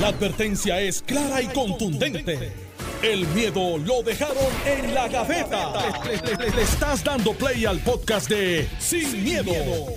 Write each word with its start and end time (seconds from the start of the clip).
La 0.00 0.08
advertencia 0.08 0.80
es 0.80 1.02
clara 1.02 1.40
y 1.40 1.46
contundente. 1.46 2.52
El 3.00 3.26
miedo 3.28 3.78
lo 3.78 4.02
dejaron 4.02 4.36
en 4.66 4.92
la 4.92 5.06
gaveta. 5.08 5.72
Le, 6.04 6.50
le 6.50 6.62
estás 6.62 7.04
dando 7.04 7.32
play 7.32 7.64
al 7.64 7.78
podcast 7.78 8.28
de 8.28 8.66
Sin, 8.80 9.22
miedo, 9.22 9.52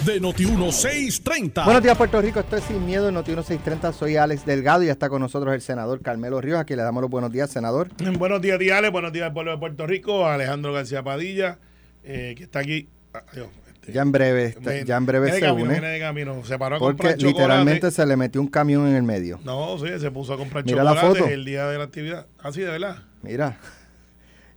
de 0.05 0.21
Noti1630. 0.21 1.65
Buenos 1.65 1.81
días, 1.81 1.97
Puerto 1.97 2.21
Rico. 2.21 2.39
Esto 2.39 2.57
es 2.57 2.65
Sin 2.65 2.85
Miedo 2.85 3.09
en 3.09 3.15
Noti1630. 3.15 3.93
Soy 3.93 4.17
Alex 4.17 4.45
Delgado 4.45 4.83
y 4.83 4.89
está 4.89 5.09
con 5.09 5.21
nosotros 5.21 5.53
el 5.55 5.61
senador 5.61 6.01
Carmelo 6.01 6.41
Ríos. 6.41 6.59
Aquí 6.59 6.75
le 6.75 6.83
damos 6.83 7.01
los 7.01 7.09
buenos 7.09 7.31
días, 7.31 7.49
senador. 7.49 7.89
Buenos 8.19 8.41
días, 8.41 8.59
Diales. 8.59 8.91
Buenos 8.91 9.11
días, 9.13 9.31
pueblo 9.31 9.51
de 9.51 9.57
Puerto 9.57 9.87
Rico. 9.87 10.27
Alejandro 10.27 10.73
García 10.73 11.01
Padilla, 11.01 11.57
eh, 12.03 12.35
que 12.37 12.43
está 12.43 12.59
aquí. 12.59 12.87
Adiós, 13.13 13.47
Ya 13.93 14.01
en 14.01 14.11
breve, 14.11 14.45
está- 14.47 14.81
ya 14.81 14.97
en 14.97 15.05
breve 15.05 15.31
se 15.31 15.39
camino, 15.39 15.63
une. 15.63 15.73
viene 15.73 15.87
de 15.87 15.99
camino. 15.99 16.43
Se 16.45 16.57
paró 16.59 16.75
a 16.75 16.79
Porque 16.79 17.15
literalmente 17.17 17.89
se 17.91 18.05
le 18.05 18.17
metió 18.17 18.41
un 18.41 18.47
camión 18.47 18.87
en 18.87 18.95
el 18.95 19.03
medio. 19.03 19.39
No, 19.43 19.77
sí, 19.79 19.87
se 19.99 20.11
puso 20.11 20.33
a 20.33 20.37
comprar 20.37 20.65
Mira 20.65 20.83
la 20.83 20.93
chocolate 20.95 21.19
foto. 21.19 21.29
el 21.31 21.45
día 21.45 21.67
de 21.67 21.77
la 21.77 21.83
actividad. 21.85 22.25
Así, 22.39 22.61
de 22.61 22.67
verdad. 22.71 22.97
Mira. 23.21 23.57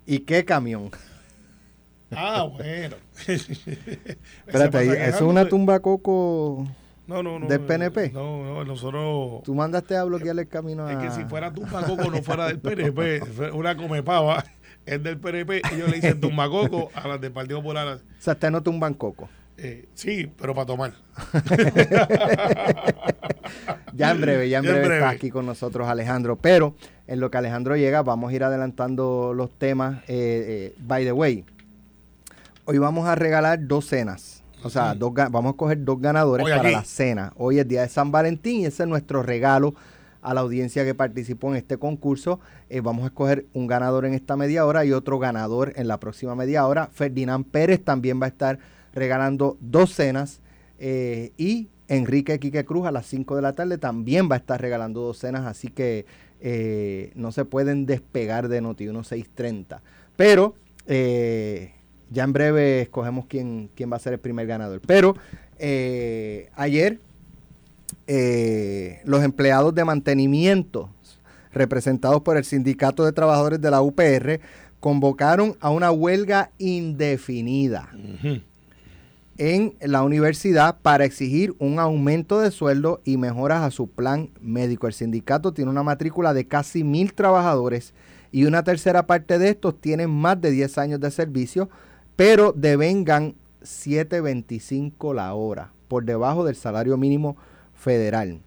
¿Y 0.07 0.21
qué 0.21 0.45
camión? 0.45 0.91
Ah, 2.11 2.43
bueno. 2.43 2.97
Espérate, 3.27 4.79
ahí, 4.79 4.89
¿eso 4.89 5.17
es 5.17 5.23
una 5.23 5.49
tumba 5.49 5.79
coco? 5.81 6.67
no, 7.07 7.23
no, 7.25 7.39
no, 7.41 7.47
del 7.49 7.61
PNP? 7.61 8.11
No, 8.13 8.45
no, 8.45 8.65
nosotros. 8.65 9.43
¿Tú 9.45 9.55
mandaste 9.55 9.97
a 9.97 10.05
bloquear 10.05 10.39
el 10.39 10.47
camino 10.49 10.87
a...? 10.87 10.93
Es 10.93 10.99
que 10.99 11.11
si 11.23 11.29
fuera 11.29 11.53
Tumbacoco 11.53 12.09
no 12.11 12.23
fuera 12.23 12.47
del 12.47 12.61
PNP, 12.61 13.21
una 13.53 13.77
comepava, 13.77 14.45
es 14.87 15.03
del 15.03 15.19
PNP, 15.19 15.63
ellos 15.73 15.89
le 15.89 15.97
dicen 15.97 16.21
Tumbacoco 16.21 16.91
a 16.95 17.07
las 17.09 17.21
del 17.21 17.33
Partido 17.33 17.61
Popular. 17.61 17.99
O 18.21 18.23
sea, 18.23 18.35
ustedes 18.35 18.53
no 18.53 18.63
tumban 18.63 18.95
coco. 18.95 19.29
Eh, 19.57 19.87
sí, 19.95 20.31
pero 20.39 20.55
para 20.55 20.67
tomar. 20.67 20.93
Ya 23.93 24.13
en 24.13 24.21
breve, 24.21 24.49
ya 24.49 24.59
en 24.59 24.65
Ya 24.65 24.73
breve, 24.73 24.95
está 24.95 25.11
aquí 25.11 25.31
con 25.31 25.45
nosotros 25.47 25.89
Alejandro. 25.89 26.37
Pero 26.37 26.75
en 27.07 27.21
lo 27.21 27.31
que 27.31 27.39
Alejandro 27.39 27.77
llega, 27.77 28.03
vamos 28.03 28.31
a 28.31 28.35
ir 28.35 28.45
adelantando 28.45 29.33
los 29.35 29.51
temas. 29.59 29.99
Eh, 30.09 30.73
eh, 30.73 30.75
by 30.79 31.05
the 31.05 31.13
way, 31.13 31.45
hoy 32.65 32.79
vamos 32.79 33.07
a 33.09 33.15
regalar 33.15 33.67
dos 33.67 33.87
cenas. 33.87 34.43
O 34.63 34.71
sea, 34.71 34.95
dos, 34.95 35.13
vamos 35.15 35.55
a 35.55 35.57
coger 35.57 35.85
dos 35.85 36.01
ganadores 36.01 36.45
Hoy 36.47 36.53
para 36.53 36.63
aquí. 36.63 36.73
la 36.73 36.85
cena. 36.85 37.33
Hoy 37.37 37.59
es 37.59 37.67
día 37.67 37.83
de 37.83 37.89
San 37.89 38.13
Valentín 38.13 38.61
y 38.61 38.67
ese 38.67 38.83
es 38.85 38.89
nuestro 38.89 39.23
regalo 39.23 39.75
a 40.23 40.35
la 40.35 40.41
audiencia 40.41 40.85
que 40.85 40.95
participó 40.95 41.51
en 41.51 41.57
este 41.57 41.79
concurso. 41.79 42.41
Eh, 42.69 42.81
vamos 42.81 43.05
a 43.05 43.07
escoger 43.09 43.47
un 43.55 43.67
ganador 43.67 44.05
en 44.05 44.15
esta 44.15 44.37
media 44.37 44.67
hora 44.67 44.85
y 44.85 44.93
otro 44.93 45.19
ganador 45.19 45.73
en 45.77 45.89
la 45.89 45.99
próxima 45.99 46.35
media 46.35 46.67
hora. 46.67 46.89
Ferdinand 46.93 47.47
Pérez 47.47 47.83
también 47.83 48.21
va 48.21 48.27
a 48.27 48.29
estar 48.29 48.59
regalando 48.93 49.57
dos 49.61 49.95
cenas. 49.95 50.41
eh, 50.79 51.33
y 51.37 51.69
Enrique 51.89 52.39
Quique 52.39 52.65
Cruz 52.65 52.87
a 52.87 52.93
las 52.93 53.07
5 53.07 53.35
de 53.37 53.43
la 53.43 53.55
tarde 53.55 53.77
también 53.77 54.31
va 54.31 54.37
a 54.37 54.39
estar 54.39 54.61
regalando 54.61 55.01
dos 55.01 55.19
cenas. 55.19 55.45
Así 55.47 55.69
que 55.69 56.07
eh, 56.41 57.11
no 57.17 57.33
se 57.33 57.45
pueden 57.45 57.85
despegar 57.85 58.49
de 58.49 58.61
Noti 58.61 58.85
1630. 58.85 59.83
Pero 60.17 60.55
ya 60.87 62.25
en 62.25 62.33
breve 62.33 62.83
escogemos 62.83 63.27
quién, 63.27 63.71
quién 63.75 63.93
va 63.93 63.97
a 63.97 64.01
ser 64.01 64.13
el 64.13 64.21
primer 64.21 64.47
ganador. 64.47 64.81
Pero 64.87 65.17
ayer 66.55 67.01
eh, 68.13 69.03
los 69.05 69.23
empleados 69.23 69.73
de 69.73 69.85
mantenimiento 69.85 70.91
representados 71.53 72.23
por 72.23 72.37
el 72.37 72.45
Sindicato 72.45 73.05
de 73.05 73.13
Trabajadores 73.13 73.61
de 73.61 73.71
la 73.71 73.83
UPR 73.83 74.41
convocaron 74.81 75.57
a 75.61 75.71
una 75.71 75.93
huelga 75.93 76.51
indefinida 76.59 77.89
en 79.39 79.77
la 79.81 80.03
universidad 80.03 80.81
para 80.83 81.05
exigir 81.05 81.55
un 81.61 81.79
aumento 81.79 82.41
de 82.41 82.51
sueldo 82.51 83.01
y 83.05 83.17
mejoras 83.17 83.63
a 83.63 83.71
su 83.71 83.87
plan 83.87 84.31
médico. 84.41 84.89
El 84.89 84.93
sindicato 84.93 85.55
tiene 85.55 85.71
una 85.71 85.85
matrícula 85.85 86.35
de 86.35 86.49
casi 86.49 86.83
mil 86.83 87.15
trabajadores 87.15 87.95
y 88.33 88.45
una 88.45 88.65
tercera 88.65 89.07
parte 89.07 89.39
de 89.39 89.51
estos 89.51 89.81
tienen 89.81 90.11
más 90.11 90.41
de 90.41 90.51
10 90.51 90.79
años 90.79 90.99
de 90.99 91.13
servicio, 91.13 91.71
pero 92.17 92.53
devengan 92.57 93.37
7.25 93.63 95.15
la 95.15 95.33
hora, 95.33 95.71
por 95.87 96.05
debajo 96.05 96.45
del 96.45 96.57
salario 96.57 96.97
mínimo 96.97 97.37
federal. 97.81 98.41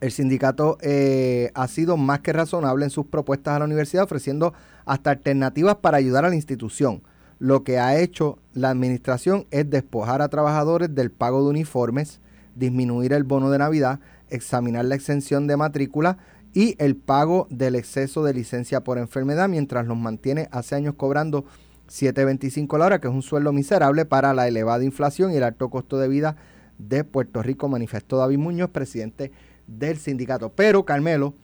El 0.00 0.12
sindicato 0.12 0.78
eh, 0.80 1.50
ha 1.54 1.66
sido 1.66 1.96
más 1.96 2.20
que 2.20 2.32
razonable 2.32 2.84
en 2.84 2.90
sus 2.90 3.06
propuestas 3.06 3.56
a 3.56 3.58
la 3.60 3.64
universidad, 3.64 4.04
ofreciendo 4.04 4.52
hasta 4.84 5.10
alternativas 5.10 5.76
para 5.76 5.96
ayudar 5.96 6.24
a 6.24 6.28
la 6.28 6.36
institución. 6.36 7.02
Lo 7.38 7.64
que 7.64 7.78
ha 7.78 7.98
hecho 7.98 8.38
la 8.52 8.70
administración 8.70 9.46
es 9.50 9.68
despojar 9.70 10.22
a 10.22 10.28
trabajadores 10.28 10.94
del 10.94 11.10
pago 11.10 11.42
de 11.42 11.50
uniformes, 11.50 12.20
disminuir 12.54 13.12
el 13.12 13.24
bono 13.24 13.50
de 13.50 13.58
Navidad, 13.58 14.00
examinar 14.28 14.84
la 14.84 14.94
exención 14.94 15.46
de 15.46 15.56
matrícula 15.56 16.18
y 16.52 16.74
el 16.78 16.96
pago 16.96 17.46
del 17.50 17.74
exceso 17.74 18.24
de 18.24 18.34
licencia 18.34 18.82
por 18.82 18.98
enfermedad, 18.98 19.48
mientras 19.48 19.86
los 19.86 19.96
mantiene 19.96 20.48
hace 20.50 20.74
años 20.74 20.94
cobrando 20.96 21.44
7.25 21.88 22.78
la 22.78 22.86
hora, 22.86 23.00
que 23.00 23.08
es 23.08 23.14
un 23.14 23.22
sueldo 23.22 23.52
miserable 23.52 24.04
para 24.04 24.34
la 24.34 24.48
elevada 24.48 24.84
inflación 24.84 25.32
y 25.32 25.36
el 25.36 25.44
alto 25.44 25.70
costo 25.70 25.98
de 25.98 26.08
vida 26.08 26.36
de 26.78 27.04
Puerto 27.04 27.42
Rico, 27.42 27.68
manifestó 27.68 28.16
David 28.18 28.38
Muñoz, 28.38 28.70
presidente 28.70 29.32
del 29.66 29.98
sindicato. 29.98 30.50
Pero, 30.50 30.84
Carmelo, 30.84 31.34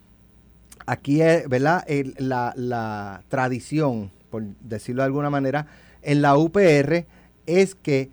aquí 0.87 1.21
es, 1.21 1.49
¿verdad? 1.49 1.85
La, 2.19 2.53
la 2.57 3.23
tradición, 3.29 4.11
por 4.31 4.43
decirlo 4.61 5.03
de 5.03 5.07
alguna 5.07 5.31
manera, 5.31 5.67
en 6.03 6.23
la 6.23 6.37
UPR 6.37 7.07
es 7.47 7.75
que 7.75 8.11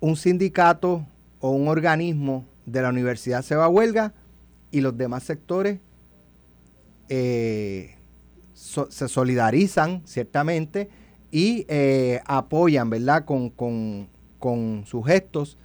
un 0.00 0.16
sindicato 0.16 1.06
o 1.40 1.50
un 1.50 1.68
organismo 1.68 2.44
de 2.66 2.82
la 2.82 2.88
universidad 2.88 3.42
se 3.42 3.56
va 3.56 3.66
a 3.66 3.68
huelga 3.68 4.12
y 4.70 4.80
los 4.80 4.96
demás 4.96 5.24
sectores 5.24 5.78
eh, 7.08 7.96
se 8.54 9.08
solidarizan 9.08 10.02
ciertamente 10.04 10.88
y 11.32 11.64
eh, 11.68 12.20
apoyan, 12.26 12.90
¿verdad? 12.90 13.24
Con, 13.24 13.50
con- 13.50 14.08
con 14.40 14.84
sus 14.86 15.06
gestos 15.06 15.56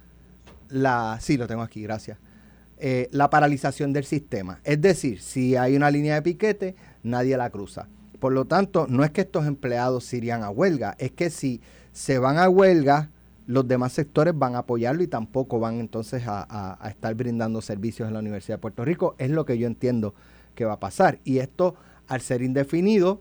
la... 0.68 1.18
Sí, 1.20 1.36
lo 1.36 1.46
tengo 1.46 1.62
aquí, 1.62 1.82
gracias. 1.82 2.18
Eh, 2.78 3.08
la 3.10 3.30
paralización 3.30 3.92
del 3.92 4.04
sistema. 4.04 4.60
Es 4.62 4.80
decir, 4.80 5.20
si 5.20 5.56
hay 5.56 5.76
una 5.76 5.90
línea 5.90 6.14
de 6.14 6.22
piquete, 6.22 6.76
nadie 7.02 7.36
la 7.36 7.50
cruza. 7.50 7.88
Por 8.20 8.32
lo 8.32 8.44
tanto, 8.44 8.86
no 8.88 9.04
es 9.04 9.10
que 9.10 9.22
estos 9.22 9.46
empleados 9.46 10.04
se 10.04 10.18
irían 10.18 10.42
a 10.42 10.50
huelga, 10.50 10.94
es 10.98 11.12
que 11.12 11.30
si 11.30 11.60
se 11.92 12.18
van 12.18 12.38
a 12.38 12.48
huelga, 12.48 13.10
los 13.46 13.68
demás 13.68 13.92
sectores 13.92 14.36
van 14.36 14.56
a 14.56 14.60
apoyarlo 14.60 15.02
y 15.02 15.06
tampoco 15.06 15.60
van 15.60 15.78
entonces 15.78 16.24
a, 16.26 16.78
estar 16.90 17.14
brindando 17.14 17.62
servicios 17.62 18.08
en 18.08 18.14
la 18.14 18.20
Universidad 18.20 18.56
de 18.56 18.60
Puerto 18.60 18.84
Rico. 18.84 19.14
Es 19.18 19.30
lo 19.30 19.44
que 19.44 19.56
yo 19.56 19.66
entiendo 19.66 20.14
que 20.54 20.64
va 20.64 20.74
a 20.74 20.80
pasar. 20.80 21.20
Y 21.24 21.38
esto, 21.38 21.76
al 22.08 22.20
ser 22.20 22.42
indefinido, 22.42 23.20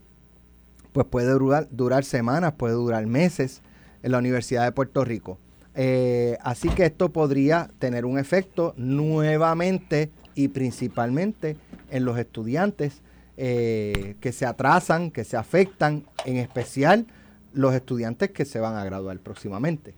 pues 0.93 1.05
puede 1.05 1.31
durar 1.31 2.03
semanas, 2.03 2.53
puede 2.53 2.73
durar 2.73 3.05
meses 3.05 3.61
en 4.01 4.11
la 4.11 4.17
Universidad 4.17 4.63
de 4.63 4.72
Puerto 4.72 5.05
Rico. 5.05 5.37
Eh, 5.75 6.38
así 6.41 6.69
que 6.69 6.86
esto 6.86 7.12
podría 7.12 7.69
tener 7.80 8.06
un 8.06 8.18
efecto 8.18 8.74
nuevamente 8.78 10.09
y 10.34 10.47
principalmente 10.47 11.58
en 11.91 12.06
los 12.06 12.18
estudiantes 12.18 13.02
eh, 13.38 14.16
que 14.22 14.31
se 14.31 14.46
atrasan, 14.46 15.12
que 15.12 15.25
se 15.25 15.35
afectan, 15.35 16.06
en 16.25 16.38
especial 16.38 17.06
los 17.53 17.74
estudiantes 17.74 18.31
que 18.31 18.46
se 18.46 18.59
van 18.59 18.75
a 18.75 18.85
graduar 18.85 19.18
próximamente. 19.19 19.94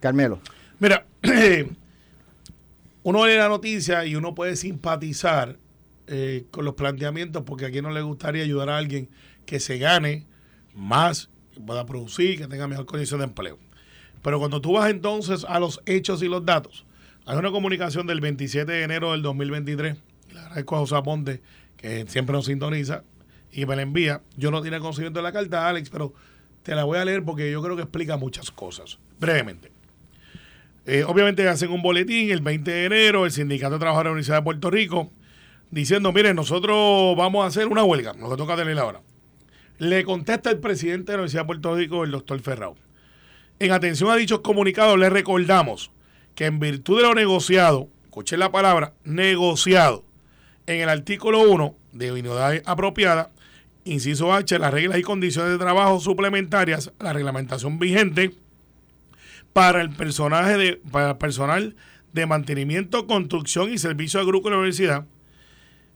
Carmelo. 0.00 0.40
Mira, 0.80 1.06
uno 3.04 3.26
lee 3.26 3.36
la 3.36 3.48
noticia 3.48 4.04
y 4.04 4.16
uno 4.16 4.34
puede 4.34 4.56
simpatizar 4.56 5.58
eh, 6.08 6.46
con 6.50 6.64
los 6.64 6.74
planteamientos 6.74 7.44
porque 7.44 7.66
a 7.66 7.70
quien 7.70 7.84
no 7.84 7.90
le 7.90 8.02
gustaría 8.02 8.42
ayudar 8.42 8.70
a 8.70 8.78
alguien 8.78 9.08
que 9.46 9.60
se 9.60 9.78
gane 9.78 10.26
más, 10.74 11.30
que 11.52 11.60
pueda 11.60 11.86
producir, 11.86 12.38
que 12.38 12.48
tenga 12.48 12.66
mejor 12.66 12.86
condición 12.86 13.20
de 13.20 13.26
empleo. 13.26 13.58
Pero 14.22 14.38
cuando 14.38 14.60
tú 14.60 14.72
vas 14.74 14.90
entonces 14.90 15.44
a 15.48 15.58
los 15.58 15.82
hechos 15.86 16.22
y 16.22 16.28
los 16.28 16.44
datos, 16.46 16.86
hay 17.26 17.36
una 17.36 17.50
comunicación 17.50 18.06
del 18.06 18.20
27 18.20 18.70
de 18.70 18.82
enero 18.82 19.12
del 19.12 19.22
2023, 19.22 19.96
y 20.30 20.34
le 20.34 20.40
agradezco 20.40 20.76
a 20.76 20.78
José 20.78 20.96
Aponte, 20.96 21.42
que 21.76 22.06
siempre 22.08 22.32
nos 22.32 22.46
sintoniza 22.46 23.04
y 23.52 23.66
me 23.66 23.76
la 23.76 23.82
envía. 23.82 24.22
Yo 24.36 24.50
no 24.50 24.62
tenía 24.62 24.80
conocimiento 24.80 25.18
de 25.18 25.24
la 25.24 25.32
carta, 25.32 25.68
Alex, 25.68 25.90
pero 25.90 26.14
te 26.62 26.74
la 26.74 26.84
voy 26.84 26.98
a 26.98 27.04
leer 27.04 27.24
porque 27.24 27.50
yo 27.50 27.62
creo 27.62 27.76
que 27.76 27.82
explica 27.82 28.16
muchas 28.16 28.50
cosas. 28.50 28.98
Brevemente. 29.18 29.70
Eh, 30.86 31.04
obviamente 31.04 31.48
hacen 31.48 31.70
un 31.70 31.82
boletín 31.82 32.30
el 32.30 32.40
20 32.40 32.70
de 32.70 32.84
enero, 32.86 33.24
el 33.24 33.30
Sindicato 33.30 33.74
de 33.74 33.78
Trabajadores 33.78 34.04
de 34.04 34.08
la 34.08 34.12
Universidad 34.12 34.36
de 34.38 34.42
Puerto 34.42 34.70
Rico, 34.70 35.12
diciendo, 35.70 36.12
miren, 36.12 36.34
nosotros 36.34 37.16
vamos 37.16 37.44
a 37.44 37.48
hacer 37.48 37.68
una 37.68 37.84
huelga, 37.84 38.14
que 38.14 38.36
toca 38.36 38.56
tener 38.56 38.78
ahora. 38.78 39.00
Le 39.78 40.04
contesta 40.04 40.50
el 40.50 40.58
presidente 40.58 41.12
de 41.12 41.18
la 41.18 41.22
Universidad 41.22 41.42
de 41.42 41.46
Puerto 41.46 41.76
Rico, 41.76 42.04
el 42.04 42.10
doctor 42.10 42.40
Ferrao. 42.40 42.76
En 43.62 43.70
atención 43.70 44.10
a 44.10 44.16
dichos 44.16 44.40
comunicados, 44.40 44.98
le 44.98 45.08
recordamos 45.08 45.92
que 46.34 46.46
en 46.46 46.58
virtud 46.58 46.96
de 46.96 47.04
lo 47.04 47.14
negociado, 47.14 47.88
escuchen 48.02 48.40
la 48.40 48.50
palabra, 48.50 48.94
negociado, 49.04 50.04
en 50.66 50.80
el 50.80 50.88
artículo 50.88 51.48
1 51.48 51.72
de 51.92 52.10
unidad 52.10 52.60
apropiada, 52.66 53.30
inciso 53.84 54.32
H, 54.32 54.58
las 54.58 54.74
reglas 54.74 54.98
y 54.98 55.02
condiciones 55.02 55.52
de 55.52 55.58
trabajo 55.58 56.00
suplementarias, 56.00 56.90
la 56.98 57.12
reglamentación 57.12 57.78
vigente, 57.78 58.34
para 59.52 59.80
el 59.80 59.90
personaje 59.90 60.56
de, 60.56 60.80
para 60.90 61.20
personal 61.20 61.76
de 62.12 62.26
mantenimiento, 62.26 63.06
construcción 63.06 63.72
y 63.72 63.78
servicio 63.78 64.26
grupo 64.26 64.48
de 64.48 64.56
la 64.56 64.58
universidad, 64.58 65.06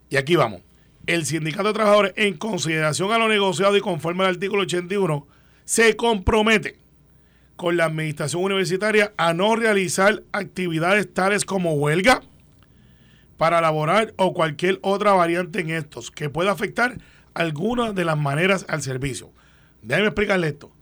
Y 0.08 0.18
aquí 0.18 0.36
vamos. 0.36 0.62
El 1.08 1.26
sindicato 1.26 1.66
de 1.66 1.74
trabajadores, 1.74 2.12
en 2.14 2.36
consideración 2.36 3.10
a 3.10 3.18
lo 3.18 3.28
negociado 3.28 3.76
y 3.76 3.80
conforme 3.80 4.22
al 4.22 4.30
artículo 4.30 4.62
81, 4.62 5.26
se 5.64 5.96
compromete 5.96 6.85
con 7.56 7.76
la 7.76 7.86
administración 7.86 8.42
universitaria 8.42 9.12
a 9.16 9.34
no 9.34 9.56
realizar 9.56 10.22
actividades 10.32 11.12
tales 11.12 11.44
como 11.44 11.74
huelga 11.74 12.22
para 13.36 13.58
elaborar 13.58 14.14
o 14.16 14.32
cualquier 14.32 14.78
otra 14.82 15.12
variante 15.12 15.60
en 15.60 15.70
estos 15.70 16.10
que 16.10 16.30
pueda 16.30 16.52
afectar 16.52 16.98
alguna 17.34 17.92
de 17.92 18.04
las 18.04 18.16
maneras 18.16 18.64
al 18.68 18.82
servicio. 18.82 19.30
Déjeme 19.82 20.08
explicarle 20.08 20.48
esto. 20.48 20.72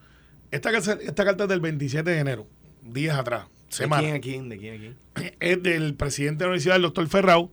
Esta, 0.50 0.70
esta 0.70 1.24
carta 1.24 1.44
es 1.44 1.48
del 1.48 1.60
27 1.60 2.08
de 2.08 2.18
enero, 2.18 2.46
días 2.82 3.18
atrás, 3.18 3.46
semana. 3.68 4.02
¿De 4.02 4.08
quién 4.08 4.16
a 4.16 4.20
quién? 4.20 4.48
¿De 4.48 4.58
quién 4.58 4.74
a 4.74 4.78
quién? 4.78 5.34
Es 5.40 5.62
del 5.62 5.94
presidente 5.94 6.38
de 6.38 6.44
la 6.44 6.48
universidad, 6.50 6.76
el 6.76 6.82
doctor 6.82 7.08
Ferrao, 7.08 7.50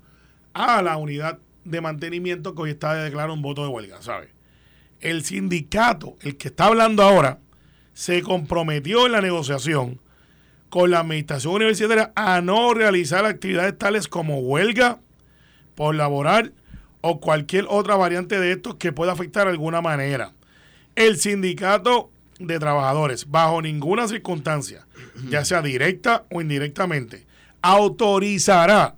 a 0.53 0.81
la 0.81 0.97
unidad 0.97 1.39
de 1.63 1.81
mantenimiento 1.81 2.53
que 2.53 2.61
hoy 2.61 2.69
está 2.71 2.93
de 2.93 3.03
declarar 3.03 3.31
un 3.31 3.41
voto 3.41 3.63
de 3.63 3.69
huelga, 3.69 4.01
¿sabe? 4.01 4.29
El 4.99 5.23
sindicato, 5.23 6.15
el 6.21 6.37
que 6.37 6.49
está 6.49 6.65
hablando 6.65 7.01
ahora, 7.03 7.39
se 7.93 8.21
comprometió 8.21 9.05
en 9.05 9.11
la 9.13 9.21
negociación 9.21 9.99
con 10.69 10.89
la 10.89 10.99
administración 10.99 11.55
universitaria 11.55 12.11
a 12.15 12.41
no 12.41 12.73
realizar 12.73 13.25
actividades 13.25 13.77
tales 13.77 14.07
como 14.07 14.39
huelga 14.39 14.99
por 15.75 15.95
laboral 15.95 16.53
o 17.01 17.19
cualquier 17.19 17.65
otra 17.67 17.95
variante 17.95 18.39
de 18.39 18.53
estos 18.53 18.75
que 18.75 18.93
pueda 18.93 19.11
afectar 19.11 19.45
de 19.45 19.51
alguna 19.51 19.81
manera. 19.81 20.31
El 20.95 21.17
sindicato 21.17 22.09
de 22.39 22.59
trabajadores, 22.59 23.29
bajo 23.29 23.61
ninguna 23.61 24.07
circunstancia, 24.07 24.85
ya 25.29 25.43
sea 25.45 25.61
directa 25.61 26.25
o 26.31 26.41
indirectamente, 26.41 27.25
autorizará, 27.61 28.95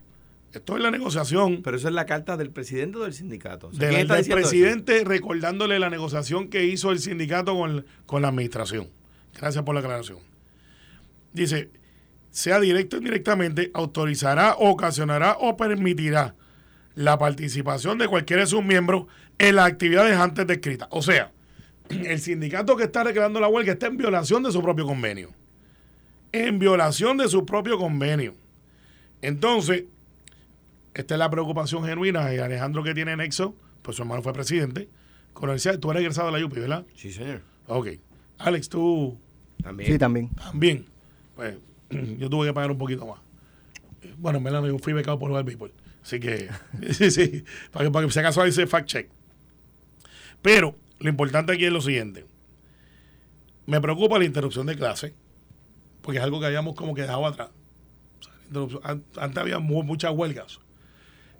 esto 0.53 0.77
es 0.77 0.83
la 0.83 0.91
negociación, 0.91 1.61
Pero 1.63 1.77
eso 1.77 1.87
es 1.87 1.93
la 1.93 2.05
carta 2.05 2.37
del 2.37 2.51
presidente 2.51 2.99
o 2.99 3.03
del 3.03 3.13
sindicato. 3.13 3.67
O 3.67 3.71
presidente 3.71 5.03
recordándole 5.03 5.79
la 5.79 5.89
negociación 5.89 6.47
que 6.47 6.65
hizo 6.65 6.91
el 6.91 6.99
sindicato 6.99 7.57
con, 7.57 7.85
con 8.05 8.21
la 8.21 8.27
administración. 8.27 8.87
Gracias 9.35 9.63
por 9.63 9.73
la 9.73 9.81
aclaración. 9.81 10.19
Dice, 11.33 11.71
sea 12.29 12.59
directo 12.59 12.97
o 12.97 12.99
indirectamente, 12.99 13.71
autorizará, 13.73 14.55
ocasionará 14.59 15.37
o 15.39 15.57
permitirá 15.57 16.35
la 16.93 17.17
participación 17.17 17.97
de 17.97 18.07
cualquiera 18.07 18.43
de 18.43 18.47
sus 18.47 18.63
miembros 18.63 19.07
en 19.39 19.55
las 19.55 19.67
actividades 19.67 20.15
antes 20.17 20.45
descritas. 20.45 20.87
O 20.91 21.01
sea, 21.01 21.31
el 21.89 22.19
sindicato 22.19 22.75
que 22.75 22.83
está 22.83 23.03
reclamando 23.03 23.39
la 23.39 23.47
huelga 23.47 23.73
está 23.73 23.87
en 23.87 23.97
violación 23.97 24.43
de 24.43 24.51
su 24.51 24.61
propio 24.61 24.85
convenio. 24.85 25.31
En 26.31 26.59
violación 26.59 27.17
de 27.17 27.27
su 27.27 27.43
propio 27.43 27.79
convenio. 27.79 28.35
Entonces, 29.21 29.85
esta 30.93 31.15
es 31.15 31.19
la 31.19 31.29
preocupación 31.29 31.83
genuina 31.85 32.25
de 32.25 32.41
Alejandro 32.41 32.83
que 32.83 32.93
tiene 32.93 33.15
nexo, 33.15 33.55
pues 33.81 33.97
su 33.97 34.03
hermano 34.03 34.21
fue 34.21 34.33
presidente. 34.33 34.89
Universidad, 35.35 35.79
tú 35.79 35.89
eres 35.91 36.01
egresado 36.01 36.31
de 36.31 36.39
la 36.39 36.45
UPI, 36.45 36.59
¿verdad? 36.61 36.85
Sí, 36.95 37.11
señor. 37.11 37.41
Ok. 37.67 37.87
Alex, 38.37 38.69
tú 38.69 39.17
También. 39.61 39.91
Sí, 39.91 39.97
también. 39.97 40.29
también. 40.29 40.85
Pues 41.35 41.55
yo 42.19 42.29
tuve 42.29 42.47
que 42.47 42.53
pagar 42.53 42.71
un 42.71 42.77
poquito 42.77 43.05
más. 43.05 43.19
Bueno, 44.17 44.37
en 44.37 44.43
verdad 44.43 44.63
yo 44.65 44.77
fui 44.79 44.93
becado 44.93 45.17
por 45.19 45.29
jugar 45.29 45.43
béisbol. 45.43 45.71
Así 46.03 46.19
que, 46.19 46.49
sí, 46.91 47.09
sí, 47.11 47.43
para 47.71 47.85
que, 47.85 47.91
para 47.91 48.05
que 48.05 48.11
si 48.11 48.19
acaso 48.19 48.45
hice 48.45 48.67
fact 48.67 48.87
check. 48.87 49.09
Pero 50.41 50.75
lo 50.99 51.09
importante 51.09 51.53
aquí 51.53 51.65
es 51.65 51.71
lo 51.71 51.81
siguiente. 51.81 52.25
Me 53.65 53.79
preocupa 53.81 54.19
la 54.19 54.25
interrupción 54.25 54.65
de 54.67 54.75
clase, 54.75 55.13
porque 56.01 56.17
es 56.19 56.23
algo 56.23 56.39
que 56.39 56.45
habíamos 56.47 56.75
como 56.75 56.93
que 56.93 57.01
dejado 57.03 57.25
atrás. 57.25 57.49
O 58.53 58.69
sea, 58.69 58.99
antes 59.17 59.37
había 59.37 59.59
mu- 59.59 59.83
muchas 59.83 60.11
huelgas. 60.11 60.59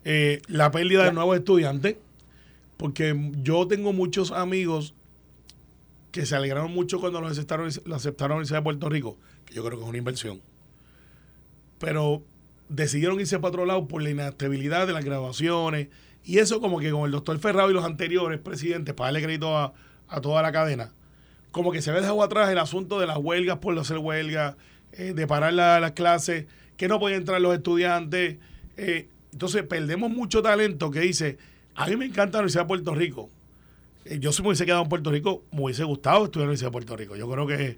Eh, 0.06 0.42
la 0.48 0.72
pérdida 0.72 1.06
de 1.06 1.14
nuevos 1.14 1.38
estudiantes, 1.38 1.96
porque 2.78 3.32
yo 3.42 3.68
tengo 3.68 3.94
muchos 3.94 4.32
amigos 4.32 4.94
que 6.12 6.26
se 6.26 6.36
alegraron 6.36 6.72
mucho 6.74 7.00
cuando 7.00 7.22
lo 7.22 7.28
aceptaron, 7.28 7.70
lo 7.86 7.96
aceptaron 7.96 8.30
la 8.32 8.36
Universidad 8.36 8.60
de 8.60 8.64
Puerto 8.64 8.90
Rico, 8.90 9.18
que 9.46 9.54
yo 9.54 9.64
creo 9.64 9.78
que 9.78 9.84
es 9.84 9.90
una 9.90 9.98
inversión. 9.98 10.42
Pero 11.80 12.22
decidieron 12.70 13.20
irse 13.20 13.38
para 13.40 13.50
otro 13.50 13.66
lado 13.66 13.88
por 13.88 14.02
la 14.02 14.10
inestabilidad 14.10 14.88
de 14.88 14.94
las 14.94 15.04
graduaciones. 15.06 15.88
Y 16.26 16.38
eso 16.40 16.62
como 16.62 16.80
que 16.80 16.92
con 16.92 17.06
el 17.06 17.12
doctor 17.12 17.38
Ferrado 17.40 17.70
y 17.70 17.74
los 17.74 17.84
anteriores 17.84 18.40
presidentes, 18.40 18.94
para 18.94 19.08
darle 19.08 19.24
crédito 19.24 19.58
a, 19.58 19.74
a 20.08 20.22
toda 20.22 20.42
la 20.42 20.52
cadena, 20.52 20.92
como 21.52 21.72
que 21.72 21.82
se 21.82 21.90
había 21.90 22.02
dejado 22.02 22.24
atrás 22.24 22.50
el 22.50 22.58
asunto 22.58 23.00
de 23.00 23.08
las 23.08 23.18
huelgas 23.18 23.58
por 23.60 23.74
no 23.76 23.82
hacer 23.82 23.98
huelgas, 23.98 24.56
eh, 24.94 25.14
de 25.14 25.28
parar 25.28 25.54
la- 25.54 25.80
las 25.80 25.92
clases, 25.92 26.46
que 26.78 26.88
no 26.88 27.00
podían 27.00 27.20
entrar 27.22 27.42
los 27.42 27.54
estudiantes. 27.56 28.38
eh, 28.78 29.08
entonces 29.34 29.64
perdemos 29.64 30.10
mucho 30.10 30.42
talento 30.42 30.90
que 30.92 31.02
dice, 31.02 31.38
a 31.76 31.88
mí 31.88 31.96
me 31.98 32.06
encanta 32.06 32.38
la 32.38 32.44
Universidad 32.44 32.64
de 32.64 32.68
Puerto 32.68 32.96
Rico. 32.96 33.30
Eh, 34.06 34.20
yo 34.20 34.32
si 34.32 34.42
me 34.42 34.50
hubiese 34.50 34.66
quedado 34.66 34.84
en 34.84 34.90
Puerto 34.90 35.12
Rico, 35.12 35.44
me 35.52 35.64
hubiese 35.64 35.84
gustado 35.84 36.26
estudiar 36.26 36.44
en 36.44 36.48
la 36.48 36.52
Universidad 36.52 36.68
de 36.70 36.72
Puerto 36.74 36.96
Rico. 36.98 37.16
Yo 37.16 37.30
creo 37.30 37.48
que 37.48 37.66
eh, 37.66 37.78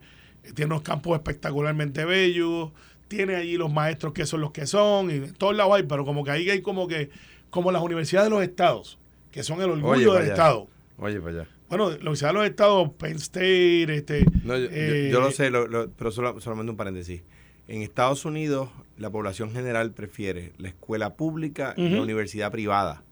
tiene 0.53 0.73
unos 0.73 0.81
campos 0.83 1.15
espectacularmente 1.17 2.05
bellos, 2.05 2.69
tiene 3.07 3.35
allí 3.35 3.57
los 3.57 3.71
maestros 3.71 4.13
que 4.13 4.25
son 4.25 4.41
los 4.41 4.51
que 4.51 4.65
son, 4.67 5.09
y 5.11 5.13
en 5.15 5.33
todos 5.33 5.55
lados 5.55 5.73
hay, 5.75 5.83
pero 5.83 6.05
como 6.05 6.23
que 6.23 6.31
ahí 6.31 6.49
hay 6.49 6.61
como 6.61 6.87
que, 6.87 7.09
como 7.49 7.71
las 7.71 7.81
universidades 7.81 8.29
de 8.29 8.35
los 8.35 8.43
estados, 8.43 8.97
que 9.31 9.43
son 9.43 9.61
el 9.61 9.69
orgullo 9.69 10.11
Oye, 10.11 10.19
del 10.21 10.29
estado. 10.31 10.67
Oye, 10.97 11.19
para 11.19 11.31
allá. 11.41 11.49
Bueno, 11.69 11.89
la 11.89 11.95
Universidad 11.97 12.29
de 12.29 12.33
los 12.35 12.45
Estados, 12.45 12.89
Penn 12.97 13.15
State, 13.17 13.95
este... 13.95 14.25
No, 14.43 14.57
yo, 14.57 14.65
yo- 14.65 14.69
eh, 14.71 15.09
yo 15.11 15.19
lo 15.19 15.31
sé, 15.31 15.49
lo- 15.49 15.67
lo- 15.67 15.89
pero 15.89 16.11
solo- 16.11 16.39
solamente 16.39 16.69
un 16.71 16.77
paréntesis. 16.77 17.21
En 17.67 17.81
Estados 17.81 18.23
Unidos, 18.25 18.69
la 18.97 19.09
población 19.09 19.51
general 19.51 19.91
prefiere 19.91 20.53
la 20.57 20.69
escuela 20.69 21.15
pública 21.15 21.73
y 21.77 21.89
la 21.89 22.01
universidad 22.01 22.51
privada. 22.51 23.03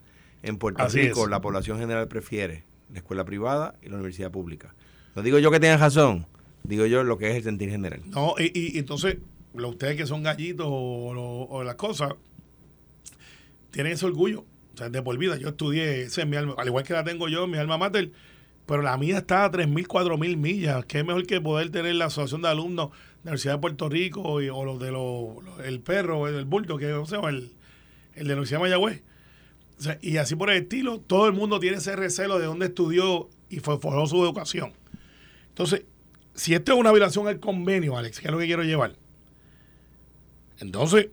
En 0.41 0.57
Puerto 0.57 0.83
Así 0.83 1.01
Rico, 1.01 1.23
es. 1.25 1.29
la 1.29 1.41
población 1.41 1.79
general 1.79 2.07
prefiere 2.07 2.63
la 2.91 2.99
escuela 2.99 3.23
privada 3.25 3.75
y 3.81 3.89
la 3.89 3.95
universidad 3.95 4.31
pública. 4.31 4.73
No 5.15 5.21
digo 5.21 5.39
yo 5.39 5.51
que 5.51 5.59
tengan 5.59 5.79
razón, 5.79 6.25
digo 6.63 6.85
yo 6.85 7.03
lo 7.03 7.17
que 7.17 7.29
es 7.31 7.35
el 7.37 7.43
sentir 7.43 7.69
general. 7.69 8.01
No, 8.07 8.35
y, 8.37 8.51
y- 8.57 8.77
entonces, 8.77 9.17
lo- 9.53 9.69
ustedes 9.69 9.95
que 9.95 10.05
son 10.05 10.23
gallitos 10.23 10.65
o, 10.69 11.63
las 11.63 11.75
cosas, 11.75 12.13
tienen 13.71 13.93
ese 13.93 14.05
orgullo. 14.05 14.45
O 14.73 14.77
sea, 14.77 14.89
de 14.89 15.01
por 15.03 15.17
vida. 15.17 15.37
Yo 15.37 15.49
estudié, 15.49 16.03
ese 16.03 16.21
es 16.21 16.27
mi 16.27 16.35
alma, 16.35 16.55
al 16.57 16.67
igual 16.67 16.83
que 16.83 16.93
la 16.93 17.03
tengo 17.03 17.27
yo, 17.29 17.45
mi 17.47 17.57
alma 17.57 17.77
mater, 17.77 18.11
pero 18.65 18.81
la 18.81 18.97
mía 18.97 19.17
está 19.19 19.45
a 19.45 19.51
3.000, 19.51 19.85
4.000 19.87 20.37
millas. 20.37 20.85
es 20.89 21.05
mejor 21.05 21.25
que 21.27 21.39
poder 21.41 21.69
tener 21.69 21.95
la 21.95 22.05
asociación 22.05 22.41
de 22.41 22.47
alumnos 22.49 22.89
Universidad 23.23 23.53
de 23.53 23.59
Puerto 23.59 23.89
Rico 23.89 24.21
o 24.21 24.65
los 24.65 24.79
de 24.79 24.91
los, 24.91 25.37
el 25.63 25.79
perro, 25.79 26.27
el, 26.27 26.45
bulto, 26.45 26.77
que 26.77 26.91
o 26.93 27.05
sea, 27.05 27.19
el, 27.29 27.51
el 28.15 28.23
de 28.23 28.29
la 28.29 28.33
Universidad 28.33 28.59
de 28.59 28.63
Mayagüez? 28.63 29.03
Y 30.01 30.17
así 30.17 30.35
por 30.35 30.49
el 30.49 30.63
estilo, 30.63 30.99
todo 30.99 31.27
el 31.27 31.33
mundo 31.33 31.59
tiene 31.59 31.77
ese 31.77 31.95
recelo 31.95 32.39
de 32.39 32.45
dónde 32.45 32.67
estudió 32.67 33.29
y 33.49 33.59
fue, 33.59 33.79
forjó 33.79 34.05
su 34.07 34.23
educación. 34.23 34.73
Entonces, 35.49 35.83
si 36.35 36.53
esto 36.53 36.73
es 36.73 36.79
una 36.79 36.91
violación 36.91 37.27
al 37.27 37.39
convenio, 37.39 37.97
Alex, 37.97 38.19
que 38.19 38.27
es 38.27 38.31
lo 38.31 38.39
que 38.39 38.45
quiero 38.45 38.63
llevar, 38.63 38.95
entonces, 40.59 41.09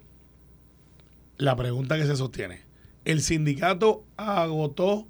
la 1.37 1.57
pregunta 1.57 1.97
que 1.97 2.07
se 2.07 2.17
sostiene, 2.17 2.63
¿el 3.05 3.23
sindicato 3.23 4.05
agotó 4.17 5.07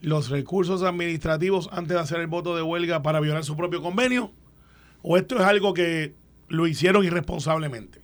los 0.00 0.30
recursos 0.30 0.82
administrativos 0.82 1.68
antes 1.72 1.94
de 1.94 2.00
hacer 2.00 2.20
el 2.20 2.26
voto 2.28 2.54
de 2.54 2.62
huelga 2.62 3.02
para 3.02 3.20
violar 3.20 3.44
su 3.44 3.56
propio 3.56 3.82
convenio? 3.82 4.32
¿O 5.02 5.16
esto 5.16 5.36
es 5.36 5.42
algo 5.42 5.74
que 5.74 6.14
lo 6.48 6.66
hicieron 6.66 7.04
irresponsablemente? 7.04 8.00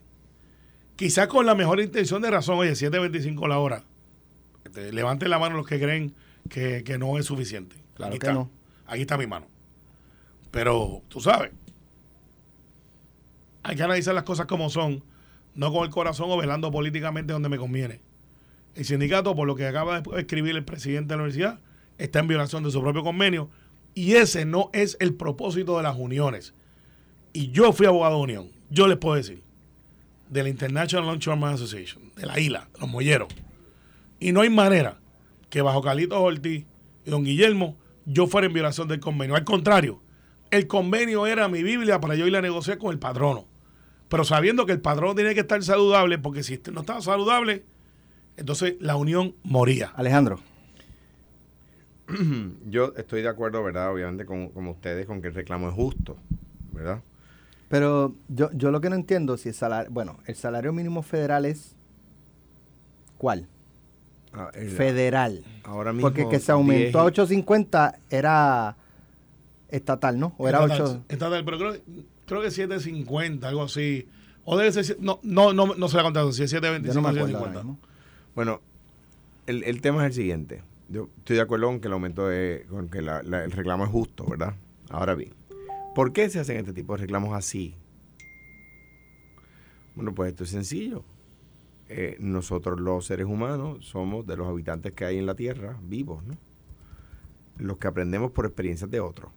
Quizás 0.96 1.26
con 1.26 1.44
la 1.46 1.54
mejor 1.54 1.80
intención 1.80 2.22
de 2.22 2.30
razón, 2.30 2.58
oye, 2.58 2.72
7.25 2.72 3.48
la 3.48 3.58
hora. 3.58 3.84
Levanten 4.92 5.30
la 5.30 5.38
mano 5.38 5.56
los 5.56 5.66
que 5.66 5.80
creen 5.80 6.14
que, 6.48 6.84
que 6.84 6.98
no 6.98 7.18
es 7.18 7.26
suficiente. 7.26 7.76
Claro 7.94 8.12
Aquí 8.12 8.18
que 8.20 8.26
está. 8.26 8.34
no. 8.34 8.50
Aquí 8.86 9.02
está 9.02 9.18
mi 9.18 9.26
mano. 9.26 9.46
Pero, 10.50 11.02
tú 11.08 11.20
sabes, 11.20 11.50
hay 13.64 13.76
que 13.76 13.82
analizar 13.82 14.14
las 14.14 14.24
cosas 14.24 14.46
como 14.46 14.70
son, 14.70 15.02
no 15.54 15.72
con 15.72 15.84
el 15.84 15.90
corazón 15.90 16.30
o 16.30 16.36
velando 16.36 16.70
políticamente 16.70 17.32
donde 17.32 17.48
me 17.48 17.58
conviene. 17.58 18.00
El 18.74 18.84
sindicato, 18.84 19.34
por 19.34 19.46
lo 19.46 19.56
que 19.56 19.66
acaba 19.66 20.00
de 20.00 20.20
escribir 20.20 20.54
el 20.54 20.64
presidente 20.64 21.14
de 21.14 21.16
la 21.16 21.22
universidad, 21.24 21.60
está 21.98 22.20
en 22.20 22.28
violación 22.28 22.62
de 22.62 22.70
su 22.70 22.80
propio 22.80 23.02
convenio 23.02 23.50
y 23.94 24.14
ese 24.14 24.44
no 24.44 24.70
es 24.72 24.96
el 25.00 25.14
propósito 25.14 25.76
de 25.76 25.84
las 25.84 25.96
uniones. 25.96 26.54
Y 27.34 27.50
yo 27.50 27.72
fui 27.72 27.84
abogado 27.84 28.16
de 28.16 28.22
unión, 28.22 28.48
yo 28.70 28.86
les 28.86 28.96
puedo 28.96 29.16
decir, 29.16 29.42
de 30.30 30.42
la 30.44 30.48
International 30.48 31.06
Longshoreman 31.06 31.54
Association, 31.54 32.12
de 32.14 32.26
la 32.26 32.38
ILA, 32.38 32.68
los 32.80 32.88
molleros. 32.88 33.28
Y 34.20 34.30
no 34.30 34.40
hay 34.40 34.50
manera 34.50 34.98
que 35.50 35.60
bajo 35.60 35.82
Carlitos 35.82 36.16
Ortiz 36.16 36.64
y 37.04 37.10
don 37.10 37.24
Guillermo 37.24 37.76
yo 38.06 38.28
fuera 38.28 38.46
en 38.46 38.52
violación 38.52 38.86
del 38.86 39.00
convenio. 39.00 39.34
Al 39.34 39.44
contrario, 39.44 40.00
el 40.52 40.68
convenio 40.68 41.26
era 41.26 41.48
mi 41.48 41.64
Biblia 41.64 42.00
para 42.00 42.14
yo 42.14 42.26
ir 42.26 42.36
a 42.36 42.40
negociar 42.40 42.78
con 42.78 42.92
el 42.92 43.00
patrono. 43.00 43.46
Pero 44.08 44.22
sabiendo 44.22 44.64
que 44.64 44.72
el 44.72 44.80
patrono 44.80 45.16
tiene 45.16 45.34
que 45.34 45.40
estar 45.40 45.60
saludable, 45.64 46.18
porque 46.18 46.44
si 46.44 46.60
no 46.72 46.82
estaba 46.82 47.00
saludable, 47.00 47.64
entonces 48.36 48.76
la 48.78 48.94
unión 48.94 49.34
moría. 49.42 49.92
Alejandro. 49.96 50.38
Yo 52.68 52.92
estoy 52.96 53.22
de 53.22 53.28
acuerdo, 53.28 53.64
¿verdad? 53.64 53.92
Obviamente 53.92 54.24
con, 54.24 54.50
con 54.50 54.68
ustedes, 54.68 55.06
con 55.06 55.20
que 55.20 55.28
el 55.28 55.34
reclamo 55.34 55.68
es 55.68 55.74
justo, 55.74 56.16
¿verdad? 56.72 57.02
Pero 57.68 58.14
yo, 58.28 58.50
yo 58.52 58.70
lo 58.70 58.80
que 58.80 58.90
no 58.90 58.96
entiendo 58.96 59.36
si 59.36 59.48
el 59.48 59.54
salario, 59.54 59.90
bueno, 59.90 60.18
el 60.26 60.34
salario 60.36 60.72
mínimo 60.72 61.02
federal 61.02 61.44
es 61.44 61.74
¿cuál? 63.18 63.46
Ah, 64.32 64.50
el- 64.54 64.68
federal. 64.70 65.44
ahora 65.64 65.92
mismo 65.92 66.08
Porque 66.08 66.28
que 66.28 66.40
se 66.40 66.52
aumentó 66.52 67.00
a 67.00 67.10
10 67.10 67.18
8.50 67.30 67.98
era 68.10 68.76
estatal, 69.68 70.18
¿no? 70.18 70.34
O 70.38 70.48
era 70.48 70.58
Estatal, 70.64 70.82
8. 70.82 71.04
estatal, 71.08 71.44
pero 71.44 71.58
creo, 71.58 71.76
creo 72.26 72.42
que 72.42 72.50
750, 72.50 73.48
algo 73.48 73.62
así. 73.62 74.08
O 74.44 74.56
debe 74.58 74.72
ser. 74.72 74.98
No, 75.00 75.20
no, 75.22 75.52
no, 75.54 75.74
no 75.74 75.88
se 75.88 75.94
la 75.96 76.02
ha 76.02 76.04
contado. 76.04 76.30
Si 76.32 76.42
es 76.42 76.50
Yo 76.50 76.58
725 76.60 76.94
no 76.94 77.00
me 77.02 77.08
o 77.08 77.10
acuerdo 77.24 77.38
ahora 77.38 77.52
750. 77.52 77.64
mismo. 77.64 77.78
Bueno, 78.34 78.60
el, 79.46 79.62
el 79.64 79.80
tema 79.80 80.02
es 80.02 80.08
el 80.08 80.12
siguiente. 80.14 80.62
Yo 80.90 81.08
estoy 81.18 81.36
de 81.36 81.42
acuerdo 81.42 81.66
con 81.66 81.80
que 81.80 81.86
el 81.86 81.94
aumento 81.94 82.28
de, 82.28 82.66
con 82.68 82.88
que 82.88 83.00
la- 83.00 83.22
la- 83.22 83.44
el 83.44 83.52
reclamo 83.52 83.84
es 83.84 83.90
justo, 83.90 84.26
¿verdad? 84.28 84.54
Ahora 84.90 85.14
bien, 85.14 85.32
¿por 85.94 86.12
qué 86.12 86.28
se 86.28 86.40
hacen 86.40 86.56
este 86.56 86.72
tipo 86.72 86.94
de 86.94 87.02
reclamos 87.02 87.34
así? 87.34 87.74
Bueno, 89.94 90.14
pues 90.14 90.30
esto 90.30 90.44
es 90.44 90.50
sencillo. 90.50 91.04
Eh, 91.88 92.16
nosotros 92.18 92.80
los 92.80 93.06
seres 93.06 93.26
humanos 93.26 93.84
somos 93.86 94.26
de 94.26 94.36
los 94.36 94.48
habitantes 94.48 94.92
que 94.92 95.04
hay 95.04 95.18
en 95.18 95.26
la 95.26 95.34
Tierra, 95.34 95.78
vivos, 95.82 96.24
¿no? 96.24 96.36
Los 97.58 97.78
que 97.78 97.86
aprendemos 97.86 98.32
por 98.32 98.46
experiencias 98.46 98.90
de 98.90 99.00
otros, 99.00 99.30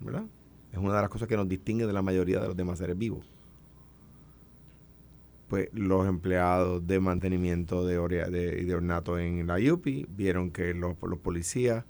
¿verdad? 0.00 0.24
Es 0.72 0.78
una 0.78 0.96
de 0.96 1.02
las 1.02 1.10
cosas 1.10 1.28
que 1.28 1.36
nos 1.36 1.48
distingue 1.48 1.86
de 1.86 1.92
la 1.92 2.02
mayoría 2.02 2.40
de 2.40 2.48
los 2.48 2.56
demás 2.56 2.78
seres 2.78 2.98
vivos 2.98 3.34
pues 5.48 5.68
los 5.72 6.08
empleados 6.08 6.86
de 6.86 7.00
mantenimiento 7.00 7.86
de, 7.86 7.96
de, 8.30 8.64
de 8.64 8.74
ornato 8.74 9.18
en 9.18 9.46
la 9.46 9.56
UPI 9.56 10.06
vieron 10.08 10.50
que 10.50 10.74
los, 10.74 10.96
los 11.02 11.18
policías 11.18 11.84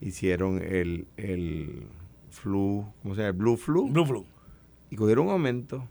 hicieron 0.00 0.62
el, 0.62 1.06
el 1.16 1.86
flu, 2.30 2.86
¿cómo 3.02 3.14
se 3.14 3.20
llama? 3.22 3.28
El 3.30 3.36
blue 3.36 3.56
flu. 3.56 3.88
Blue 3.90 4.06
Flu. 4.06 4.24
y 4.90 4.96
cogieron 4.96 5.26
un 5.26 5.32
aumento. 5.32 5.84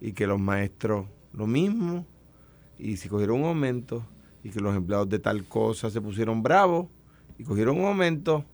Y 0.00 0.12
que 0.12 0.26
los 0.26 0.40
maestros 0.40 1.06
lo 1.32 1.46
mismo. 1.46 2.06
Y 2.78 2.96
si 2.96 3.08
cogieron 3.08 3.40
un 3.42 3.46
aumento 3.46 4.04
y 4.42 4.50
que 4.50 4.60
los 4.60 4.74
empleados 4.74 5.08
de 5.08 5.18
tal 5.18 5.44
cosa 5.44 5.90
se 5.90 6.00
pusieron 6.00 6.42
bravos 6.42 6.86
y 7.38 7.44
cogieron 7.44 7.78
un 7.78 7.84
aumento 7.86 8.44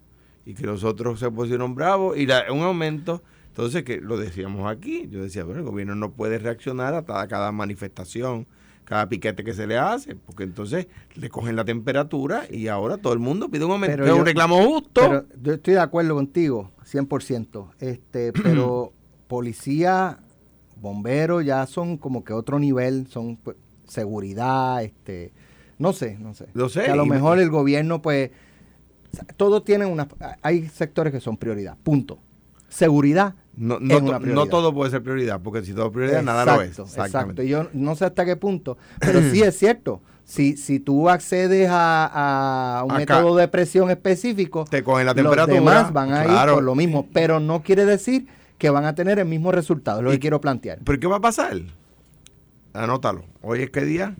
y 0.44 0.54
que 0.54 0.66
los 0.66 0.82
otros 0.84 1.20
se 1.20 1.30
pusieron 1.30 1.74
bravos 1.74 2.16
y 2.16 2.26
la- 2.26 2.52
un 2.52 2.62
aumento. 2.62 3.22
Entonces 3.48 3.84
que 3.84 4.00
lo 4.00 4.16
decíamos 4.18 4.70
aquí. 4.70 5.06
Yo 5.08 5.22
decía 5.22 5.44
bueno 5.44 5.60
el 5.60 5.66
gobierno 5.66 5.94
no 5.94 6.10
puede 6.12 6.38
reaccionar 6.38 6.94
a 6.94 7.04
cada 7.28 7.52
manifestación 7.52 8.46
cada 8.86 9.06
piquete 9.08 9.44
que 9.44 9.52
se 9.52 9.66
le 9.66 9.76
hace 9.76 10.14
porque 10.16 10.44
entonces 10.44 10.86
le 11.16 11.28
cogen 11.28 11.54
la 11.56 11.64
temperatura 11.66 12.44
y 12.50 12.68
ahora 12.68 12.96
todo 12.96 13.12
el 13.12 13.18
mundo 13.18 13.50
pide 13.50 13.64
un 13.66 13.72
aumento 13.72 13.92
Pero 13.96 14.04
es 14.04 14.10
yo- 14.10 14.16
un 14.16 14.24
reclamo 14.24 14.56
justo 14.64 15.00
Pero 15.02 15.26
yo 15.42 15.52
estoy 15.54 15.74
de 15.74 15.80
acuerdo 15.80 16.14
contigo, 16.14 16.70
100%. 16.84 17.68
Este, 17.80 18.32
pero 18.42 18.92
policía, 19.26 20.20
bomberos 20.80 21.44
ya 21.44 21.66
son 21.66 21.98
como 21.98 22.24
que 22.24 22.32
otro 22.32 22.58
nivel, 22.58 23.06
son 23.08 23.36
pues, 23.36 23.56
seguridad, 23.86 24.82
este, 24.82 25.32
no 25.78 25.92
sé, 25.92 26.16
no 26.18 26.32
sé. 26.34 26.46
Lo 26.54 26.68
sé, 26.68 26.84
Que 26.84 26.90
a 26.90 26.96
lo 26.96 27.06
mejor 27.06 27.38
el 27.38 27.50
gobierno, 27.50 28.00
pues, 28.02 28.30
todos 29.36 29.64
tienen 29.64 29.88
una, 29.88 30.08
hay 30.42 30.68
sectores 30.68 31.12
que 31.12 31.20
son 31.20 31.36
prioridad, 31.36 31.76
punto. 31.82 32.18
Seguridad 32.68 33.34
no, 33.56 33.78
no, 33.80 34.00
to- 34.04 34.20
no 34.20 34.46
todo 34.46 34.72
puede 34.74 34.90
ser 34.90 35.02
prioridad 35.02 35.40
porque 35.42 35.64
si 35.64 35.72
todo 35.72 35.86
es 35.86 35.92
prioridad 35.92 36.22
nada 36.22 36.44
lo 36.44 36.62
es 36.62 36.78
Exacto, 36.78 37.42
yo 37.42 37.68
no 37.72 37.96
sé 37.96 38.04
hasta 38.04 38.24
qué 38.24 38.36
punto, 38.36 38.76
pero 39.00 39.20
sí 39.22 39.42
es 39.42 39.58
cierto. 39.58 40.00
Si, 40.24 40.56
si 40.56 40.80
tú 40.80 41.08
accedes 41.08 41.68
a, 41.70 42.78
a 42.80 42.84
un 42.84 42.90
Acá. 42.90 42.98
método 43.20 43.36
de 43.36 43.46
presión 43.46 43.90
específico, 43.90 44.64
Te 44.68 44.82
cogen 44.82 45.06
la 45.06 45.12
los 45.12 45.22
temperatura, 45.22 45.54
demás 45.54 45.92
van 45.92 46.12
a 46.12 46.24
ir 46.46 46.52
por 46.52 46.64
lo 46.64 46.74
mismo, 46.74 47.06
pero 47.12 47.38
no 47.38 47.62
quiere 47.62 47.84
decir 47.84 48.26
que 48.58 48.68
van 48.70 48.84
a 48.86 48.94
tener 48.96 49.20
el 49.20 49.26
mismo 49.26 49.52
resultado, 49.52 49.98
es 49.98 50.04
lo 50.04 50.10
Y- 50.10 50.16
que 50.16 50.20
quiero 50.20 50.40
plantear. 50.40 50.80
¿Pero 50.84 50.98
qué 50.98 51.06
va 51.06 51.16
a 51.16 51.20
pasar? 51.20 51.56
Anótalo. 52.74 53.24
¿Hoy 53.40 53.62
es 53.62 53.70
qué 53.70 53.82
día? 53.84 54.16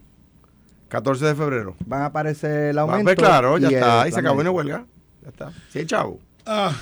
14 0.87 1.25
de 1.25 1.35
febrero. 1.35 1.75
Van 1.85 2.01
a 2.03 2.05
aparecer 2.05 2.69
el 2.69 2.77
Va, 2.77 2.81
aumento. 2.83 3.03
pues 3.03 3.15
claro, 3.17 3.57
ya 3.57 3.67
está. 3.69 4.07
Y 4.07 4.11
se 4.11 4.19
acabó 4.21 4.39
una 4.39 4.51
huelga. 4.51 4.85
Ya 5.23 5.29
está. 5.29 5.51
Sí, 5.71 5.85
chavo. 5.85 6.19
Ah, 6.49 6.73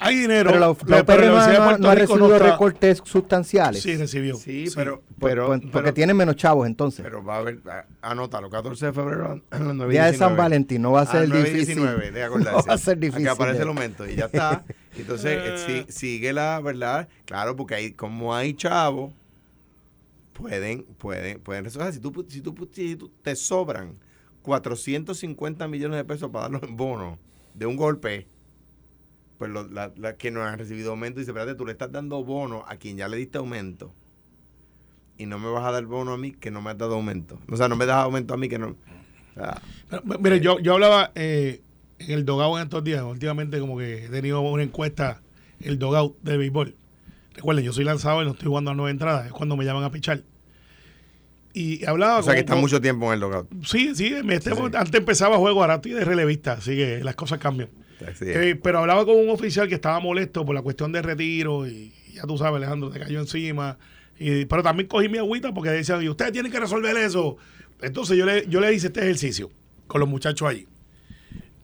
hay 0.00 0.16
dinero. 0.16 0.50
Pero 0.50 0.60
la, 0.60 0.96
la 0.98 1.04
pero 1.04 1.26
no, 1.28 1.46
de 1.46 1.56
ha- 1.56 1.64
Puerto 1.64 1.82
no 1.82 1.88
ha 1.88 1.94
Rico 1.94 2.14
recibido 2.14 2.36
está- 2.36 2.50
recortes 2.50 3.00
sustanciales. 3.04 3.82
Sí, 3.82 3.96
recibió. 3.96 4.34
Sí, 4.36 4.66
Sí. 4.66 4.72
pero, 4.74 5.00
Por- 5.18 5.30
pero, 5.30 5.46
por- 5.46 5.60
porque 5.60 5.70
pero- 5.72 5.94
tienen 5.94 6.16
menos 6.16 6.36
chavos 6.36 6.66
entonces. 6.66 7.02
pero 7.04 7.22
va 7.24 7.36
a 7.36 7.38
haber, 7.38 7.60
a- 7.70 7.86
anótalo, 8.02 8.50
14 8.50 8.86
de 8.86 8.92
febrero 8.92 9.40
a 9.50 9.58
las 9.58 9.74
9 9.74 9.92
y 9.92 9.96
Día 9.96 10.06
de 10.06 10.12
San 10.12 10.30
19. 10.30 10.36
Valentín, 10.42 10.82
no 10.82 10.92
va 10.92 11.02
a 11.02 11.06
ser 11.06 11.20
las 11.20 11.28
9 11.28 11.48
y 11.48 11.52
difícil. 11.52 11.74
19, 11.76 12.10
de 12.10 12.22
acordarse. 12.24 12.58
No 12.60 12.66
va 12.66 12.74
a 12.74 12.78
ser 12.78 12.98
difícil. 12.98 13.28
Aquí 13.28 13.34
aparece 13.36 13.62
el 13.62 13.68
aumento 13.68 14.08
y 14.08 14.16
ya 14.16 14.24
está. 14.26 14.64
Entonces, 14.98 15.38
eh, 15.68 15.84
si- 15.88 15.92
sigue 15.92 16.32
la 16.32 16.60
verdad. 16.60 17.08
Claro, 17.24 17.54
porque 17.56 17.74
hay, 17.76 17.92
como 17.92 18.34
hay 18.34 18.54
chavos, 18.54 19.12
pueden, 20.32 20.82
pueden, 20.98 21.38
pueden 21.40 21.64
resolver. 21.64 21.92
Si 21.92 22.00
tú, 22.00 22.26
si, 22.28 22.40
tú, 22.40 22.68
si 22.72 22.96
tú- 22.96 23.10
te 23.22 23.36
sobran 23.36 23.94
450 24.42 25.68
millones 25.68 25.96
de 25.98 26.04
pesos 26.04 26.30
para 26.30 26.42
darlos 26.48 26.62
en 26.64 26.76
bonos 26.76 27.18
de 27.54 27.66
un 27.66 27.76
golpe, 27.76 28.26
pues 29.44 29.52
los 29.52 29.70
la, 29.72 29.92
la 29.96 30.16
que 30.16 30.30
no 30.30 30.42
han 30.42 30.58
recibido 30.58 30.90
aumento 30.92 31.20
dice, 31.20 31.32
espérate, 31.32 31.54
tú 31.54 31.66
le 31.66 31.72
estás 31.72 31.92
dando 31.92 32.24
bono 32.24 32.64
a 32.66 32.76
quien 32.76 32.96
ya 32.96 33.08
le 33.08 33.16
diste 33.18 33.36
aumento 33.38 33.92
y 35.18 35.26
no 35.26 35.38
me 35.38 35.48
vas 35.50 35.64
a 35.64 35.70
dar 35.70 35.84
bono 35.84 36.12
a 36.12 36.16
mí 36.18 36.32
que 36.32 36.50
no 36.50 36.62
me 36.62 36.70
has 36.70 36.78
dado 36.78 36.94
aumento. 36.94 37.38
O 37.50 37.56
sea, 37.56 37.68
no 37.68 37.76
me 37.76 37.84
das 37.86 37.96
aumento 37.98 38.32
a 38.34 38.36
mí 38.36 38.48
que 38.48 38.58
no... 38.58 38.68
o 38.68 38.74
sea, 39.34 39.60
Pero, 39.90 40.02
Mire, 40.18 40.40
yo, 40.40 40.58
yo 40.60 40.72
hablaba 40.74 41.12
eh, 41.14 41.60
en 41.98 42.10
el 42.10 42.24
dogout 42.24 42.56
en 42.58 42.64
estos 42.64 42.82
días. 42.82 43.02
Últimamente, 43.02 43.60
como 43.60 43.76
que 43.78 44.06
he 44.06 44.08
tenido 44.08 44.40
una 44.40 44.62
encuesta, 44.62 45.20
el 45.60 45.78
dogout 45.78 46.16
de 46.22 46.36
béisbol. 46.38 46.74
Recuerden, 47.34 47.64
yo 47.64 47.72
soy 47.72 47.84
lanzador 47.84 48.22
y 48.22 48.26
no 48.26 48.32
estoy 48.32 48.48
jugando 48.48 48.70
a 48.70 48.74
nueve 48.74 48.90
entradas. 48.92 49.26
Es 49.26 49.32
cuando 49.32 49.56
me 49.56 49.64
llaman 49.64 49.84
a 49.84 49.90
pichar. 49.90 50.22
Y 51.52 51.84
hablaba 51.86 52.18
o 52.18 52.22
sea, 52.22 52.34
que 52.34 52.40
está 52.40 52.54
con- 52.54 52.62
mucho 52.62 52.80
tiempo 52.80 53.06
en 53.08 53.12
el 53.14 53.20
logout. 53.20 53.48
Sí, 53.64 53.94
sí, 53.94 54.14
me- 54.24 54.34
este- 54.36 54.50
Sí, 54.50 54.56
sí. 54.56 54.62
antes 54.76 54.94
empezaba 54.94 55.36
juego, 55.36 55.60
ahora 55.60 55.76
estoy 55.76 55.92
de 55.92 56.04
relevista, 56.04 56.54
así 56.54 56.74
que 56.76 57.04
las 57.04 57.14
cosas 57.14 57.38
cambian. 57.38 57.68
Eh, 58.20 58.58
pero 58.62 58.78
hablaba 58.80 59.04
con 59.04 59.16
un 59.16 59.28
oficial 59.30 59.68
que 59.68 59.74
estaba 59.74 60.00
molesto 60.00 60.44
por 60.44 60.54
la 60.54 60.62
cuestión 60.62 60.92
de 60.92 61.02
retiro 61.02 61.66
y 61.66 61.92
ya 62.12 62.22
tú 62.22 62.36
sabes, 62.38 62.56
Alejandro, 62.56 62.90
te 62.90 62.98
cayó 63.00 63.20
encima. 63.20 63.78
Y, 64.18 64.44
pero 64.46 64.62
también 64.62 64.88
cogí 64.88 65.08
mi 65.08 65.18
agüita 65.18 65.52
porque 65.52 65.70
decían, 65.70 66.02
y 66.02 66.08
ustedes 66.08 66.32
tienen 66.32 66.52
que 66.52 66.60
resolver 66.60 66.96
eso. 66.96 67.36
Entonces 67.82 68.16
yo 68.16 68.24
le, 68.26 68.46
yo 68.48 68.60
le 68.60 68.72
hice 68.72 68.86
este 68.88 69.00
ejercicio 69.00 69.50
con 69.86 70.00
los 70.00 70.08
muchachos 70.08 70.48
allí. 70.48 70.66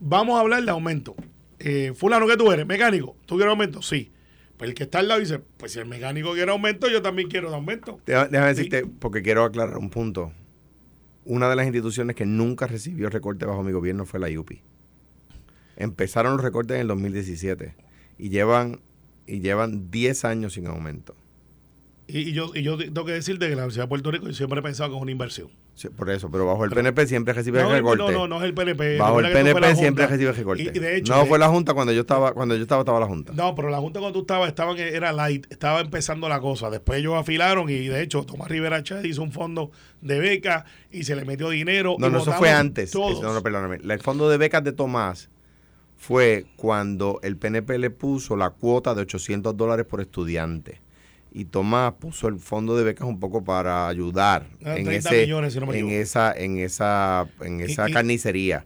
Vamos 0.00 0.36
a 0.36 0.40
hablar 0.40 0.64
de 0.64 0.70
aumento. 0.70 1.14
Eh, 1.58 1.92
fulano, 1.94 2.26
que 2.26 2.36
tú 2.36 2.50
eres? 2.50 2.66
¿Mecánico? 2.66 3.16
¿Tú 3.26 3.36
quieres 3.36 3.50
aumento? 3.50 3.82
Sí. 3.82 4.10
Pues 4.56 4.70
el 4.70 4.74
que 4.74 4.82
está 4.84 4.98
al 4.98 5.08
lado 5.08 5.20
dice, 5.20 5.38
pues 5.56 5.72
si 5.72 5.78
el 5.78 5.86
mecánico 5.86 6.32
quiere 6.32 6.50
aumento, 6.50 6.88
yo 6.88 7.00
también 7.02 7.28
quiero 7.28 7.48
de 7.50 7.56
aumento. 7.56 8.00
Déjame, 8.06 8.28
déjame 8.30 8.54
Sí. 8.54 8.62
decirte, 8.64 8.86
porque 8.98 9.22
quiero 9.22 9.44
aclarar 9.44 9.78
un 9.78 9.90
punto. 9.90 10.32
Una 11.24 11.48
de 11.48 11.56
las 11.56 11.66
instituciones 11.66 12.16
que 12.16 12.26
nunca 12.26 12.66
recibió 12.66 13.08
recorte 13.10 13.44
bajo 13.46 13.62
mi 13.62 13.72
gobierno 13.72 14.04
fue 14.06 14.20
la 14.20 14.28
IUPI. 14.30 14.62
Empezaron 15.80 16.32
los 16.34 16.42
recortes 16.42 16.74
en 16.74 16.82
el 16.82 16.88
2017 16.88 17.74
y 18.18 18.28
llevan 18.28 18.80
y 19.26 19.40
llevan 19.40 19.90
10 19.90 20.24
años 20.26 20.52
sin 20.54 20.66
aumento. 20.66 21.14
Y, 22.06 22.18
y 22.18 22.32
yo, 22.32 22.50
y 22.54 22.62
yo 22.62 22.76
tengo 22.76 23.04
que 23.04 23.12
decirte 23.12 23.48
que 23.48 23.54
la 23.54 23.62
Universidad 23.62 23.84
de 23.84 23.88
Puerto 23.88 24.10
Rico 24.10 24.26
yo 24.26 24.34
siempre 24.34 24.58
he 24.58 24.62
pensado 24.62 24.90
que 24.90 24.96
es 24.96 25.02
una 25.02 25.12
inversión. 25.12 25.48
Sí, 25.74 25.88
Por 25.88 26.10
eso, 26.10 26.30
pero 26.30 26.44
bajo 26.44 26.64
el 26.64 26.70
PNP 26.70 27.06
siempre 27.06 27.32
recibe 27.32 27.62
No, 27.62 27.70
recorte. 27.70 28.02
no, 28.02 28.10
no, 28.10 28.28
no 28.28 28.36
es 28.38 28.42
el 28.42 28.52
PNP. 28.52 28.98
Bajo 28.98 29.20
el 29.20 29.32
PNP 29.32 29.76
siempre 29.76 30.06
recibe 30.06 30.32
recorte. 30.32 30.62
Y, 30.64 30.66
y 30.66 30.80
de 30.80 30.96
hecho, 30.98 31.14
no 31.14 31.24
fue 31.24 31.38
la 31.38 31.48
Junta 31.48 31.72
cuando 31.72 31.92
yo 31.94 32.00
estaba, 32.02 32.34
cuando 32.34 32.56
yo 32.56 32.62
estaba, 32.62 32.82
estaba 32.82 33.00
la 33.00 33.06
Junta. 33.06 33.32
No, 33.32 33.54
pero 33.54 33.70
la 33.70 33.78
Junta 33.78 34.00
cuando 34.00 34.18
tú 34.18 34.22
estabas, 34.24 34.48
estaban, 34.48 34.76
era 34.76 35.12
light, 35.12 35.46
estaba 35.50 35.80
empezando 35.80 36.28
la 36.28 36.40
cosa. 36.40 36.68
Después 36.68 36.98
ellos 36.98 37.14
afilaron 37.14 37.70
y 37.70 37.86
de 37.86 38.02
hecho 38.02 38.24
Tomás 38.24 38.48
Rivera 38.50 38.82
Chávez 38.82 39.06
hizo 39.06 39.22
un 39.22 39.32
fondo 39.32 39.70
de 40.02 40.18
beca 40.18 40.66
y 40.90 41.04
se 41.04 41.16
le 41.16 41.24
metió 41.24 41.48
dinero. 41.48 41.96
No, 41.98 42.08
y 42.08 42.10
no, 42.10 42.18
eso 42.18 42.32
fue 42.32 42.50
antes. 42.50 42.90
todos. 42.90 43.12
Eso, 43.12 43.22
no, 43.22 43.32
no, 43.32 43.42
perdóname. 43.42 43.76
El 43.76 44.00
fondo 44.00 44.28
de 44.28 44.36
becas 44.36 44.62
de 44.64 44.72
Tomás 44.72 45.30
fue 46.00 46.46
cuando 46.56 47.20
el 47.22 47.36
PNP 47.36 47.76
le 47.78 47.90
puso 47.90 48.34
la 48.34 48.48
cuota 48.48 48.94
de 48.94 49.02
800 49.02 49.54
dólares 49.54 49.84
por 49.84 50.00
estudiante. 50.00 50.80
Y 51.30 51.44
Tomás 51.44 51.92
puso 51.92 52.26
el 52.26 52.38
fondo 52.40 52.74
de 52.74 52.84
becas 52.84 53.06
un 53.06 53.20
poco 53.20 53.44
para 53.44 53.86
ayudar 53.86 54.46
Ah, 54.64 54.76
en, 54.78 54.86
30 54.86 55.10
ese, 55.10 55.20
millones, 55.22 55.52
si 55.52 55.60
no 55.60 55.66
me 55.66 55.78
en 55.78 55.90
esa, 55.90 56.32
en 56.32 56.58
esa, 56.58 57.28
en 57.42 57.60
esa 57.60 57.86
y- 57.90 57.92
carnicería, 57.92 58.64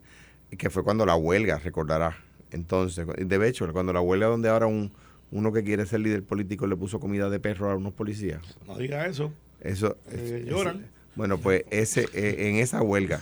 que 0.57 0.71
fue 0.71 0.85
cuando 0.85 1.05
la 1.05 1.17
huelga, 1.17 1.59
recordará. 1.59 2.17
Entonces, 2.53 3.05
de 3.19 3.49
hecho, 3.49 3.71
cuando 3.73 3.93
la 3.93 4.00
huelga 4.00 4.29
donde 4.29 4.49
ahora 4.49 4.67
un, 4.67 4.93
uno 5.33 5.53
que 5.53 5.64
quiere 5.64 5.85
ser 5.87 6.00
líder 6.00 6.23
político 6.23 6.69
le 6.69 6.76
puso 6.76 7.00
comida 7.00 7.29
de 7.31 7.41
perro 7.41 7.69
a 7.69 7.75
unos 7.75 7.95
policías. 7.95 8.41
No 8.64 8.79
diga 8.79 9.07
eso. 9.07 9.33
Eso 9.61 9.97
Eh, 10.09 10.43
es- 10.45 10.49
lloran. 10.49 10.85
es- 10.85 10.91
bueno, 11.17 11.38
pues 11.38 11.64
ese 11.71 12.09
eh, 12.14 12.49
en 12.49 12.57
esa 12.57 12.81
huelga. 12.81 13.21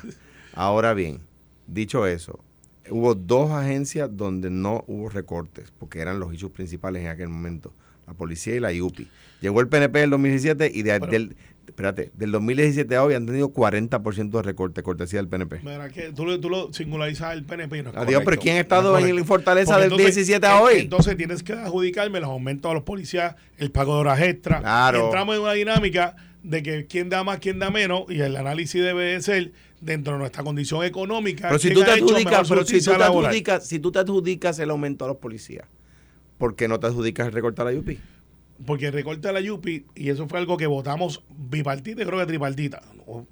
Ahora 0.52 0.92
bien, 0.92 1.20
dicho 1.66 2.06
eso, 2.06 2.38
hubo 2.90 3.14
dos 3.14 3.50
agencias 3.50 4.08
donde 4.12 4.50
no 4.50 4.84
hubo 4.86 5.08
recortes, 5.08 5.72
porque 5.78 6.00
eran 6.00 6.18
los 6.20 6.32
issues 6.34 6.52
principales 6.52 7.02
en 7.02 7.08
aquel 7.08 7.28
momento, 7.28 7.72
la 8.06 8.14
policía 8.14 8.54
y 8.56 8.60
la 8.60 8.72
IUPI. 8.72 9.08
Llegó 9.40 9.60
el 9.60 9.68
PNP 9.68 10.00
del 10.00 10.10
2017 10.10 10.70
y 10.74 10.82
de- 10.82 11.00
Pero- 11.00 11.10
del 11.12 11.36
espérate, 11.66 12.10
del 12.14 12.32
2017 12.32 12.94
a 12.96 13.02
hoy 13.04 13.14
han 13.14 13.24
tenido 13.24 13.48
40% 13.52 14.30
de 14.38 14.42
recorte, 14.42 14.82
cortesía 14.82 15.20
del 15.20 15.28
PNP. 15.28 15.60
Mira, 15.62 15.88
que 15.88 16.12
tú, 16.12 16.26
lo- 16.26 16.38
tú 16.38 16.50
lo 16.50 16.72
singularizas 16.72 17.28
al 17.30 17.44
PNP 17.44 17.82
no 17.84 17.90
Adiós, 17.94 18.22
pero. 18.24 18.40
¿quién 18.40 18.56
ha 18.56 18.60
estado 18.60 18.92
No 18.92 18.98
es 18.98 19.06
en 19.06 19.16
la 19.16 19.24
fortaleza 19.24 19.74
Porque 19.74 19.88
del 19.88 19.96
17 19.98 20.46
a 20.46 20.56
en- 20.58 20.62
hoy? 20.62 20.74
Entonces 20.80 21.16
tienes 21.16 21.42
que 21.42 21.52
adjudicarme 21.54 22.20
los 22.20 22.28
aumentos 22.28 22.70
a 22.70 22.74
los 22.74 22.82
policías, 22.82 23.36
el 23.58 23.70
pago 23.70 23.94
de 23.94 24.00
horas 24.00 24.20
extras. 24.20 24.60
Claro. 24.60 25.04
Entramos 25.06 25.36
en 25.36 25.42
una 25.42 25.52
dinámica 25.52 26.16
de 26.42 26.62
que 26.62 26.86
quién 26.86 27.08
da 27.08 27.22
más, 27.24 27.38
quién 27.38 27.58
da 27.60 27.70
menos, 27.70 28.02
y 28.08 28.20
el 28.20 28.36
análisis 28.36 28.82
debe 28.82 29.04
de 29.04 29.22
ser 29.22 29.52
dentro 29.82 30.14
de 30.14 30.18
nuestra 30.20 30.42
condición 30.42 30.84
económica. 30.84 31.48
Pero 31.48 31.58
si 31.58 31.72
tú 31.74 31.82
te 31.84 31.90
adjudicas, 31.90 32.48
pero 32.48 32.64
si 32.64 32.80
tú 32.80 32.92
te 32.96 33.02
adjudicas, 33.04 33.66
si 33.66 33.78
tú 33.78 33.92
te 33.92 33.98
adjudicas 33.98 34.58
el 34.58 34.70
aumento 34.70 35.04
a 35.04 35.08
los 35.08 35.16
policías, 35.18 35.66
¿por 36.38 36.54
qué 36.56 36.68
no 36.68 36.80
te 36.80 36.86
adjudicas 36.86 37.26
el 37.26 37.32
recorte 37.32 37.62
a 37.62 37.64
la 37.66 37.72
UPI? 37.78 37.98
Porque 38.64 38.86
el 38.86 38.92
recorte 38.92 39.26
de 39.26 39.34
la 39.34 39.40
Yupi, 39.40 39.86
y 39.96 40.10
eso 40.10 40.28
fue 40.28 40.38
algo 40.38 40.56
que 40.56 40.66
votamos 40.66 41.24
bipartita 41.36 42.02
y 42.02 42.06
creo 42.06 42.18
que 42.20 42.26
tripartita. 42.26 42.80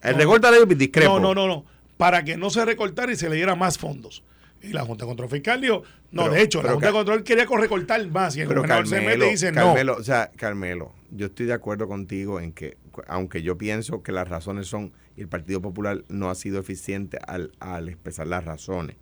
El 0.02 0.12
no, 0.12 0.18
recorte 0.18 0.46
a 0.48 0.50
la 0.50 0.60
UPI 0.60 0.74
discrepo. 0.74 1.20
No, 1.20 1.20
no, 1.20 1.34
no, 1.34 1.46
no. 1.46 1.64
Para 1.96 2.24
que 2.24 2.36
no 2.36 2.50
se 2.50 2.64
recortara 2.64 3.12
y 3.12 3.16
se 3.16 3.28
le 3.30 3.36
diera 3.36 3.54
más 3.54 3.78
fondos. 3.78 4.24
Y 4.62 4.72
la 4.72 4.84
Junta 4.84 5.04
de 5.04 5.08
Control 5.10 5.28
Fiscal 5.30 5.60
dijo, 5.60 5.84
no, 6.10 6.22
Pero- 6.24 6.34
de 6.34 6.42
hecho, 6.42 6.62
la 6.62 6.72
Junta 6.72 6.88
de 6.88 6.92
Control 6.92 7.22
quería 7.22 7.46
co- 7.46 7.56
recortar 7.58 8.04
más 8.08 8.36
y 8.36 8.40
el 8.40 8.48
Pero 8.48 8.60
gobernador 8.62 8.88
se 8.88 8.96
Carmelo, 8.96 9.18
mete 9.18 9.28
y 9.28 9.30
dice 9.30 9.52
Carmelo, 9.52 9.96
o 9.98 10.02
sea, 10.02 10.30
Carmelo, 10.36 10.92
yo 11.12 11.26
estoy 11.26 11.46
de 11.46 11.52
acuerdo 11.54 11.86
contigo 11.86 12.40
en 12.40 12.52
que, 12.52 12.76
aunque 13.08 13.42
yo 13.42 13.56
pienso 13.56 14.02
que 14.02 14.12
las 14.12 14.28
razones 14.28 14.66
son, 14.66 14.92
y 15.16 15.22
el 15.22 15.28
Partido 15.28 15.60
Popular 15.60 16.04
no 16.08 16.30
ha 16.30 16.34
sido 16.34 16.58
eficiente 16.60 17.18
al, 17.26 17.52
al 17.60 17.88
expresar 17.88 18.26
las 18.26 18.44
razones. 18.44 18.96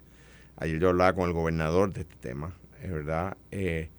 Ayer 0.56 0.80
yo 0.80 0.88
hablaba 0.88 1.12
con 1.14 1.28
el 1.28 1.34
gobernador 1.34 1.92
de 1.92 2.00
este 2.00 2.16
tema, 2.16 2.54
es 2.82 2.90
verdad, 2.90 3.36
eh, 3.50 3.90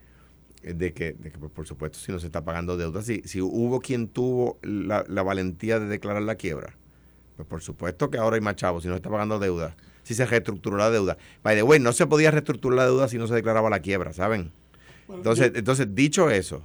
de 0.61 0.93
que, 0.93 1.13
de 1.13 1.31
que, 1.31 1.37
pues, 1.37 1.51
por 1.51 1.65
supuesto, 1.65 1.99
si 1.99 2.11
no 2.11 2.19
se 2.19 2.25
está 2.25 2.43
pagando 2.43 2.75
deuda, 2.75 3.01
si, 3.01 3.21
si 3.25 3.41
hubo 3.41 3.79
quien 3.79 4.07
tuvo 4.07 4.59
la, 4.61 5.05
la 5.07 5.23
valentía 5.23 5.79
de 5.79 5.87
declarar 5.87 6.21
la 6.23 6.35
quiebra, 6.35 6.75
pues 7.37 7.47
por 7.47 7.61
supuesto 7.61 8.09
que 8.09 8.17
ahora 8.17 8.35
hay 8.35 8.41
más 8.41 8.57
chavos, 8.57 8.83
si 8.83 8.89
no 8.89 8.95
se 8.95 8.97
está 8.97 9.09
pagando 9.09 9.39
deuda, 9.39 9.77
si 10.03 10.13
se 10.13 10.25
reestructuró 10.25 10.75
la 10.75 10.89
deuda. 10.89 11.17
By 11.41 11.55
the 11.55 11.63
way, 11.63 11.79
no 11.79 11.93
se 11.93 12.05
podía 12.05 12.31
reestructurar 12.31 12.77
la 12.77 12.85
deuda 12.85 13.07
si 13.07 13.17
no 13.17 13.27
se 13.27 13.35
declaraba 13.35 13.69
la 13.69 13.79
quiebra, 13.79 14.11
¿saben? 14.11 14.51
Entonces, 15.07 15.53
entonces 15.55 15.95
dicho 15.95 16.29
eso, 16.29 16.63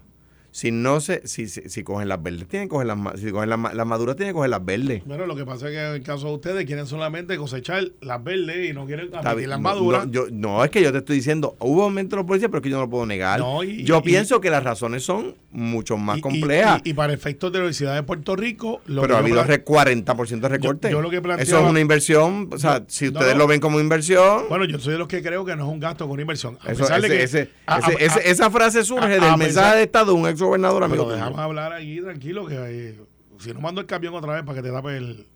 si 0.56 0.70
no 0.70 1.00
se, 1.00 1.26
si, 1.26 1.48
si, 1.48 1.68
si 1.68 1.82
cogen 1.82 2.08
las 2.08 2.22
verdes, 2.22 2.46
tienen 2.46 2.68
que 2.68 2.70
coger 2.74 2.86
las, 2.86 3.20
si 3.20 3.32
cogen 3.32 3.50
las, 3.50 3.74
las 3.74 3.86
maduras, 3.88 4.14
tienen 4.14 4.32
que 4.32 4.36
coger 4.36 4.50
las 4.50 4.64
verdes. 4.64 5.00
no. 5.04 5.08
Bueno, 5.08 5.26
lo 5.26 5.34
que 5.34 5.44
pasa 5.44 5.66
es 5.66 5.72
que 5.72 5.80
en 5.84 5.94
el 5.96 6.02
caso 6.04 6.28
de 6.28 6.34
ustedes 6.34 6.64
quieren 6.64 6.86
solamente 6.86 7.36
cosechar 7.36 7.82
las 8.00 8.22
verdes 8.22 8.70
y 8.70 8.72
no 8.72 8.86
quieren 8.86 9.12
admitir 9.12 9.48
las 9.48 9.60
maduras. 9.60 10.06
No, 10.06 10.12
yo, 10.12 10.26
no, 10.30 10.62
es 10.64 10.70
que 10.70 10.80
yo 10.80 10.92
te 10.92 10.98
estoy 10.98 11.16
diciendo, 11.16 11.56
hubo 11.58 11.82
aumento 11.82 12.14
de 12.14 12.22
los 12.22 12.26
policías, 12.28 12.50
pero 12.52 12.58
es 12.58 12.62
que 12.62 12.70
yo 12.70 12.76
no 12.76 12.82
lo 12.84 12.88
puedo 12.90 13.04
negar. 13.04 13.40
No, 13.40 13.64
y- 13.64 13.82
yo 13.82 13.98
y- 13.98 14.02
pienso 14.02 14.40
que 14.40 14.48
las 14.48 14.62
razones 14.62 15.02
son 15.02 15.34
mucho 15.50 15.96
más 15.96 16.20
complejas. 16.20 16.80
Y, 16.84 16.94
para 16.94 17.12
efectos 17.12 17.50
de 17.50 17.58
la 17.58 17.64
Universidad 17.64 17.96
de 17.96 18.04
Puerto 18.04 18.36
Rico, 18.36 18.80
lo 18.86 19.02
pero 19.02 19.16
ha 19.16 19.18
habido 19.18 19.42
plan- 19.44 19.48
re- 19.48 19.64
40% 19.64 20.40
de 20.40 20.48
recorte. 20.48 20.88
yo 20.88 21.02
lo 21.02 21.10
que 21.10 21.20
Eso 21.38 21.58
es 21.64 21.68
una 21.68 21.80
inversión. 21.80 22.48
O 22.52 22.58
sea, 22.58 22.78
No, 22.78 22.84
si 22.86 23.08
ustedes 23.08 23.36
lo 23.36 23.48
ven 23.48 23.58
como 23.58 23.80
inversión, 23.80 24.44
Bueno, 24.48 24.66
yo 24.66 24.78
soy 24.78 24.92
de 24.92 24.98
los 25.00 25.08
que 25.08 25.20
creo 25.20 25.44
que 25.44 25.56
no 25.56 25.64
es 25.66 25.72
un 25.72 25.80
gasto 25.80 26.04
con 26.04 26.12
una 26.12 26.22
inversión. 26.22 26.58
A 26.62 26.70
eso- 26.70 26.82
pesar 26.82 27.02
de 27.02 27.08
que- 27.08 27.22
ese- 27.24 27.50
a- 27.66 27.74
a- 27.74 27.78
ese- 27.78 28.04
ese- 28.04 28.20
a- 28.20 28.22
esa 28.22 28.50
frase 28.52 28.84
surge 28.84 29.18
del 29.18 29.36
mensaje 29.36 29.78
de 29.78 29.82
Estado 29.82 30.12
de 30.14 30.20
un 30.20 30.28
ex 30.28 30.43
gobernador 30.44 30.84
amigo 30.84 31.04
Pero 31.04 31.16
dejamos 31.16 31.38
hablar 31.38 31.72
aquí 31.72 32.00
tranquilo, 32.00 32.46
que 32.46 32.56
eh, 32.56 33.00
si 33.38 33.52
no 33.52 33.60
mando 33.60 33.80
el 33.80 33.86
camión 33.86 34.14
otra 34.14 34.34
vez 34.34 34.44
para 34.44 34.60
que 34.60 34.68
te 34.68 34.72
tape 34.72 34.96
el, 34.96 35.26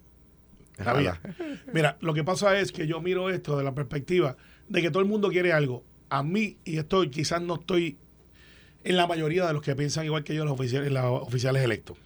la 0.85 0.95
vía. 0.95 1.21
Mira, 1.73 1.97
lo 2.01 2.15
que 2.15 2.25
pasa 2.25 2.59
es 2.59 2.73
que 2.73 2.87
yo 2.87 3.01
miro 3.01 3.31
esto 3.31 3.57
de 3.57 3.65
la 3.65 3.75
perspectiva 3.75 4.37
de 4.69 4.83
que 4.83 4.91
todo 4.91 5.03
el 5.03 5.09
mundo 5.09 5.31
quiere 5.31 5.53
algo. 5.53 5.85
A 6.11 6.23
mí, 6.23 6.57
y 6.65 6.79
esto 6.79 7.03
quizás 7.11 7.43
no 7.43 7.57
estoy 7.57 7.99
en 8.85 8.97
la 8.97 9.07
mayoría 9.07 9.47
de 9.47 9.53
los 9.53 9.63
que 9.63 9.75
piensan 9.75 10.05
igual 10.05 10.25
que 10.25 10.35
yo, 10.35 10.45
los 10.45 10.55
oficiales, 10.55 10.91
los 10.91 11.23
oficiales 11.23 11.63
electos. 11.63 11.99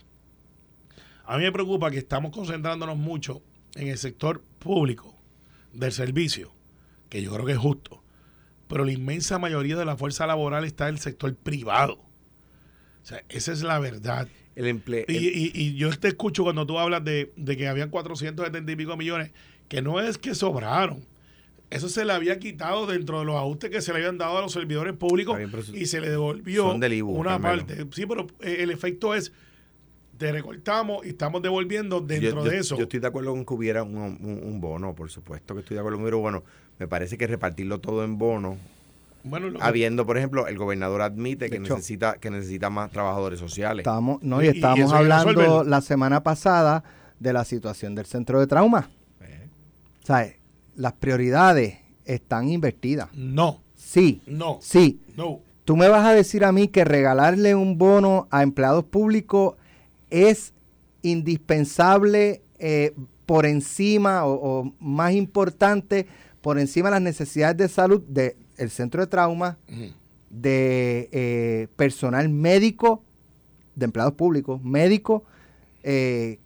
A 1.24 1.36
mí 1.36 1.44
me 1.44 1.52
preocupa 1.52 1.90
que 1.90 1.98
estamos 1.98 2.32
concentrándonos 2.32 2.96
mucho 2.96 3.42
en 3.74 3.88
el 3.88 3.98
sector 3.98 4.42
público 4.58 5.14
del 5.72 5.92
servicio, 5.92 6.52
que 7.08 7.22
yo 7.22 7.32
creo 7.32 7.46
que 7.46 7.52
es 7.52 7.58
justo, 7.58 8.02
pero 8.68 8.84
la 8.84 8.92
inmensa 8.92 9.38
mayoría 9.38 9.76
de 9.76 9.84
la 9.84 9.96
fuerza 9.96 10.26
laboral 10.26 10.64
está 10.64 10.88
en 10.88 10.96
el 10.96 11.00
sector 11.00 11.34
privado. 11.34 11.98
O 13.02 13.06
sea, 13.06 13.22
esa 13.28 13.52
es 13.52 13.62
la 13.62 13.78
verdad. 13.78 14.28
El 14.54 14.66
empleo. 14.66 15.04
Y, 15.08 15.16
y- 15.16 15.50
y 15.54 15.74
yo 15.74 15.90
te 15.98 16.08
escucho 16.08 16.44
cuando 16.44 16.66
tú 16.66 16.78
hablas 16.78 17.04
de, 17.04 17.32
de 17.36 17.56
que 17.56 17.68
habían 17.68 17.90
470 17.90 18.70
y 18.70 18.76
pico 18.76 18.96
millones, 18.96 19.30
que 19.68 19.80
no 19.82 19.98
es 20.00 20.18
que 20.18 20.34
sobraron. 20.34 21.04
Eso 21.70 21.88
se 21.88 22.04
le 22.04 22.12
había 22.12 22.38
quitado 22.38 22.86
dentro 22.86 23.20
de 23.20 23.24
los 23.24 23.34
ajustes 23.36 23.70
que 23.70 23.80
se 23.80 23.92
le 23.92 23.98
habían 24.00 24.18
dado 24.18 24.36
a 24.36 24.42
los 24.42 24.52
servidores 24.52 24.92
públicos 24.94 25.38
bien, 25.38 25.50
y 25.74 25.86
se 25.86 26.02
le 26.02 26.10
devolvió 26.10 26.74
IBU, 26.76 27.10
una 27.18 27.40
parte. 27.40 27.86
Sí, 27.92 28.04
pero 28.06 28.26
eh, 28.40 28.58
el 28.60 28.70
efecto 28.70 29.14
es, 29.14 29.32
te 30.18 30.30
recortamos 30.30 31.04
y 31.06 31.08
estamos 31.08 31.40
devolviendo 31.40 32.02
dentro 32.02 32.44
yo, 32.44 32.50
de 32.50 32.58
eso. 32.58 32.76
Yo 32.76 32.82
estoy 32.82 33.00
de 33.00 33.06
acuerdo 33.06 33.30
con 33.30 33.46
que 33.46 33.54
hubiera 33.54 33.82
un, 33.82 33.96
un- 33.96 34.40
un 34.44 34.60
bono, 34.60 34.94
por 34.94 35.10
supuesto 35.10 35.54
que 35.54 35.60
estoy 35.60 35.76
de 35.76 35.80
acuerdo 35.80 35.96
con 35.96 36.04
que 36.04 36.14
hubiera 36.14 36.16
un 36.18 36.22
bono. 36.40 36.44
Me 36.78 36.86
parece 36.86 37.16
que 37.16 37.26
repartirlo 37.26 37.80
todo 37.80 38.04
en 38.04 38.18
bono, 38.18 38.58
bueno, 39.24 39.48
lo 39.50 39.58
que- 39.58 39.64
habiendo, 39.64 40.04
por 40.06 40.18
ejemplo, 40.18 40.46
el 40.48 40.56
gobernador 40.58 41.02
admite 41.02 41.48
que 41.50 41.58
De 41.58 41.64
hecho- 41.64 41.74
necesita 41.76 42.14
que 42.18 42.30
necesita 42.30 42.70
más 42.70 42.90
trabajadores 42.90 43.38
sociales. 43.40 43.82
Estábamos, 43.84 44.22
no, 44.22 44.42
Y- 44.42 44.48
estábamos 44.48 44.92
hablando 44.92 45.64
la 45.64 45.80
semana 45.80 46.22
pasada 46.22 46.82
de 47.20 47.32
la 47.32 47.44
situación 47.44 47.94
del 47.94 48.06
centro 48.06 48.40
de 48.40 48.46
trauma. 48.46 48.90
Eh. 49.20 49.48
¿Sabes? 50.04 50.36
Las 50.74 50.92
prioridades 50.94 51.76
están 52.04 52.48
invertidas. 52.48 53.08
no, 53.14 53.60
Sí, 53.74 54.22
no, 54.26 54.58
sí. 54.62 55.00
no. 55.16 55.40
Tú 55.64 55.76
me 55.76 55.88
vas 55.88 56.04
a 56.06 56.12
decir 56.12 56.44
a 56.44 56.50
mí 56.52 56.66
que 56.68 56.84
regalarle 56.84 57.54
un 57.54 57.78
bono 57.78 58.26
a 58.30 58.42
empleados 58.42 58.84
públicos 58.84 59.54
es 60.10 60.52
indispensable 61.02 62.42
eh, 62.58 62.94
por 63.26 63.46
encima 63.46 64.24
o, 64.24 64.32
o 64.60 64.72
más 64.80 65.12
importante 65.12 66.06
por 66.40 66.58
encima 66.58 66.88
de 66.88 66.92
las 66.96 67.02
necesidades 67.02 67.56
de 67.56 67.68
salud 67.68 68.02
del 68.56 68.70
centro 68.70 69.00
de 69.00 69.06
trauma, 69.06 69.58
Ujú. 69.68 69.92
de 70.30 71.08
eh, 71.12 71.68
personal 71.76 72.28
médico, 72.28 73.02
de 73.74 73.84
empleados 73.86 74.14
públicos, 74.14 74.62
médico, 74.62 75.24
eh, 75.82 76.38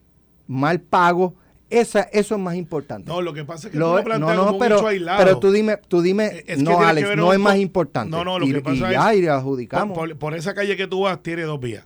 mal 0.47 0.81
pago. 0.81 1.35
Esa, 1.69 2.03
eso 2.12 2.37
es 2.37 2.40
más 2.40 2.55
importante. 2.55 3.09
No, 3.09 3.21
lo 3.21 3.33
que 3.35 3.45
pasa 3.45 3.66
es 3.66 3.73
que 3.73 3.79
Lo- 3.79 3.90
tú 3.90 3.97
lo 3.99 4.05
planteas 4.05 4.37
no, 4.37 4.42
no, 4.42 4.47
como 4.47 4.59
pero, 4.61 4.77
hecho 4.77 4.87
aislado. 4.87 5.19
pero 5.19 5.38
tú 5.40 5.51
dime, 5.51 5.77
tú 5.88 6.01
dime, 6.01 6.27
es 6.47 6.59
que 6.59 6.62
no, 6.62 6.79
que 6.79 6.85
Alex, 6.85 7.16
no 7.16 7.33
es 7.33 7.40
más 7.40 7.55
po- 7.57 7.61
importante. 7.61 8.11
No, 8.16 8.23
no, 8.25 8.38
lo 8.38 8.47
y, 8.47 8.53
que 8.53 8.61
pasa 8.61 8.77
y 8.77 8.85
es- 8.85 8.90
ya, 8.92 9.14
y 9.16 9.21
Por, 9.23 9.31
adjudicamos. 9.31 9.99
por- 9.99 10.16
por 10.16 10.35
esa 10.37 10.55
calle 10.55 10.77
que 10.77 10.87
tú 10.87 11.01
vas 11.01 11.21
tiene 11.25 11.42
dos 11.42 11.59
vías. 11.59 11.85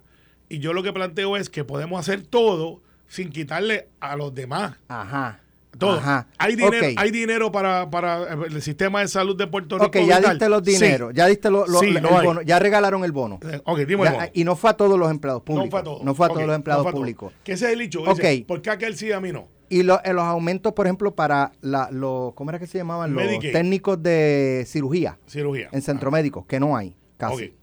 Y 0.50 0.58
yo 0.58 0.74
lo 0.74 0.82
que 0.82 0.92
planteo 0.92 1.36
es 1.38 1.48
que 1.48 1.64
podemos 1.64 1.98
hacer 1.98 2.22
todo 2.26 2.82
sin 3.08 3.30
quitarle 3.30 3.88
a 4.00 4.16
los 4.16 4.34
demás. 4.34 4.76
Ajá. 4.88 5.40
Todo. 5.78 5.98
Ajá. 5.98 6.26
Hay 6.36 6.56
dinero, 6.56 6.86
hay 6.96 7.10
dinero 7.10 7.52
para, 7.52 7.88
para 7.90 8.32
el 8.44 8.60
sistema 8.60 9.00
de 9.00 9.08
salud 9.08 9.36
de 9.36 9.46
Puerto 9.46 9.76
Rico. 9.78 9.86
Ok, 9.86 9.96
ya 10.06 10.18
vital? 10.18 10.30
diste 10.32 10.48
los 10.48 10.62
Sí. 10.64 10.72
dineros, 10.72 11.14
ya 11.14 11.26
diste 11.26 11.50
lo- 11.50 11.66
lo- 11.66 11.78
Sí, 11.80 11.86
el 11.86 12.02
lo 12.02 12.18
hay. 12.18 12.26
bono, 12.26 12.42
ya 12.42 12.58
regalaron 12.58 13.04
el 13.04 13.12
bono. 13.12 13.38
Eh, 13.48 13.60
Ok, 13.64 13.78
dime 13.80 14.04
el 14.06 14.12
bono. 14.12 14.24
y 14.34 14.44
no 14.44 14.56
fue 14.56 14.70
a 14.70 14.74
todos 14.74 14.98
los 14.98 15.10
empleados 15.10 15.42
públicos. 15.42 15.66
No 15.66 15.70
fue 15.70 15.80
a 15.80 15.82
todos. 15.84 16.02
No 16.04 16.14
fue 16.14 16.26
a 16.26 16.28
todos 16.28 16.46
los 16.46 16.56
empleados 16.56 16.84
no 16.86 16.92
públicos. 16.92 17.32
Que 17.44 17.52
ese 17.52 17.66
es 17.68 17.72
el 17.72 17.80
hecho. 17.80 18.02
Ok. 18.02 18.16
Dice, 18.20 18.44
¿Por 18.46 18.60
qué 18.62 18.70
aquel 18.70 18.96
sí 18.96 19.10
a 19.12 19.20
mí 19.20 19.32
no? 19.32 19.48
Y 19.68 19.80
en 19.80 19.86
los 19.86 20.24
aumentos, 20.24 20.72
por 20.72 20.86
ejemplo, 20.86 21.14
para 21.14 21.52
la, 21.60 21.88
los, 21.92 22.34
¿cómo 22.34 22.50
era 22.50 22.58
que 22.58 22.66
se 22.66 22.76
llamaban? 22.78 23.14
Los 23.14 23.22
Medicaid. 23.24 23.52
técnicos 23.52 24.02
de 24.02 24.64
cirugía 24.66 25.18
Cirugía. 25.28 25.68
en 25.70 25.80
centro 25.80 26.10
médico, 26.10 26.44
que 26.48 26.58
no 26.58 26.76
hay, 26.76 26.96
casi. 27.16 27.54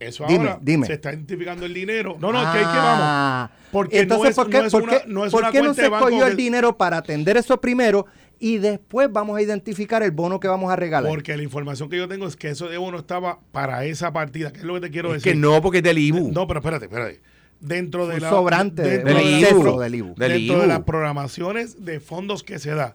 Eso 0.00 0.24
Dime, 0.28 0.50
ahora 0.50 0.58
dime. 0.62 0.86
se 0.86 0.92
está 0.94 1.12
identificando 1.12 1.66
el 1.66 1.74
dinero. 1.74 2.16
No, 2.20 2.32
no, 2.32 2.40
es 2.40 2.48
que 2.50 2.58
hay 2.58 2.64
que 2.64 2.78
vamos. 2.78 3.00
Ah, 3.02 3.50
Porque 3.72 3.96
no 3.96 4.02
entonces, 4.02 4.30
es- 4.30 4.36
¿por 4.36 4.48
qué 4.50 4.58
no 4.60 4.66
es 4.66 4.72
por 4.72 4.82
una- 4.84 4.92
qué- 4.92 5.04
no 5.08 5.24
es 5.26 5.32
por 5.32 5.50
qué 5.50 5.62
no 5.62 5.74
se 5.74 5.82
de 5.82 5.88
banco 5.88 6.04
cogió 6.06 6.26
el 6.26 6.36
dinero 6.36 6.76
para 6.76 6.98
atender 6.98 7.36
eso 7.36 7.60
primero 7.60 8.06
y 8.38 8.58
después 8.58 9.10
vamos 9.12 9.36
a 9.36 9.42
identificar 9.42 10.02
el 10.04 10.12
bono 10.12 10.38
que 10.38 10.46
vamos 10.46 10.70
a 10.70 10.76
regalar? 10.76 11.10
Porque 11.10 11.36
la 11.36 11.42
información 11.42 11.88
que 11.90 11.96
yo 11.96 12.06
tengo 12.06 12.28
es 12.28 12.36
que 12.36 12.48
eso 12.50 12.68
de 12.68 12.78
bono 12.78 12.96
estaba 12.98 13.40
para 13.50 13.84
esa 13.86 14.12
partida. 14.12 14.52
¿Qué 14.52 14.58
es 14.60 14.64
lo 14.64 14.74
que 14.74 14.80
te 14.82 14.90
quiero 14.90 15.08
Es 15.08 15.22
decir? 15.22 15.32
que 15.32 15.38
no, 15.38 15.60
porque 15.60 15.78
es 15.78 15.84
del 15.84 15.98
IBU. 15.98 16.30
No, 16.32 16.46
pero 16.46 16.60
espérate, 16.60 16.84
espérate. 16.84 17.20
Dentro 17.60 18.06
de 18.06 18.14
Un 18.16 18.20
la. 18.22 18.30
sobrante 18.30 18.82
de- 18.82 18.90
dentro 18.98 19.14
del 19.14 19.24
de 19.24 19.50
IBU. 19.50 19.62
pro- 19.62 19.78
del 19.80 19.94
IBU. 19.96 20.14
Del 20.16 20.32
dentro 20.32 20.60
de 20.60 20.66
las 20.68 20.80
programaciones 20.84 21.84
de 21.84 21.98
fondos 21.98 22.44
que 22.44 22.60
se 22.60 22.70
da. 22.72 22.94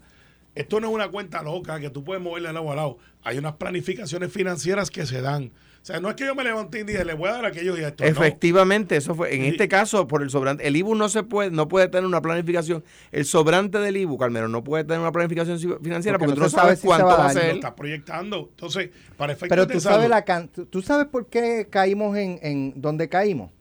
Esto 0.56 0.80
no 0.80 0.88
es 0.90 0.94
una 0.94 1.10
cuenta 1.10 1.42
loca 1.42 1.80
que 1.80 1.90
tú 1.90 2.04
puedes 2.04 2.22
moverle 2.22 2.50
de 2.50 2.54
lado 2.54 2.72
a 2.72 2.76
lado. 2.76 2.98
Hay 3.24 3.38
unas 3.38 3.54
planificaciones 3.54 4.32
financieras 4.32 4.92
que 4.92 5.06
se 5.06 5.22
dan. 5.22 5.52
O 5.82 5.86
sea, 5.86 6.00
no 6.00 6.10
es 6.10 6.16
que 6.16 6.26
yo 6.26 6.34
me 6.36 6.44
levanté 6.46 6.80
y 6.80 6.84
dije, 6.84 7.04
le 7.04 7.14
voy 7.14 7.28
a 7.28 7.34
dar 7.34 7.46
a 7.46 7.48
aquellos 7.50 7.78
y 7.78 7.84
a 7.84 7.90
estos. 7.90 8.06
no. 8.06 8.12
Efectivamente, 8.12 8.96
eso 8.96 9.16
fue. 9.16 9.36
En 9.36 9.42
Sí. 9.42 9.48
este 9.50 9.68
caso, 9.68 10.08
por 10.08 10.22
el 10.22 10.30
sobrante, 10.30 10.66
el 10.66 10.76
IBU 10.78 10.96
no 10.96 11.10
se 11.10 11.24
puede, 11.24 11.52
no 11.52 11.68
puede 11.68 11.90
tener 11.90 12.06
una 12.06 12.22
planificación. 12.22 12.84
El 13.12 13.26
sobrante 13.26 13.80
del 13.80 13.98
IBU, 13.98 14.18
Carmelo, 14.18 14.48
no 14.48 14.64
puede 14.64 14.84
tener 14.86 15.00
una 15.02 15.12
planificación 15.12 15.60
financiera 15.60 16.18
Porque 16.18 16.28
porque, 16.28 16.28
no 16.30 16.36
tú 16.36 16.42
no 16.42 16.50
sabe 16.50 16.64
sabes 16.68 16.80
si 16.80 16.82
se 16.84 16.88
cuánto 16.88 17.06
va 17.08 17.14
a 17.14 17.18
va 17.18 17.24
a 17.24 17.28
dar. 17.28 17.36
Lo 17.36 17.42
ser. 17.42 17.56
estás 17.56 17.72
proyectando. 17.74 18.48
Entonces, 18.52 18.90
para 19.18 19.34
efectos 19.34 19.50
Pero 19.50 19.68
tú 19.68 19.80
salud, 19.82 19.96
sabes, 19.96 20.10
la 20.10 20.24
can- 20.24 20.48
tú- 20.48 20.66
tú 20.68 20.82
sabes 20.82 21.08
por 21.08 21.28
qué 21.28 21.68
caímos 21.70 22.16
en, 22.16 22.40
en 22.44 22.74
dónde 22.78 23.10
caímos. 23.10 23.52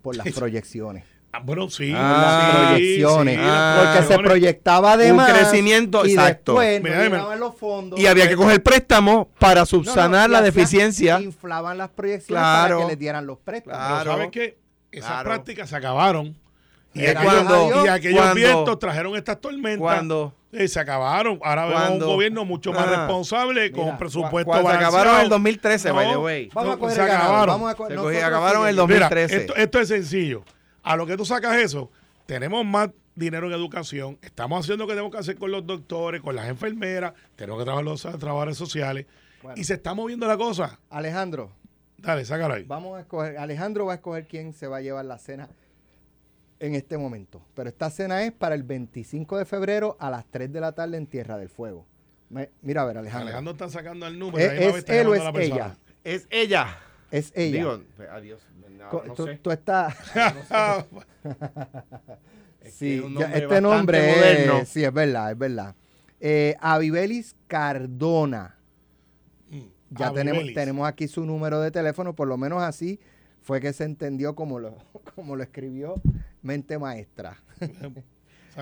Por 0.00 0.16
las 0.16 0.32
proyecciones. 0.32 1.04
Ah, 1.38 1.42
bueno, 1.44 1.70
sí. 1.70 1.92
Ah, 1.96 2.22
las 2.22 2.40
sí, 2.40 2.66
proyecciones. 2.98 3.34
sí, 3.36 3.40
Ah. 3.44 3.46
las 3.46 3.76
porque 3.76 3.92
se 3.92 3.96
proyecciones. 4.18 4.26
proyectaba 4.30 4.96
de 4.96 5.10
Un 5.10 5.16
más 5.16 5.32
crecimiento, 5.32 6.06
y 6.06 6.10
exacto. 6.12 6.52
después 6.52 6.80
no 6.82 6.84
Mira, 6.88 6.96
mira. 7.02 7.10
llegaban 7.16 7.40
los 7.40 7.56
fondos. 7.56 8.00
Y 8.00 8.06
había 8.06 8.28
que 8.28 8.36
coger 8.36 8.62
préstamos 8.62 9.26
para 9.38 9.54
No, 9.56 9.60
no, 9.60 9.66
subsanar 9.66 10.30
la 10.30 10.42
deficiencia. 10.42 11.20
Inflaban 11.20 11.78
las 11.78 11.88
proyecciones 11.90 12.42
Claro. 12.42 12.76
para 12.76 12.86
que 12.86 12.92
les 12.92 12.98
dieran 12.98 13.26
los 13.26 13.38
préstamos. 13.38 13.98
Pero. 14.00 14.10
¿sabes 14.12 14.28
qué? 14.30 14.58
Esas 14.90 15.10
Claro. 15.10 15.24
prácticas 15.30 15.68
se 15.68 15.76
acabaron. 15.76 16.36
Y, 16.94 17.04
aquellos, 17.06 17.46
Dios. 17.46 17.84
y 17.84 17.88
aquellos 17.88 18.34
vientos 18.34 18.78
trajeron 18.78 19.14
estas 19.16 19.40
tormentas. 19.40 19.78
Cuando 19.78 20.34
Eh, 20.50 20.66
se 20.66 20.80
acabaron. 20.80 21.38
Ahora 21.44 21.66
vemos 21.66 21.90
un 21.90 21.98
gobierno 21.98 22.42
mucho 22.46 22.72
más 22.72 22.86
Ah. 22.88 22.96
responsable, 23.06 23.70
con 23.70 23.80
Mira, 23.80 23.92
un 23.92 23.98
presupuesto 23.98 24.50
cuando 24.50 24.70
se 24.70 24.76
balanceado. 24.76 24.96
acabaron 24.96 25.16
en 25.18 25.22
el 25.24 25.28
2013, 25.28 25.88
No, 25.90 25.94
by 25.94 26.08
the 26.08 26.16
way. 26.16 26.50
Vamos 26.54 26.74
a 26.74 26.78
coger 26.78 26.94
se 26.96 27.02
el 27.02 27.06
ganador, 27.08 27.26
acabaron. 27.28 27.54
vamos 27.54 27.70
a 27.70 27.74
co- 27.74 27.86
Se 27.88 27.94
nosotros 27.94 28.16
cogí- 28.16 28.26
acabaron 28.26 28.62
en 28.62 28.68
el 28.68 28.74
seguimos. 28.76 28.88
Mira, 28.88 29.00
2013. 29.10 29.36
esto, 29.36 29.56
esto 29.56 29.78
es 29.80 29.88
sencillo. 29.88 30.44
A 30.88 30.96
lo 30.96 31.06
que 31.06 31.16
tú 31.18 31.24
sacas 31.26 31.58
eso, 31.58 31.90
tenemos 32.24 32.64
más 32.64 32.88
dinero 33.14 33.46
en 33.46 33.52
educación, 33.52 34.18
estamos 34.22 34.60
haciendo 34.64 34.84
lo 34.84 34.88
que 34.88 34.94
tenemos 34.94 35.12
que 35.12 35.18
hacer 35.18 35.36
con 35.36 35.50
los 35.50 35.66
doctores, 35.66 36.22
con 36.22 36.34
las 36.34 36.48
enfermeras, 36.48 37.12
tenemos 37.36 37.58
que 37.58 37.64
trabajar 37.64 37.84
los 37.84 38.00
trabajadores 38.00 38.56
sociales 38.56 39.04
Bueno. 39.42 39.60
y 39.60 39.64
se 39.64 39.74
está 39.74 39.92
moviendo 39.92 40.26
la 40.26 40.36
cosa. 40.38 40.78
Alejandro, 40.88 41.50
Dale, 41.98 42.24
sácalo 42.24 42.54
ahí. 42.54 42.64
vamos 42.64 42.96
a 42.96 43.00
escoger. 43.00 43.36
Alejandro 43.36 43.84
va 43.86 43.92
a 43.92 43.96
escoger 43.96 44.26
quién 44.26 44.54
se 44.54 44.66
va 44.66 44.78
a 44.78 44.80
llevar 44.80 45.04
la 45.04 45.18
cena 45.18 45.48
en 46.60 46.74
este 46.74 46.96
momento. 46.96 47.42
Pero 47.54 47.68
esta 47.68 47.90
cena 47.90 48.22
es 48.24 48.32
para 48.32 48.54
el 48.54 48.62
25 48.62 49.36
de 49.36 49.44
febrero 49.44 49.96
a 50.00 50.08
las 50.10 50.24
3 50.30 50.50
de 50.52 50.60
la 50.60 50.72
tarde 50.72 50.96
en 50.96 51.06
Tierra 51.06 51.36
del 51.36 51.48
Fuego. 51.50 51.84
Me- 52.30 52.50
mira 52.62 52.82
a 52.82 52.84
ver, 52.86 52.96
Alejandro. 52.98 53.26
Alejandro 53.28 53.52
está 53.52 53.68
sacando 53.68 54.06
el 54.06 54.18
número. 54.18 54.38
¿Es- 54.38 54.60
es 54.60 54.76
está 54.76 54.98
él 55.00 55.06
o 55.08 55.14
llamando 55.14 55.22
a 55.22 55.24
la 55.24 55.28
es 55.44 55.48
persona. 55.50 55.64
ella? 55.66 55.78
Es 56.16 56.26
ella. 56.30 56.78
Es 57.10 57.32
ella. 57.34 57.56
Digo, 57.58 57.82
pues, 57.96 58.08
adiós. 58.10 58.40
No, 58.76 59.02
no 59.04 59.14
tú, 59.14 59.26
sé. 59.26 59.38
tú 59.42 59.50
estás. 59.50 59.96
Es 62.60 62.74
sí, 62.74 63.02
ya 63.18 63.26
este 63.32 63.60
nombre 63.60 63.98
moderno. 64.00 64.58
es. 64.58 64.68
Sí, 64.68 64.84
es 64.84 64.92
verdad, 64.92 65.30
es 65.30 65.38
verdad. 65.38 65.74
Eh, 66.20 66.56
Abibelis 66.60 67.34
Cardona. 67.46 68.56
Ya 69.90 70.08
Ah, 70.08 70.12
tenemos, 70.12 70.44
tenemos 70.52 70.86
aquí 70.86 71.08
su 71.08 71.24
número 71.24 71.60
de 71.60 71.70
teléfono, 71.70 72.14
por 72.14 72.28
lo 72.28 72.36
menos 72.36 72.62
así 72.62 73.00
fue 73.40 73.60
que 73.60 73.72
se 73.72 73.84
entendió 73.84 74.34
como 74.34 74.58
lo, 74.58 74.76
como 75.14 75.34
lo 75.36 75.42
escribió 75.42 75.94
Mente 76.42 76.78
Maestra. 76.78 77.40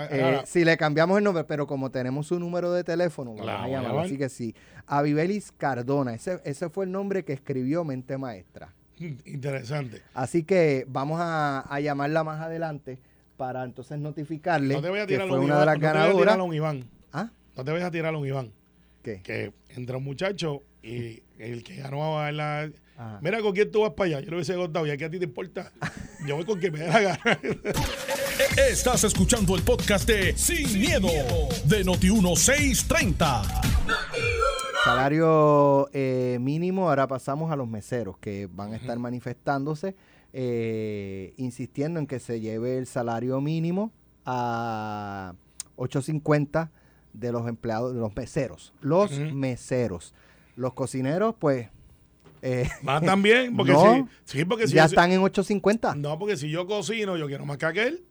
Sea, 0.09 0.39
Eh, 0.39 0.43
si 0.47 0.65
le 0.65 0.77
cambiamos 0.77 1.17
el 1.19 1.25
nombre, 1.25 1.45
pero 1.45 1.67
como 1.67 1.91
tenemos 1.91 2.27
su 2.27 2.39
número 2.39 2.73
de 2.73 2.85
teléfono, 2.85 3.35
vamos 3.35 3.49
a 3.49 3.69
llamar. 3.69 4.05
Así 4.05 4.19
que 4.19 4.29
sí. 4.29 4.55
Abibelis 4.87 5.53
Cardona, 5.57 6.15
ese, 6.15 6.41
ese 6.45 6.69
fue 6.69 6.85
el 6.85 6.93
nombre 6.93 7.25
que 7.25 7.33
escribió 7.33 7.83
Mente 7.85 8.19
Maestra. 8.19 8.73
Interesante. 8.99 10.03
Así 10.15 10.43
que 10.45 10.85
vamos 10.89 11.21
a, 11.21 11.61
a 11.61 11.81
llamarla 11.81 12.25
más 12.25 12.41
adelante 12.41 12.99
para 13.37 13.65
entonces 13.65 13.99
notificarle 13.99 14.73
No 14.75 14.81
te 14.81 14.89
voy 14.89 15.01
a 15.01 15.07
que 15.07 15.15
tirar 15.15 15.29
fue 15.29 15.39
un 15.39 15.45
una 15.45 15.55
Iván. 15.55 15.61
de 15.61 15.67
las 15.67 15.75
no 15.77 15.81
te 15.81 15.87
voy 15.87 15.89
a 15.89 15.93
tirar 15.93 16.09
ganadoras. 16.09 16.39
a 16.39 16.43
un 16.43 16.55
Iván. 16.55 16.85
¿Ah? 17.13 17.31
No 17.57 17.65
te 17.65 17.73
vayas 17.73 17.89
a 17.89 17.91
tirar 17.91 18.15
a 18.15 18.19
un 18.19 18.27
Iván. 18.27 18.53
¿Qué? 19.03 19.21
Que 19.23 19.53
entra 19.71 19.97
un 19.99 20.05
muchacho 20.05 20.63
y 20.83 21.23
el 21.39 21.63
que 21.63 21.77
ganó 21.77 22.19
a 22.19 22.33
la. 22.33 22.71
Ajá. 22.97 23.19
Mira 23.23 23.41
con 23.43 23.53
quién 23.53 23.71
tú 23.71 23.83
vas 23.83 23.93
para 23.93 24.07
allá. 24.09 24.21
Yo 24.21 24.31
lo 24.31 24.37
hubiese 24.39 24.55
contado. 24.55 24.87
¿Y 24.87 24.91
a 24.91 24.97
qué 24.97 25.05
a 25.05 25.11
ti 25.11 25.19
te 25.19 25.25
importa? 25.27 25.71
Yo 26.27 26.37
voy 26.37 26.45
con 26.47 26.59
quien 26.59 26.73
me 26.73 26.79
dé 26.81 26.87
la 26.89 27.01
gana. 27.01 27.39
Estás 28.41 29.03
escuchando 29.05 29.57
el 29.57 29.63
podcast 29.63 30.07
de 30.07 30.37
Sin, 30.37 30.79
miedo, 30.79 31.09
de 31.65 31.85
Noti1630. 31.87 33.63
Salario 34.85 35.89
eh, 35.95 36.37
mínimo, 36.41 36.89
ahora 36.91 37.07
pasamos 37.07 37.51
a 37.51 37.57
los 37.57 37.67
meseros 37.67 38.19
que 38.19 38.47
van 38.53 38.75
a 38.75 38.77
estar 38.77 38.99
manifestándose, 38.99 39.97
eh, 40.35 41.33
insistiendo 41.39 41.99
en 41.99 42.07
que 42.07 42.21
se 42.21 42.41
lleve 42.41 42.77
el 42.77 42.87
salario 42.87 43.41
mínimo 43.41 43.91
a 44.27 45.33
8.50 45.77 46.69
de 47.15 47.33
los 47.33 47.49
empleados, 47.49 47.95
de 47.95 48.01
los 48.01 48.15
meseros. 48.15 48.75
Los 48.83 49.13
meseros. 49.19 50.15
Los 50.57 50.75
cocineros, 50.75 51.35
pues, 51.39 51.69
eh, 52.43 52.69
Más 52.83 53.03
también. 53.03 53.57
Porque 53.57 53.73
No. 53.75 54.09
si, 54.25 54.39
sí, 54.39 54.45
porque 54.45 54.69
si 54.69 54.75
ya 54.75 54.83
yo- 54.83 54.87
están 54.91 55.11
en 55.13 55.23
8.50. 55.23 55.97
No, 55.97 56.19
porque 56.19 56.37
si 56.37 56.51
yo 56.51 56.67
cocino, 56.67 57.17
yo 57.17 57.27
quiero 57.29 57.47
más 57.47 57.57
que 57.57 57.65
aquel. 57.67 58.05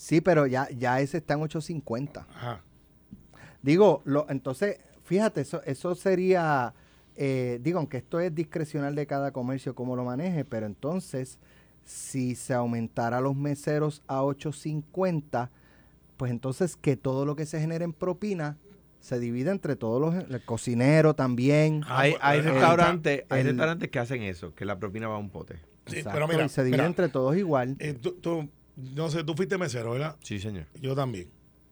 Sí, 0.00 0.22
pero 0.22 0.46
ya, 0.46 0.66
ya 0.70 0.98
ese 1.02 1.18
está 1.18 1.34
en 1.34 1.40
8.50. 1.40 2.24
Ajá. 2.34 2.62
Digo, 3.60 4.00
lo, 4.06 4.24
entonces, 4.30 4.78
fíjate, 5.04 5.42
eso, 5.42 5.62
eso 5.64 5.94
sería, 5.94 6.72
eh, 7.16 7.60
digo, 7.62 7.78
aunque 7.80 7.98
esto 7.98 8.18
es 8.18 8.34
discrecional 8.34 8.94
de 8.94 9.06
cada 9.06 9.30
comercio 9.30 9.74
cómo 9.74 9.96
lo 9.96 10.04
maneje, 10.04 10.46
pero 10.46 10.64
entonces, 10.64 11.38
si 11.84 12.34
se 12.34 12.54
aumentara 12.54 13.20
los 13.20 13.36
meseros 13.36 14.02
a 14.06 14.22
8.50, 14.22 15.50
pues 16.16 16.30
entonces 16.30 16.76
que 16.76 16.96
todo 16.96 17.26
lo 17.26 17.36
que 17.36 17.44
se 17.44 17.60
genere 17.60 17.84
en 17.84 17.92
propina 17.92 18.56
se 19.00 19.18
divide 19.20 19.50
entre 19.50 19.76
todos 19.76 20.00
los, 20.00 20.14
el 20.30 20.42
cocinero 20.46 21.12
también. 21.14 21.82
Ah, 21.86 22.00
Hay, 22.00 22.12
pues, 22.12 22.22
hay 22.24 22.38
el- 22.38 22.44
restaurantes, 22.46 23.24
hay 23.28 23.42
restaurantes 23.42 23.90
que 23.90 23.98
hacen 23.98 24.22
eso, 24.22 24.54
que 24.54 24.64
la 24.64 24.78
propina 24.78 25.08
va 25.08 25.16
a 25.16 25.18
un 25.18 25.28
pote. 25.28 25.56
Sí, 25.86 25.96
Exacto, 25.96 26.12
pero 26.12 26.26
mira, 26.28 26.44
y 26.46 26.48
se 26.48 26.62
divide 26.64 26.78
mira, 26.78 26.86
entre 26.86 27.08
todos 27.10 27.36
igual. 27.36 27.76
eh, 27.80 27.92
tú, 27.92 28.12
tú- 28.12 28.48
no 28.94 29.10
sé, 29.10 29.24
tú 29.24 29.34
fuiste 29.34 29.58
mesero, 29.58 29.92
¿verdad? 29.92 30.16
Sí, 30.22 30.38
señor. 30.38 30.66
Yo 30.80 30.94
también. 30.94 31.28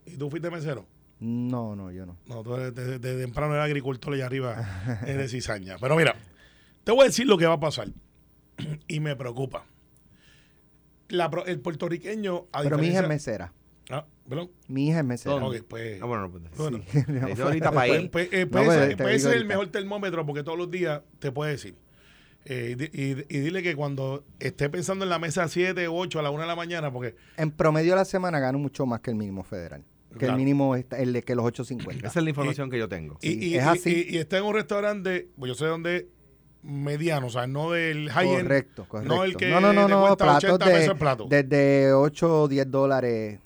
¿Y 0.07 0.17
tú 0.17 0.31
fuiste 0.31 0.51
mesero? 0.51 0.87
No, 1.21 1.75
no, 1.75 1.91
yo 1.91 2.07
no. 2.07 2.17
No, 2.27 2.43
tú 2.43 2.55
eres 2.55 2.75
de, 2.75 2.99
de- 2.99 2.99
de 2.99 3.23
temprano 3.25 3.55
eres 3.55 3.65
agricultor 3.65 4.15
allá 4.15 4.27
arriba 4.27 4.99
de 5.05 5.29
cizaña. 5.29 5.77
Pero 5.81 5.97
mira, 5.97 6.15
te 6.85 6.93
voy 6.93 7.03
a 7.03 7.05
decir 7.07 7.27
lo 7.27 7.37
que 7.39 7.47
va 7.47 7.55
a 7.55 7.61
pasar. 7.61 7.89
y 8.89 9.01
me 9.01 9.17
preocupa. 9.17 9.65
La 11.09 11.31
el 11.47 11.61
puertorriqueño. 11.61 12.47
A 12.53 12.63
Pero 12.63 12.79
mi 12.79 12.89
hija 12.89 13.01
es 13.01 13.09
mesera. 13.09 13.53
Ah, 13.91 14.05
¿perdón? 14.29 14.51
Mi 14.69 14.89
hija 14.89 14.99
es 15.01 15.05
mesera. 15.05 15.37
Ok, 15.37 15.57
pues. 15.67 16.01
Ah, 16.03 16.05
bueno, 16.05 16.29
no, 16.29 16.31
pues, 16.31 16.43
bueno. 16.57 16.79
Dice 16.79 17.43
ahorita 17.43 17.73
para 17.73 17.87
Pues, 17.89 18.03
ir. 18.03 18.11
pues, 18.11 18.29
eh, 18.33 18.45
No, 18.45 18.51
pues, 18.65 18.69
ese, 18.99 19.31
es 19.31 19.35
el 19.37 19.47
mejor 19.47 19.69
termómetro 19.69 20.27
porque 20.27 20.43
todos 20.43 20.59
los 20.59 20.71
días 20.71 21.01
te 21.19 21.33
puede 21.33 21.53
decir. 21.53 21.75
Eh, 22.51 22.71
y 22.71 22.75
di- 22.77 22.91
y, 23.29 23.37
y 23.37 23.41
dile 23.41 23.63
que 23.63 23.77
cuando 23.77 24.25
esté 24.41 24.71
pensando 24.71 25.05
en 25.05 25.11
la 25.11 25.19
mesa 25.19 25.47
7, 25.49 25.87
8, 25.89 26.19
a 26.19 26.23
la 26.23 26.31
1 26.31 26.41
de 26.43 26.47
la 26.49 26.57
mañana, 26.57 26.91
porque 26.91 27.15
En 27.37 27.51
promedio 27.51 27.93
a 27.93 27.97
la 27.97 28.05
semana 28.07 28.41
gano 28.41 28.59
mucho 28.59 28.87
más 28.87 29.01
que 29.01 29.11
el 29.11 29.17
mínimo 29.17 29.43
federal. 29.45 29.85
Que 30.13 30.21
Claro. 30.21 30.35
el 30.35 30.39
mínimo, 30.39 30.75
está- 30.75 30.99
el 30.99 31.13
de 31.13 31.23
que 31.23 31.35
los 31.35 31.45
8.50. 31.45 32.07
Esa 32.09 32.19
es 32.21 32.25
la 32.25 32.31
información 32.31 32.71
que 32.71 32.79
yo 32.79 32.89
tengo. 32.89 33.19
y, 33.21 33.29
Sí, 33.33 33.39
y- 33.51 33.55
es 33.57 33.65
así. 33.65 34.07
y- 34.09 34.15
y 34.15 34.19
está 34.19 34.39
en 34.39 34.45
un 34.45 34.55
restaurante, 34.55 35.29
pues 35.39 35.51
yo 35.51 35.55
sé 35.55 35.67
dónde 35.67 35.97
es 35.97 36.05
mediano, 36.63 37.27
o 37.27 37.31
sea, 37.31 37.47
no 37.47 37.73
del 37.73 38.09
high-end. 38.11 38.43
Correcto, 38.43 38.87
correcto. 38.89 39.15
No 39.15 39.25
el 39.25 39.37
que 39.37 39.49
no, 39.51 39.61
no, 39.61 39.73
no, 39.75 39.87
no, 39.87 40.17
platos 40.17 40.45
80 40.53 40.69
de, 40.71 40.95
plato. 40.95 41.27
desde 41.29 41.93
8 41.93 42.43
o 42.43 42.49
10 42.49 42.71
dólares. 42.71 43.39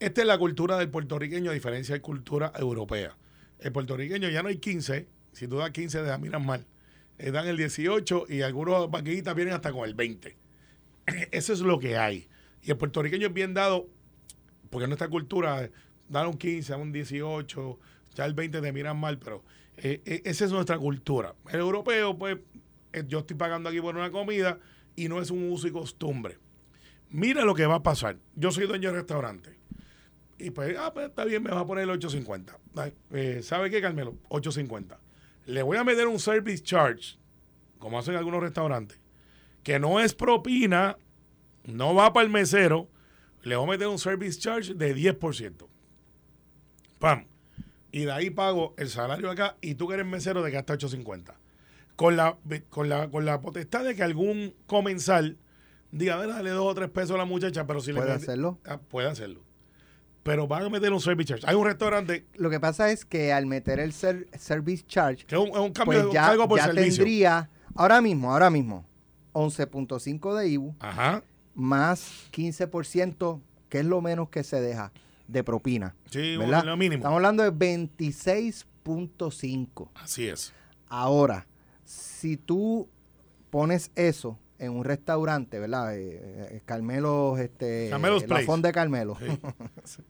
Esta 0.00 0.20
es 0.22 0.26
la 0.26 0.38
cultura 0.38 0.78
del 0.78 0.88
puertorriqueño 0.88 1.50
a 1.50 1.54
diferencia 1.54 1.94
de 1.94 2.00
cultura 2.00 2.52
europea. 2.58 3.16
El 3.60 3.72
puertorriqueño 3.72 4.28
ya 4.30 4.42
no 4.42 4.48
hay 4.48 4.56
15, 4.56 5.06
si 5.32 5.46
tú 5.48 5.58
das 5.58 5.70
15 5.70 6.02
te 6.02 6.18
miran 6.18 6.46
mal. 6.46 6.64
Eh, 7.18 7.30
dan 7.30 7.46
el 7.48 7.56
18 7.56 8.26
y 8.28 8.42
algunos 8.42 8.90
vaquillitas 8.90 9.34
vienen 9.34 9.54
hasta 9.54 9.72
con 9.72 9.88
el 9.88 9.94
20. 9.94 10.36
Eso 11.32 11.52
es 11.52 11.60
lo 11.60 11.78
que 11.78 11.96
hay. 11.96 12.28
Y 12.62 12.70
el 12.70 12.76
puertorriqueño 12.76 13.28
es 13.28 13.32
bien 13.32 13.54
dado, 13.54 13.88
porque 14.70 14.86
nuestra 14.86 15.08
cultura, 15.08 15.64
eh, 15.64 15.72
dar 16.08 16.26
un 16.26 16.36
15, 16.36 16.72
dar 16.72 16.80
un 16.80 16.92
18, 16.92 17.78
ya 18.14 18.24
el 18.24 18.34
20 18.34 18.60
te 18.60 18.72
miran 18.72 18.98
mal, 18.98 19.18
pero 19.18 19.44
eh, 19.76 20.02
eh, 20.04 20.22
esa 20.24 20.44
es 20.44 20.52
nuestra 20.52 20.78
cultura. 20.78 21.34
El 21.50 21.60
europeo, 21.60 22.18
pues, 22.18 22.38
yo 23.06 23.20
estoy 23.20 23.36
pagando 23.36 23.68
aquí 23.68 23.80
por 23.80 23.96
una 23.96 24.10
comida 24.10 24.58
y 24.96 25.08
no 25.08 25.20
es 25.20 25.30
un 25.30 25.50
uso 25.50 25.68
y 25.68 25.70
costumbre. 25.70 26.38
Mira 27.10 27.44
lo 27.44 27.54
que 27.54 27.66
va 27.66 27.76
a 27.76 27.82
pasar. 27.82 28.18
Yo 28.34 28.50
soy 28.50 28.66
dueño 28.66 28.90
de 28.90 28.96
restaurante. 28.96 29.56
Y 30.38 30.50
pues, 30.50 30.76
ah, 30.78 30.92
pues 30.92 31.08
está 31.08 31.24
bien, 31.24 31.42
me 31.42 31.50
vas 31.50 31.60
a 31.60 31.66
poner 31.66 31.84
el 31.84 31.90
850. 31.90 32.58
Ay, 32.76 32.92
eh, 33.12 33.40
¿Sabe 33.42 33.70
qué, 33.70 33.80
Carmelo? 33.80 34.16
850. 34.28 34.98
Le 35.48 35.62
voy 35.62 35.78
a 35.78 35.82
meter 35.82 36.06
un 36.08 36.18
service 36.18 36.62
charge, 36.62 37.18
como 37.78 37.98
hacen 37.98 38.14
algunos 38.16 38.42
restaurantes, 38.42 39.00
que 39.62 39.78
no 39.78 39.98
es 39.98 40.12
propina, 40.12 40.98
no 41.64 41.94
va 41.94 42.12
para 42.12 42.26
el 42.26 42.30
mesero, 42.30 42.86
le 43.42 43.56
voy 43.56 43.66
a 43.66 43.70
meter 43.70 43.86
un 43.86 43.98
service 43.98 44.38
charge 44.38 44.74
de 44.74 44.94
10%. 44.94 45.66
¡Pam! 46.98 47.28
Y 47.90 48.04
de 48.04 48.12
ahí 48.12 48.28
pago 48.28 48.74
el 48.76 48.90
salario 48.90 49.30
acá 49.30 49.56
y 49.62 49.74
tú 49.76 49.88
que 49.88 49.94
eres 49.94 50.04
mesero 50.04 50.42
de 50.42 50.54
hasta 50.54 50.74
850. 50.74 51.34
Con 51.96 52.16
la, 52.16 52.36
con, 52.68 52.90
la, 52.90 53.08
con 53.08 53.24
la 53.24 53.40
potestad 53.40 53.84
de 53.84 53.94
que 53.94 54.02
algún 54.02 54.54
comensal 54.66 55.38
diga, 55.90 56.16
a 56.16 56.18
ver, 56.18 56.28
dale 56.28 56.50
dos 56.50 56.66
o 56.66 56.74
tres 56.74 56.90
pesos 56.90 57.12
a 57.12 57.16
la 57.16 57.24
muchacha, 57.24 57.66
pero 57.66 57.80
si 57.80 57.94
¿Puede 57.94 58.08
le 58.08 58.12
hacerlo? 58.12 58.58
Ah, 58.66 58.80
puede 58.80 59.08
hacerlo. 59.08 59.47
Pero 60.28 60.46
van 60.46 60.62
a 60.64 60.68
meter 60.68 60.92
un 60.92 61.00
service 61.00 61.26
charge. 61.28 61.44
Hay 61.46 61.54
un 61.56 61.64
restaurante 61.64 62.26
Lo 62.34 62.50
que 62.50 62.60
pasa 62.60 62.90
es 62.90 63.04
que 63.04 63.32
al 63.32 63.46
meter 63.46 63.78
el 63.80 63.92
ser- 63.92 64.28
service 64.38 64.84
charge, 64.86 65.24
que 65.24 65.34
es 65.34 65.40
un, 65.40 65.50
cambio 65.72 65.84
pues 65.86 65.98
de 66.00 66.06
un 66.06 66.12
ya, 66.12 66.26
cargo 66.26 66.46
por 66.48 66.58
ya 66.58 66.66
servicio. 66.66 67.04
tendría, 67.04 67.48
ahora 67.74 68.00
mismo, 68.02 68.30
ahora 68.32 68.50
mismo, 68.50 68.84
11.5 69.32 70.34
de 70.36 70.48
IBU 70.48 70.74
Ajá. 70.80 71.22
más 71.54 72.28
15%, 72.32 73.40
que 73.68 73.78
es 73.80 73.84
lo 73.86 74.00
menos 74.02 74.28
que 74.28 74.44
se 74.44 74.60
deja 74.60 74.92
de 75.28 75.42
propina. 75.44 75.94
Sí, 76.10 76.36
¿verdad? 76.36 76.64
lo 76.64 76.76
mínimo. 76.76 76.98
Estamos 77.00 77.16
hablando 77.16 77.42
de 77.42 77.52
26.5. 77.52 79.88
Así 79.94 80.28
es. 80.28 80.52
Ahora, 80.88 81.46
si 81.84 82.36
tú 82.36 82.88
pones 83.50 83.90
eso 83.94 84.38
en 84.58 84.72
un 84.72 84.84
restaurante, 84.84 85.58
¿verdad? 85.60 85.96
Eh, 85.96 86.18
eh, 86.56 86.60
Carmelos, 86.64 87.38
este, 87.38 87.88
Carmelo's 87.90 88.28
la 88.28 88.40
fonda 88.40 88.68
de 88.68 88.72
Carmelo, 88.72 89.16
Sí. 89.84 90.02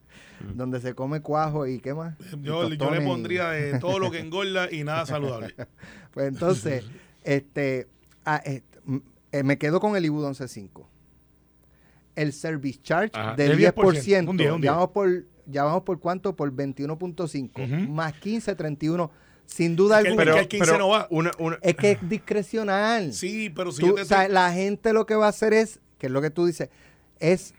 donde 0.55 0.79
se 0.81 0.95
come 0.95 1.21
cuajo 1.21 1.67
y 1.67 1.79
qué 1.79 1.93
más. 1.93 2.17
Yo, 2.41 2.67
yo 2.69 2.91
le 2.91 3.01
pondría 3.01 3.49
de 3.49 3.77
todo 3.79 3.99
lo 3.99 4.09
que 4.09 4.19
engorda 4.19 4.71
y 4.71 4.83
nada 4.83 5.05
saludable. 5.05 5.53
Pues 6.13 6.27
entonces, 6.27 6.83
este, 7.23 7.87
ah, 8.25 8.41
eh, 8.43 8.63
m- 8.87 9.01
eh, 9.31 9.43
me 9.43 9.59
quedo 9.59 9.79
con 9.79 9.95
el 9.95 10.03
IBU 10.05 10.23
11.5. 10.23 10.85
El 12.15 12.33
service 12.33 12.79
charge 12.81 13.11
Ajá, 13.13 13.35
del 13.35 13.55
del 13.57 13.73
10%, 13.73 13.75
10%, 13.75 14.27
un 14.29 14.35
10, 14.37 14.51
un 14.53 14.61
10. 14.61 14.63
Ya, 14.63 14.71
vamos 14.73 14.89
por, 14.89 15.25
ya 15.45 15.63
vamos 15.63 15.83
por 15.83 15.99
cuánto, 15.99 16.35
por 16.35 16.51
21.5, 16.51 17.51
Ujú. 17.83 17.91
más 17.91 18.13
15, 18.13 18.55
31. 18.55 19.11
Sin 19.49 19.75
duda 19.75 19.97
Es 19.97 20.03
que 20.05 20.09
el- 20.13 20.19
alguna, 20.19 20.31
es 20.41 20.47
que 20.47 20.57
el 20.57 20.61
15 20.63 20.77
no 20.77 20.89
va. 20.89 21.07
Una, 21.09 21.31
una, 21.39 21.57
es 21.61 21.75
que 21.75 21.91
es 21.91 22.09
discrecional. 22.09 23.13
Sí, 23.13 23.49
pero 23.49 23.71
si 23.71 23.81
Tú- 23.81 23.87
yo 23.89 23.95
te 23.95 24.01
o 24.03 24.05
sea, 24.05 24.27
la 24.29 24.53
gente 24.53 24.93
lo 24.93 25.05
que 25.07 25.15
va 25.15 25.25
a 25.25 25.29
hacer 25.29 25.53
es, 25.53 25.79
que 25.97 26.05
es 26.07 26.11
lo 26.11 26.21
que 26.21 26.29
tú 26.29 26.45
dices, 26.45 26.69
es 27.19 27.53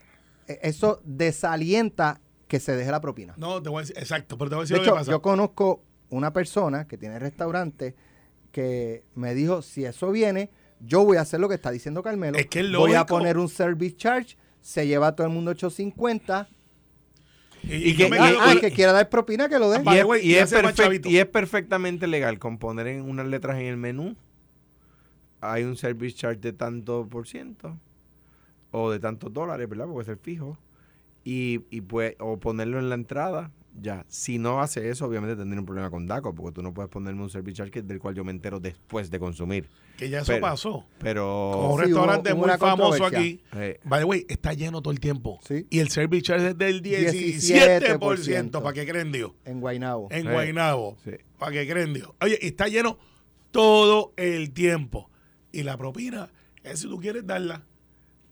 eh, 0.47 0.59
eso 0.63 1.01
desalienta 1.03 2.21
que 2.47 2.59
se 2.59 2.75
deje 2.75 2.89
la 2.91 3.01
propina. 3.01 3.33
No, 3.37 3.61
te 3.61 3.69
voy 3.69 3.79
a 3.79 3.81
decir, 3.81 3.97
exacto, 3.97 4.37
pero 4.37 4.49
te 4.49 4.55
voy 4.55 4.61
a 4.61 4.63
decir 4.63 4.77
De 4.79 4.85
lo 4.85 4.91
que 4.93 4.99
pasa. 4.99 5.11
yo 5.11 5.21
conozco 5.21 5.83
una 6.09 6.31
persona 6.33 6.87
que 6.87 6.97
tiene 6.97 7.19
restaurante 7.19 7.93
que 8.51 9.03
me 9.15 9.33
dijo, 9.33 9.61
si 9.61 9.85
eso 9.85 10.11
viene, 10.11 10.49
yo 10.79 11.03
voy 11.05 11.17
a 11.17 11.21
hacer 11.21 11.39
lo 11.39 11.47
que 11.49 11.55
está 11.55 11.71
diciendo 11.71 12.01
Carmelo. 12.03 12.37
Es 12.37 12.47
que 12.47 12.61
es 12.61 12.71
voy 12.71 12.95
a 12.95 13.05
poner 13.05 13.37
un 13.37 13.47
service 13.49 13.95
charge, 13.97 14.37
se 14.61 14.87
lleva 14.87 15.07
a 15.07 15.15
todo 15.15 15.27
el 15.27 15.33
mundo 15.33 15.51
850. 15.51 16.47
Y, 17.63 17.95
que- 17.95 18.09
Ah, 18.19 18.33
ah, 18.39 18.55
que 18.59 18.71
quiera 18.71 18.91
dar 18.91 19.09
propina, 19.09 19.47
que 19.49 19.59
lo 19.59 19.69
dé. 19.69 19.79
Vale, 19.83 19.99
y, 19.99 20.01
es, 20.01 20.23
y 20.23 20.35
es 20.35 20.49
perfect- 20.75 21.05
y 21.11 21.25
perfectamente 21.25 22.07
legal 22.07 22.39
con 22.39 22.57
poner 22.57 22.87
en 22.87 23.01
unas 23.03 23.27
letras 23.27 23.57
en 23.59 23.65
el 23.67 23.77
menú. 23.77 24.15
Hay 25.41 25.63
un 25.63 25.75
service 25.75 26.15
charge 26.15 26.39
de 26.39 26.53
tanto 26.53 27.07
por 27.07 27.27
ciento 27.27 27.77
o 28.71 28.91
de 28.91 28.99
tantos 28.99 29.33
dólares, 29.33 29.67
¿verdad? 29.67 29.85
Porque 29.87 30.03
es 30.03 30.07
el 30.09 30.17
fijo. 30.17 30.57
Y, 31.23 31.61
y 31.69 31.81
pues, 31.81 32.15
o 32.19 32.37
ponerlo 32.37 32.79
en 32.79 32.89
la 32.89 32.95
entrada, 32.95 33.51
ya. 33.79 34.05
Si 34.09 34.37
no 34.37 34.59
hace 34.61 34.89
eso, 34.89 35.05
obviamente 35.05 35.35
tendría 35.35 35.59
un 35.59 35.65
problema 35.65 35.89
con 35.89 36.05
DACO, 36.07 36.33
porque 36.35 36.53
tú 36.55 36.61
no 36.61 36.73
puedes 36.73 36.89
ponerme 36.89 37.21
un 37.23 37.29
service 37.29 37.55
charge 37.57 37.71
que- 37.71 37.81
del 37.81 37.99
cual 37.99 38.15
yo 38.15 38.23
me 38.23 38.31
entero 38.31 38.59
después 38.59 39.09
de 39.11 39.19
consumir. 39.19 39.69
que 39.97 40.09
ya 40.09 40.19
eso 40.21 40.27
pero- 40.31 40.41
pasó. 40.41 40.71
Con 40.71 40.85
Pero. 40.99 41.69
un 41.73 41.79
Sí, 41.79 41.85
restaurante 41.85 42.33
hubo- 42.33 42.39
hubo 42.39 42.47
muy 42.47 42.57
famoso 42.57 43.05
aquí. 43.05 43.39
eh, 43.53 43.79
By 43.83 43.99
the 43.99 44.05
way, 44.05 44.25
está 44.29 44.53
lleno 44.53 44.81
todo 44.81 44.91
el 44.91 44.99
tiempo. 44.99 45.39
Sí. 45.47 45.67
Y 45.69 45.77
el 45.79 45.89
service 45.89 46.23
charge 46.23 46.47
es 46.49 46.57
del 46.57 46.81
17%, 46.81 47.99
17%, 47.99 48.63
para 48.63 48.73
que 48.73 48.85
creen 48.87 49.11
Dios. 49.11 49.31
En 49.45 49.59
Guaynabo. 49.59 50.07
En 50.09 50.23
Sí. 50.23 50.27
Guaynabo. 50.27 50.97
Sí. 51.03 51.11
Para 51.37 51.51
que 51.51 51.67
creen 51.67 51.93
Dios. 51.93 52.09
Oye, 52.19 52.39
y 52.41 52.47
está 52.47 52.67
lleno 52.67 52.97
todo 53.51 54.13
el 54.17 54.51
tiempo. 54.51 55.09
Y 55.51 55.63
la 55.63 55.77
propina 55.77 56.29
es 56.63 56.79
si 56.79 56.87
tú 56.87 56.99
quieres 56.99 57.25
darla. 57.27 57.63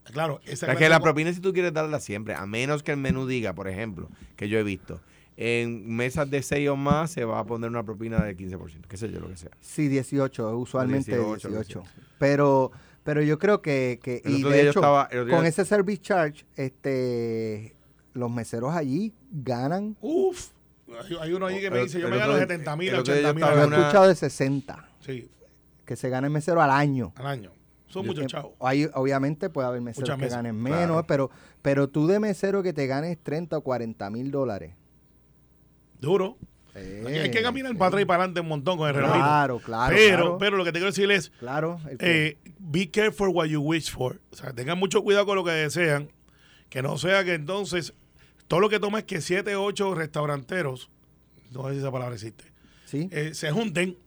Claro, 0.06 0.39
esa 0.45 0.65
O 0.65 0.69
sea, 0.69 0.75
que 0.75 0.89
la 0.89 0.99
propina 0.99 1.32
si 1.34 1.39
tú 1.39 1.54
quieres 1.54 1.71
darla 1.71 1.99
siempre, 1.99 2.34
a 2.34 2.47
menos 2.47 2.82
que 2.82 2.91
el 2.91 2.97
menú 2.97 3.28
diga, 3.28 3.54
por 3.54 3.67
ejemplo, 3.67 4.10
que 4.36 4.49
yo 4.49 4.58
he 4.58 4.63
visto, 4.63 5.02
en 5.41 5.88
mesas 5.95 6.30
de 6.30 6.41
6 6.41 6.67
o 6.67 6.75
más 6.75 7.12
se 7.12 7.23
va 7.23 7.39
a 7.39 7.45
poner 7.45 7.69
una 7.69 7.82
propina 7.84 8.17
del 8.25 8.36
15%, 8.36 8.82
qué 8.89 8.97
sé 8.97 9.10
yo, 9.10 9.21
lo 9.21 9.30
que 9.30 9.38
sea. 9.38 9.52
Sí, 9.62 9.88
18, 9.88 10.58
usualmente 10.58 11.12
18, 11.12 11.47
18. 11.47 11.80
lo 11.80 11.86
que 11.86 11.89
sea. 11.91 12.04
Pero, 12.19 12.71
pero 13.06 13.21
yo 13.21 13.39
creo 13.39 13.62
que, 13.62 14.02
que 14.04 14.21
y 14.25 14.43
de 14.43 14.62
hecho, 14.63 14.80
estaba- 14.82 15.08
con 15.30 15.45
ese 15.45 15.63
service 15.63 16.02
charge, 16.02 16.43
este, 16.58 17.73
los 18.13 18.30
meseros 18.30 18.75
allí 18.75 19.13
ganan. 19.32 19.95
Uf. 20.02 20.49
Hay, 21.21 21.32
uno 21.32 21.45
allí 21.45 21.62
que 21.62 21.71
me 21.71 21.84
dice, 21.84 22.02
yo 22.02 22.10
me 22.10 22.17
gano 22.17 22.34
día- 22.34 22.41
70 22.41 22.75
mil, 22.75 22.89
el 22.89 22.95
otro 22.95 23.13
día 23.13 23.21
yo 23.23 23.30
80 23.30 23.34
mil 23.56 23.69
Yo 23.69 23.75
he 23.78 23.80
escuchado 23.80 24.08
de 24.10 24.15
60, 24.15 24.89
Sí, 24.99 25.30
que 25.86 25.95
se 25.95 26.10
gana 26.10 26.28
el 26.28 26.34
mesero 26.34 26.62
al 26.62 26.71
año. 26.71 27.13
al 27.15 27.28
año. 27.28 27.52
Son 27.88 28.06
muchos 28.06 28.28
chavos. 28.28 28.52
Hay, 28.60 28.89
obviamente 28.93 29.49
puede 29.49 29.67
haber 29.69 29.82
meseros 29.82 30.10
Muchas 30.10 30.19
que 30.30 30.36
ganen 30.36 30.60
claro. 30.63 30.80
menos, 30.82 31.06
pero, 31.08 31.32
pero 31.62 31.88
tú 31.89 32.08
de 32.08 32.19
mesero 32.19 32.62
que 32.62 32.73
te 32.73 32.86
ganes 32.88 33.17
30 33.23 33.58
o 33.58 33.62
40 33.62 34.10
mil 34.10 34.30
dólares. 34.32 34.73
Duro. 35.99 36.38
Hay 36.75 37.29
que 37.29 37.39
Eh, 37.39 37.41
caminar 37.41 37.75
para 37.75 37.88
atrás 37.88 38.01
y 38.03 38.05
para 38.05 38.23
adelante 38.23 38.39
un 38.41 38.47
montón 38.47 38.77
con 38.77 38.88
el 38.88 38.95
relojito. 38.95 39.19
Claro, 39.19 39.59
claro. 39.59 39.95
pero, 39.95 40.17
claro, 40.17 40.38
pero 40.38 40.57
lo 40.57 40.63
que 40.63 40.71
te 40.71 40.79
quiero 40.79 40.91
decir 40.91 41.12
es, 41.12 41.29
claro, 41.39 41.79
eh, 41.99 42.38
be 42.59 42.89
careful 42.89 43.29
what 43.29 43.47
you 43.47 43.59
wish 43.62 43.91
for. 43.91 44.19
O 44.31 44.35
sea, 44.35 44.53
tengan 44.53 44.77
mucho 44.77 45.01
cuidado 45.03 45.25
con 45.25 45.35
lo 45.35 45.43
que 45.43 45.51
desean. 45.51 46.09
Que 46.69 46.81
no 46.83 46.97
sea 46.99 47.23
que 47.25 47.33
entonces 47.33 47.93
todo 48.47 48.59
lo 48.59 48.69
que 48.69 48.79
toma 48.79 48.99
es 48.99 49.05
que 49.05 49.19
siete, 49.21 49.55
ocho 49.55 49.93
restauranteros, 49.95 50.89
no 51.51 51.67
sé 51.67 51.73
si 51.73 51.79
esa 51.79 51.91
palabra 51.91 52.13
existe, 52.15 52.43
sí. 52.85 53.09
eh, 53.12 53.31
se 53.33 53.51
junten 53.51 53.97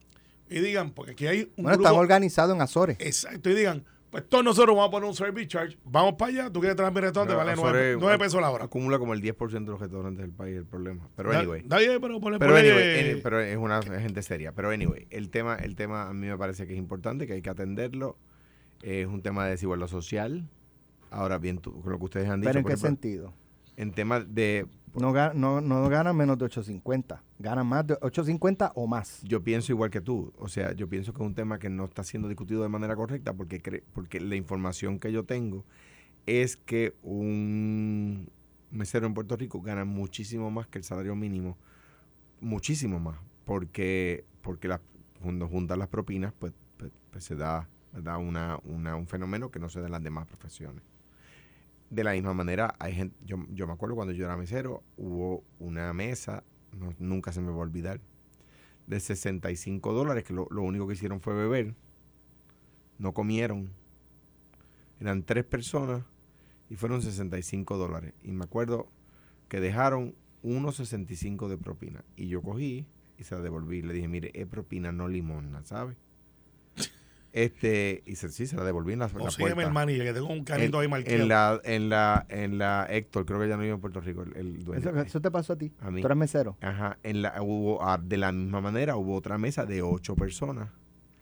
y 0.49 0.61
digan, 0.61 0.93
porque 0.93 1.13
aquí 1.13 1.27
hay 1.27 1.41
un 1.57 1.65
bueno, 1.65 1.71
grupo- 1.79 1.89
están 1.89 1.99
organizados 2.01 2.55
en 2.55 2.63
Azores. 2.63 2.97
Exacto, 3.01 3.51
y 3.51 3.55
digan, 3.55 3.85
pues 4.13 4.29
todos 4.29 4.45
nosotros 4.45 4.77
vamos 4.77 4.89
a 4.89 4.91
poner 4.93 5.09
un 5.09 5.15
service 5.17 5.49
charge, 5.49 5.79
vamos 5.85 6.15
para 6.19 6.31
allá, 6.31 6.51
tú 6.53 6.61
quieres 6.61 6.77
traer 6.77 6.93
mi 6.93 7.01
restaurante, 7.01 7.35
vale 7.35 7.53
Azores 7.53 7.73
nueve, 7.73 7.97
nueve 7.99 8.19
pesos 8.19 8.41
la 8.43 8.51
hora. 8.51 8.67
Acumula 8.67 8.99
como 8.99 9.15
el 9.15 9.23
10% 9.23 9.65
de 9.65 9.71
los 9.73 9.81
restaurantes 9.81 10.21
del 10.23 10.33
país 10.33 10.55
el 10.57 10.67
problema. 10.67 11.09
Pero 11.17 11.33
Da- 11.33 11.41
anyway. 11.41 11.63
da 11.65 11.79
bien, 11.79 11.99
pero 12.01 12.21
ponle- 12.21 12.39
Pero 12.39 12.53
ponle- 12.55 12.71
anyway, 12.71 13.13
any- 13.15 13.21
pero 13.23 13.41
es 13.41 13.57
una 13.57 13.83
gente 13.83 14.23
seria. 14.23 14.53
Pero 14.53 14.69
anyway, 14.71 15.07
el 15.11 15.31
tema, 15.31 15.57
el 15.57 15.75
tema 15.75 16.09
a 16.09 16.13
mí 16.13 16.27
me 16.27 16.37
parece 16.37 16.67
que 16.67 16.75
es 16.75 16.79
importante, 16.79 17.27
que 17.27 17.33
hay 17.33 17.43
que 17.43 17.51
atenderlo. 17.51 18.19
Es 18.83 19.07
un 19.07 19.23
tema 19.23 19.45
de 19.47 19.53
desigualdad 19.53 19.87
social. 19.87 20.47
Ahora 21.11 21.39
bien, 21.39 21.57
tú- 21.59 21.81
con 21.81 21.91
lo 21.93 21.99
que 21.99 22.05
ustedes 22.05 22.29
han 22.29 22.41
dicho, 22.43 22.51
Pero 22.51 22.59
¿en 22.61 22.65
qué 22.67 22.73
ejemplo, 22.75 22.89
sentido? 22.89 23.33
en 23.79 23.93
temas 23.93 24.35
de 24.35 24.67
No, 24.95 25.13
no, 25.35 25.61
no 25.63 25.89
ganan 25.89 26.15
menos 26.17 26.37
de 26.39 26.45
850. 26.45 27.23
Ganan 27.39 27.67
más 27.67 27.87
de 27.87 27.95
850 27.95 28.73
o 28.75 28.87
más. 28.87 29.23
yo 29.23 29.43
pienso 29.43 29.73
igual 29.73 29.91
que 29.91 30.01
tú. 30.01 30.33
O 30.39 30.49
sea, 30.49 30.73
yo 30.73 30.89
pienso 30.89 31.13
que 31.15 31.23
es 31.23 31.27
un 31.27 31.35
tema 31.35 31.59
que 31.59 31.71
no 31.71 31.85
está 31.87 32.05
siendo 32.05 32.29
discutido 32.29 32.63
de 32.63 32.69
manera 32.69 32.95
correcta 32.95 33.33
porque, 33.33 33.63
cre- 33.63 33.83
porque 33.95 34.21
la 34.21 34.37
información 34.37 34.99
que 34.99 35.11
yo 35.11 35.25
tengo 35.25 35.65
es 36.27 36.57
que 36.57 36.95
un 37.03 38.29
mesero 38.71 39.07
en 39.07 39.15
Puerto 39.15 39.37
Rico 39.37 39.61
gana 39.63 39.85
muchísimo 39.85 40.51
más 40.51 40.67
que 40.67 40.79
el 40.79 40.85
salario 40.85 41.17
mínimo. 41.17 41.57
Muchísimo 42.41 42.99
más. 43.01 43.19
Porque, 43.45 44.25
porque 44.43 44.69
las, 44.69 44.81
cuando 45.23 45.49
juntan 45.49 45.79
las 45.79 45.89
propinas, 45.89 46.33
pues, 46.39 46.53
pues, 46.77 46.93
pues 47.11 47.25
se 47.25 47.35
da, 47.35 47.69
da 47.93 48.19
una, 48.19 48.59
una- 48.65 48.97
un 48.97 49.07
fenómeno 49.07 49.51
que 49.51 49.59
no 49.59 49.69
se 49.69 49.81
da 49.81 49.87
en 49.87 49.93
las 49.93 50.03
demás 50.03 50.27
profesiones. 50.27 50.83
De 51.93 52.05
la 52.05 52.13
misma 52.15 52.35
manera, 52.35 52.75
hay 52.81 52.95
gente, 52.95 53.17
yo, 53.25 53.37
yo 53.51 53.69
me 53.69 53.75
acuerdo 53.75 53.95
cuando 53.97 54.15
yo 54.15 54.25
era 54.25 54.37
mesero, 54.37 54.83
hubo 54.97 55.45
una 55.61 55.93
mesa, 55.93 56.43
no- 56.73 56.95
nunca 56.99 57.33
se 57.33 57.41
me 57.41 57.51
va 57.51 57.57
a 57.59 57.61
olvidar, 57.61 58.01
de 58.87 59.01
65 59.01 59.93
dólares, 59.95 60.25
que 60.25 60.35
lo, 60.35 60.49
lo 60.51 60.63
único 60.63 60.89
que 60.89 60.95
hicieron 60.95 61.21
fue 61.21 61.35
beber, 61.35 61.75
no 62.99 63.13
comieron. 63.13 63.71
Eran 65.01 65.25
tres 65.25 65.45
personas 65.45 66.05
y 66.71 66.77
fueron 66.77 67.03
65 67.03 67.77
dólares. 67.77 68.15
Y 68.23 68.33
me 68.33 68.45
acuerdo 68.45 68.89
que 69.49 69.61
dejaron 69.61 70.15
1.65 70.43 71.49
de 71.49 71.59
propina. 71.59 72.05
Y 72.17 72.29
yo 72.29 72.43
cogí 72.43 72.87
y 73.19 73.25
se 73.25 73.35
la 73.35 73.41
devolví. 73.43 73.83
Le 73.83 73.95
dije, 73.95 74.09
mire, 74.09 74.31
es 74.35 74.47
propina, 74.47 74.93
no 74.93 75.09
limosna, 75.09 75.65
¿sabe? 75.65 75.97
Este, 77.33 78.03
y 78.05 78.17
se, 78.17 78.29
sí, 78.29 78.47
se 78.47 78.57
la 78.57 78.65
devolví 78.65 78.93
en 78.93 78.99
la, 78.99 79.07
la 79.07 79.13
puerta. 79.13 79.83
el 79.83 79.99
que 80.05 80.13
tengo 80.13 80.29
un 80.29 80.45
canito 80.45 80.79
ahí 80.79 80.85
en, 80.85 80.91
marcado. 80.91 81.17
en 81.17 81.29
la, 81.29 81.61
en 81.65 81.89
la, 81.89 82.27
en 82.29 82.59
la 82.59 82.87
Héctor, 82.91 83.25
creo 83.25 83.41
que 83.41 83.49
ya 83.49 83.57
no 83.57 83.63
vive 83.63 83.75
en 83.75 83.81
Puerto 83.81 84.01
Rico, 84.01 84.23
el, 84.23 84.37
el 84.37 84.65
dueño. 84.65 84.81
Eso, 84.81 85.01
eso 85.01 85.21
te 85.21 85.31
pasó 85.31 85.55
a 85.55 85.57
ti. 85.57 85.73
A 85.81 85.91
mí. 85.91 86.03
Tú 86.03 86.07
eres 86.07 86.19
mesero. 86.19 86.59
Ajá, 86.61 86.99
en 87.03 87.23
la, 87.23 87.43
hubo, 87.43 87.83
ah, 87.83 87.99
de 88.03 88.19
la 88.19 88.33
misma 88.33 88.61
manera 88.61 88.97
hubo 88.97 89.15
otra 89.15 89.39
mesa 89.39 89.65
de 89.65 89.81
ocho 89.81 90.15
personas. 90.15 90.69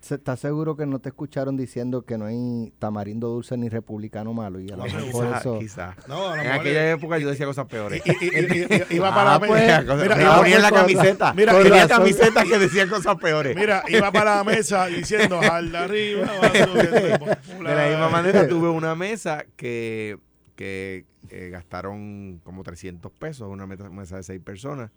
¿Estás 0.09 0.41
seguro 0.41 0.77
que 0.77 0.87
no 0.87 0.99
te 0.99 1.11
escucharon 1.11 1.57
diciendo 1.59 2.03
que 2.03 2.17
no 2.17 2.25
hay 2.25 2.73
tamarindo 2.79 3.29
dulce 3.29 3.57
ni 3.59 3.69
republicano 3.69 4.33
malo? 4.33 4.59
Y 4.59 4.71
a 4.71 4.77
lo 4.77 4.85
mejor 4.85 5.03
quizá, 5.27 5.39
eso. 5.39 5.59
quizá. 5.59 5.97
No, 6.09 6.29
a 6.29 6.37
lo 6.37 6.43
En 6.43 6.49
mejor 6.49 6.61
aquella 6.61 6.91
es- 6.91 6.97
época 6.99 7.19
yo 7.19 7.29
decía 7.29 7.45
cosas 7.47 7.67
peores. 7.67 8.03
Y- 8.07 8.11
y- 8.11 8.29
y- 8.29 8.67
y- 8.91 8.97
Iba 8.97 9.15
para 9.15 9.31
Ah, 9.35 9.39
la 9.39 9.47
pues, 9.47 9.51
mesa. 9.61 9.83
Cosas- 9.85 10.03
Mira, 10.03 10.17
me 10.17 10.39
ponía 10.39 10.57
en 10.57 10.63
la 10.63 10.71
camiseta. 10.73 11.35
mira, 11.35 11.53
tenía 11.53 11.71
razón. 11.87 11.89
camisetas 11.99 12.45
que 12.49 12.59
decían 12.59 12.89
cosas 12.89 13.17
peores. 13.17 13.55
Mira, 13.55 13.85
iba 13.89 14.11
para 14.11 14.37
la 14.37 14.45
mesa 14.45 14.87
diciendo 14.87 15.39
al 15.41 15.71
de 15.71 15.79
arriba. 15.79 16.27
de 16.51 17.75
la 17.75 17.89
misma 17.89 18.09
manera 18.09 18.49
tuve 18.49 18.69
una 18.71 18.95
mesa 18.95 19.45
que, 19.57 20.19
que 20.57 21.05
eh, 21.29 21.51
gastaron 21.51 22.41
como 22.43 22.63
300 22.63 23.13
pesos, 23.13 23.49
una 23.49 23.67
mesa 23.67 24.17
de 24.17 24.23
seis 24.23 24.41
personas, 24.41 24.91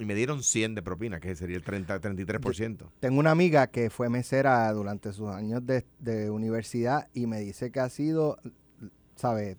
y 0.00 0.04
me 0.06 0.14
dieron 0.14 0.42
100 0.42 0.74
de 0.74 0.82
propina, 0.82 1.20
que 1.20 1.36
sería 1.36 1.56
el 1.56 1.62
30, 1.62 2.00
33%. 2.00 2.88
Tengo 3.00 3.20
una 3.20 3.30
amiga 3.30 3.66
que 3.68 3.90
fue 3.90 4.08
mesera 4.08 4.72
durante 4.72 5.12
sus 5.12 5.28
años 5.28 5.64
de, 5.66 5.84
de 5.98 6.30
universidad 6.30 7.08
y 7.14 7.26
me 7.26 7.40
dice 7.40 7.70
que 7.70 7.80
ha 7.80 7.88
sido, 7.90 8.38
¿sabes? 9.16 9.56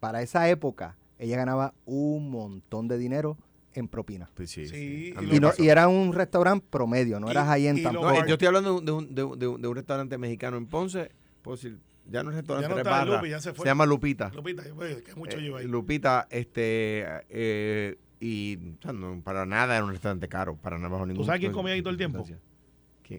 Para 0.00 0.22
esa 0.22 0.48
época, 0.48 0.96
ella 1.18 1.36
ganaba 1.36 1.74
un 1.86 2.30
montón 2.30 2.88
de 2.88 2.98
dinero 2.98 3.36
en 3.72 3.88
propina. 3.88 4.28
Pues 4.34 4.50
sí, 4.50 4.66
Sí, 4.66 4.74
sí. 4.74 5.14
A 5.16 5.22
y 5.22 5.40
no, 5.40 5.52
y 5.56 5.68
era 5.68 5.88
un 5.88 6.12
restaurante 6.12 6.66
promedio, 6.68 7.20
no 7.20 7.28
Y- 7.28 7.30
era 7.30 7.44
high-end 7.46 7.78
y 7.78 7.82
lo- 7.82 7.90
tampoco. 7.92 8.12
No, 8.20 8.26
yo 8.26 8.32
estoy 8.34 8.48
hablando 8.48 8.80
de 8.80 8.92
un, 8.92 9.14
de 9.14 9.22
un- 9.24 9.38
de 9.38 9.46
un- 9.46 9.60
de 9.62 9.68
un 9.68 9.74
restaurante 9.76 10.18
mexicano 10.18 10.56
en 10.56 10.66
Ponce, 10.66 11.10
puedo 11.42 11.56
decir, 11.56 11.78
ya 12.10 12.22
no 12.24 12.30
es 12.30 12.36
restaurante, 12.36 12.68
Ya 12.76 12.82
no 12.82 12.90
barra, 12.90 13.16
Lupi, 13.16 13.30
ya 13.30 13.40
se 13.40 13.52
fue. 13.54 13.64
llama 13.66 13.86
Lupita. 13.86 14.30
Lupita, 14.34 14.64
que 14.64 15.14
mucho 15.14 15.38
Eh, 15.38 15.40
lleva 15.42 15.60
ahí. 15.60 15.66
Lupita, 15.66 16.26
este, 16.30 17.04
eh, 17.28 17.96
y 18.20 18.56
o 18.78 18.82
sea, 18.82 18.92
no, 18.92 19.20
para 19.22 19.46
nada 19.46 19.74
era 19.76 19.84
un 19.84 19.90
restaurante 19.90 20.28
caro, 20.28 20.56
para 20.56 20.76
nada 20.76 20.90
bajo 20.90 21.06
ningún 21.06 21.24
sabes 21.26 21.40
quién 21.40 21.52
comía 21.52 21.72
ahí 21.74 21.80
todo 21.82 21.90
el 21.90 21.96
tiempo? 21.96 22.24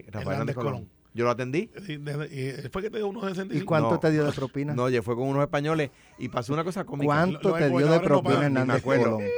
Rafael 0.08 0.32
Hernández 0.32 0.54
Colón. 0.56 0.72
Colón. 0.72 0.88
Yo 1.14 1.24
lo 1.26 1.30
atendí. 1.30 1.68
Y, 1.86 1.96
de- 1.98 2.64
y 2.64 2.68
fue 2.70 2.80
que 2.80 2.88
te 2.88 2.96
dio 2.96 3.06
unos 3.08 3.24
65. 3.24 3.62
¿Y 3.62 3.66
cuánto 3.66 3.90
No. 3.90 4.00
te 4.00 4.10
dio 4.10 4.24
de 4.24 4.32
propina? 4.32 4.72
No, 4.74 4.84
oye, 4.84 5.02
fue 5.02 5.14
con 5.14 5.28
unos 5.28 5.42
españoles 5.42 5.90
y 6.18 6.30
pasó 6.30 6.54
una 6.54 6.64
cosa 6.64 6.84
cómica. 6.84 7.04
¿Cuánto 7.04 7.52
te 7.52 7.68
dio 7.68 7.78
de 7.86 7.98
no 7.98 8.00
propina 8.02 8.38
me 8.38 8.44
Hernández 8.46 8.76
acuerdo. 8.76 9.16
Colón? 9.18 9.28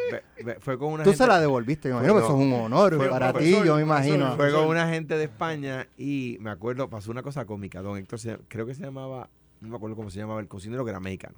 Fue 0.61 0.79
con 0.79 0.93
una 0.93 1.03
Tú 1.03 1.11
gente, 1.11 1.25
se 1.25 1.29
la 1.29 1.41
devolviste, 1.41 1.89
yo 1.89 1.95
imagino, 1.97 2.15
que 2.15 2.21
eso 2.21 2.29
es 2.29 2.45
un 2.47 2.53
honor 2.53 2.95
Fue- 2.97 3.09
para 3.09 3.33
ti, 3.33 3.57
yo 3.65 3.75
me 3.75 3.83
imagino. 3.83 4.37
fue 4.37 4.53
con 4.53 4.67
una 4.69 4.89
gente 4.89 5.17
de 5.19 5.25
España 5.25 5.89
y 5.99 6.37
me 6.41 6.51
acuerdo, 6.51 6.89
pasó 6.89 7.11
una 7.11 7.25
cosa 7.25 7.45
cómica. 7.45 7.83
Don 7.83 7.99
Héctor, 7.99 8.21
se- 8.21 8.39
creo 8.47 8.67
que 8.67 8.75
se 8.77 8.83
llamaba, 8.85 9.29
no 9.61 9.69
me 9.71 9.75
acuerdo 9.77 9.97
cómo 9.97 10.11
se 10.11 10.21
llamaba, 10.21 10.39
el 10.41 10.47
cocinero 10.47 10.85
que 10.85 10.91
era 10.91 11.01
mexicano. 11.01 11.35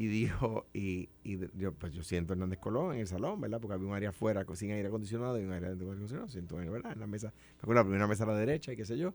Y 0.00 0.06
dijo, 0.06 0.64
y, 0.72 1.10
yo, 1.58 1.72
pues 1.74 1.92
yo 1.92 2.02
siento 2.02 2.32
a 2.32 2.34
Hernández 2.34 2.58
Colón 2.58 2.94
en 2.94 3.00
el 3.00 3.06
salón, 3.06 3.38
¿verdad? 3.38 3.60
Porque 3.60 3.74
había 3.74 3.86
un 3.86 3.94
área 3.94 4.08
afuera 4.08 4.46
sin 4.54 4.70
aire 4.70 4.88
acondicionado 4.88 5.38
y 5.38 5.44
un 5.44 5.52
área 5.52 5.68
de 5.68 5.74
aire 5.74 5.84
acondicionado. 5.84 6.26
Siento, 6.26 6.58
en, 6.58 6.72
¿verdad? 6.72 6.92
En 6.94 7.00
la 7.00 7.06
mesa, 7.06 7.34
me 7.34 7.58
acuerdo 7.58 7.82
la 7.82 7.84
primera 7.84 8.06
mesa 8.06 8.24
a 8.24 8.28
la 8.28 8.34
derecha 8.34 8.72
y 8.72 8.76
qué 8.76 8.86
sé 8.86 8.96
yo. 8.96 9.12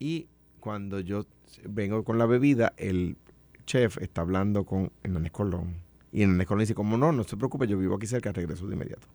Y 0.00 0.26
cuando 0.58 0.98
yo 0.98 1.24
vengo 1.68 2.02
con 2.02 2.18
la 2.18 2.26
bebida, 2.26 2.74
el 2.78 3.16
chef 3.64 3.98
está 3.98 4.22
hablando 4.22 4.64
con 4.64 4.90
Hernández 5.04 5.30
Colón. 5.30 5.76
Y 6.10 6.22
Hernández 6.22 6.48
Colón 6.48 6.60
dice, 6.62 6.74
como 6.74 6.98
no, 6.98 7.12
no 7.12 7.22
se 7.22 7.36
preocupe, 7.36 7.68
yo 7.68 7.78
vivo 7.78 7.94
aquí 7.94 8.08
cerca, 8.08 8.32
regreso 8.32 8.66
de 8.66 8.74
inmediato. 8.74 9.06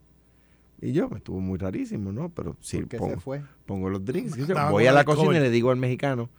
Y 0.80 0.92
yo, 0.92 1.10
me 1.10 1.18
estuvo 1.18 1.38
muy 1.38 1.58
rarísimo, 1.58 2.12
¿no? 2.12 2.30
Pero 2.30 2.56
sí, 2.60 2.78
¿Por 2.78 2.88
qué 2.88 2.96
pongo, 2.96 3.14
se 3.16 3.20
fue? 3.20 3.42
pongo 3.66 3.90
los 3.90 4.02
drinks. 4.02 4.36
yo. 4.36 4.46
Voy 4.70 4.86
a 4.86 4.92
la 4.92 5.04
cocina 5.04 5.36
y 5.36 5.40
le 5.40 5.50
digo 5.50 5.70
al 5.70 5.76
mexicano, 5.76 6.30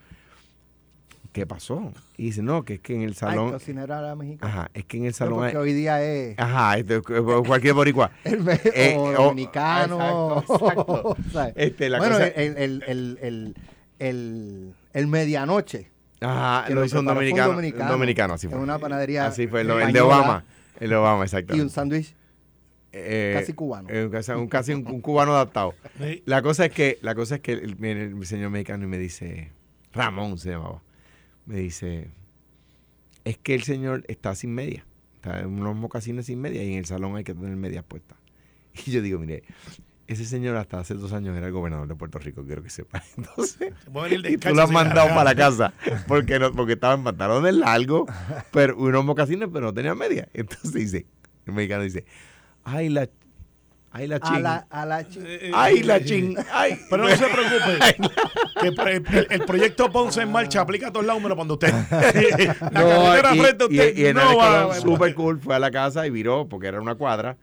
¿qué 1.33 1.45
pasó? 1.45 1.91
Y 2.15 2.25
dice, 2.25 2.41
no, 2.41 2.63
que 2.63 2.75
es 2.75 2.79
que 2.79 2.95
en 2.95 3.01
el 3.01 3.09
el 3.09 3.15
salón... 3.15 3.51
cocinero 3.51 3.93
era 3.97 4.15
mexicano. 4.15 4.49
Ajá, 4.53 4.71
es 4.73 4.85
que 4.85 4.97
en 4.97 5.03
el 5.03 5.09
No, 5.11 5.15
salón... 5.17 5.33
porque 5.39 5.49
hay- 5.49 5.55
hoy 5.63 5.73
día 5.73 6.01
es 6.03 6.39
Ajá, 6.39 6.77
este, 6.77 7.01
cualquier 7.01 7.73
boricua. 7.73 8.11
el 8.23 8.47
Eh, 8.73 8.95
o 8.97 9.11
dominicano. 9.11 10.39
exacto, 10.39 10.53
exacto. 10.65 11.17
¿sabes? 11.33 11.53
Este, 11.57 11.89
la 11.89 11.97
bueno, 11.97 12.13
cosa- 12.15 12.27
el, 12.27 12.57
el, 12.57 12.83
el, 12.87 13.19
el, 13.21 13.55
el, 13.99 14.73
el 14.93 15.07
medianoche. 15.07 15.89
Ajá, 16.21 16.67
que 16.67 16.73
lo 16.75 16.85
hizo 16.85 16.99
un 16.99 17.05
dominicano. 17.05 17.49
Un 17.49 17.55
dominicano, 17.57 17.91
dominicano, 17.91 18.33
así 18.35 18.47
fue. 18.47 18.55
En 18.57 18.63
una 18.63 18.79
panadería. 18.79 19.25
Así 19.25 19.47
fue, 19.47 19.61
el, 19.61 19.71
el 19.71 19.91
de 19.91 19.99
Obama. 20.01 20.45
El 20.79 20.89
de 20.89 20.95
Obama, 20.95 21.23
exacto. 21.23 21.55
Y 21.55 21.59
un 21.59 21.69
sándwich 21.69 22.15
Eh, 22.93 23.35
casi 23.37 23.53
cubano. 23.53 23.89
eh, 23.91 24.07
casi 24.11 24.31
un, 24.31 24.47
casi 24.47 24.73
un, 24.73 24.87
un 24.87 25.01
cubano 25.01 25.33
adaptado. 25.33 25.73
Sí. 25.97 26.23
La 26.25 26.41
cosa 26.41 26.65
es 26.65 26.71
que, 26.71 26.97
la 27.01 27.13
cosa 27.15 27.35
es 27.35 27.41
que 27.41 27.53
el, 27.53 27.75
viene 27.75 28.03
el 28.03 28.25
señor 28.25 28.51
mexicano 28.51 28.83
y 28.85 28.87
me 28.87 28.97
dice, 28.97 29.51
Ramón 29.93 30.37
se 30.37 30.51
llamaba, 30.51 30.81
me 31.45 31.57
dice, 31.57 32.09
es 33.25 33.37
que 33.37 33.55
el 33.55 33.63
señor 33.63 34.03
está 34.07 34.35
sin 34.35 34.53
media, 34.53 34.85
está 35.15 35.39
en 35.41 35.47
unos 35.47 35.75
mocasines 35.75 36.25
sin 36.25 36.39
media 36.39 36.63
y 36.63 36.73
en 36.73 36.79
el 36.79 36.85
salón 36.85 37.15
hay 37.15 37.23
que 37.23 37.33
tener 37.33 37.55
medias 37.55 37.83
puestas. 37.83 38.17
Y 38.85 38.91
yo 38.91 39.01
digo, 39.01 39.19
mire, 39.19 39.43
ese 40.07 40.25
señor 40.25 40.55
hasta 40.57 40.79
hace 40.79 40.95
dos 40.95 41.13
años 41.13 41.35
era 41.37 41.47
el 41.47 41.53
gobernador 41.53 41.87
de 41.87 41.95
Puerto 41.95 42.19
Rico, 42.19 42.43
quiero 42.43 42.63
que 42.63 42.69
sepa. 42.69 43.03
Entonces, 43.17 43.73
y 44.29 44.37
tú 44.37 44.53
lo 44.53 44.63
has 44.63 44.71
mandado 44.71 45.09
para 45.09 45.23
la 45.23 45.35
casa 45.35 45.73
porque 46.07 46.39
no, 46.39 46.51
porque 46.51 46.73
estaba 46.73 46.95
en 46.95 47.03
pantalones 47.03 47.53
largos, 47.53 48.09
pero 48.51 48.77
unos 48.77 49.05
mocasines, 49.05 49.49
pero 49.51 49.67
no 49.67 49.73
tenía 49.73 49.95
media. 49.95 50.27
Entonces 50.33 50.73
dice, 50.73 51.05
el 51.45 51.53
mexicano 51.53 51.83
dice, 51.83 52.05
ay 52.63 52.89
la, 52.89 53.09
ay 53.93 54.07
la 54.07 54.15
a 54.17 54.19
ching, 54.19 54.41
la, 54.43 54.67
a 54.69 54.85
la 54.85 55.01
Eh, 55.01 55.05
eh, 55.15 55.51
ay 55.53 55.77
eh, 55.79 55.83
la 55.85 56.03
ching, 56.03 56.35
ay. 56.51 56.77
Pero 56.89 57.03
no 57.03 57.09
se 57.15 57.25
preocupe. 57.27 58.11
que 58.59 58.67
el, 58.67 59.17
el- 59.17 59.27
el 59.29 59.41
proyecto 59.45 59.91
Ponce 59.91 60.21
en 60.21 60.31
marcha 60.31 60.61
aplica 60.61 60.87
a 60.87 60.91
todos 60.91 61.05
lados 61.05 61.21
menos 61.21 61.35
cuando 61.35 61.53
usted. 61.53 61.71
la 61.91 62.81
No, 62.81 62.87
carretera 63.13 63.35
y, 63.35 63.39
frente 63.39 63.63
a 63.63 63.67
y- 63.67 63.69
usted 63.79 63.97
y 63.97 64.05
Hernández 64.05 64.31
no 64.31 64.37
va 64.37 64.63
Colón, 64.67 64.81
súper 64.81 65.15
cool, 65.15 65.39
fue 65.39 65.55
a 65.55 65.59
la 65.59 65.71
casa 65.71 66.05
y 66.05 66.09
viró, 66.09 66.47
porque 66.49 66.67
era 66.67 66.81
una 66.81 66.95
cuadra, 66.95 67.37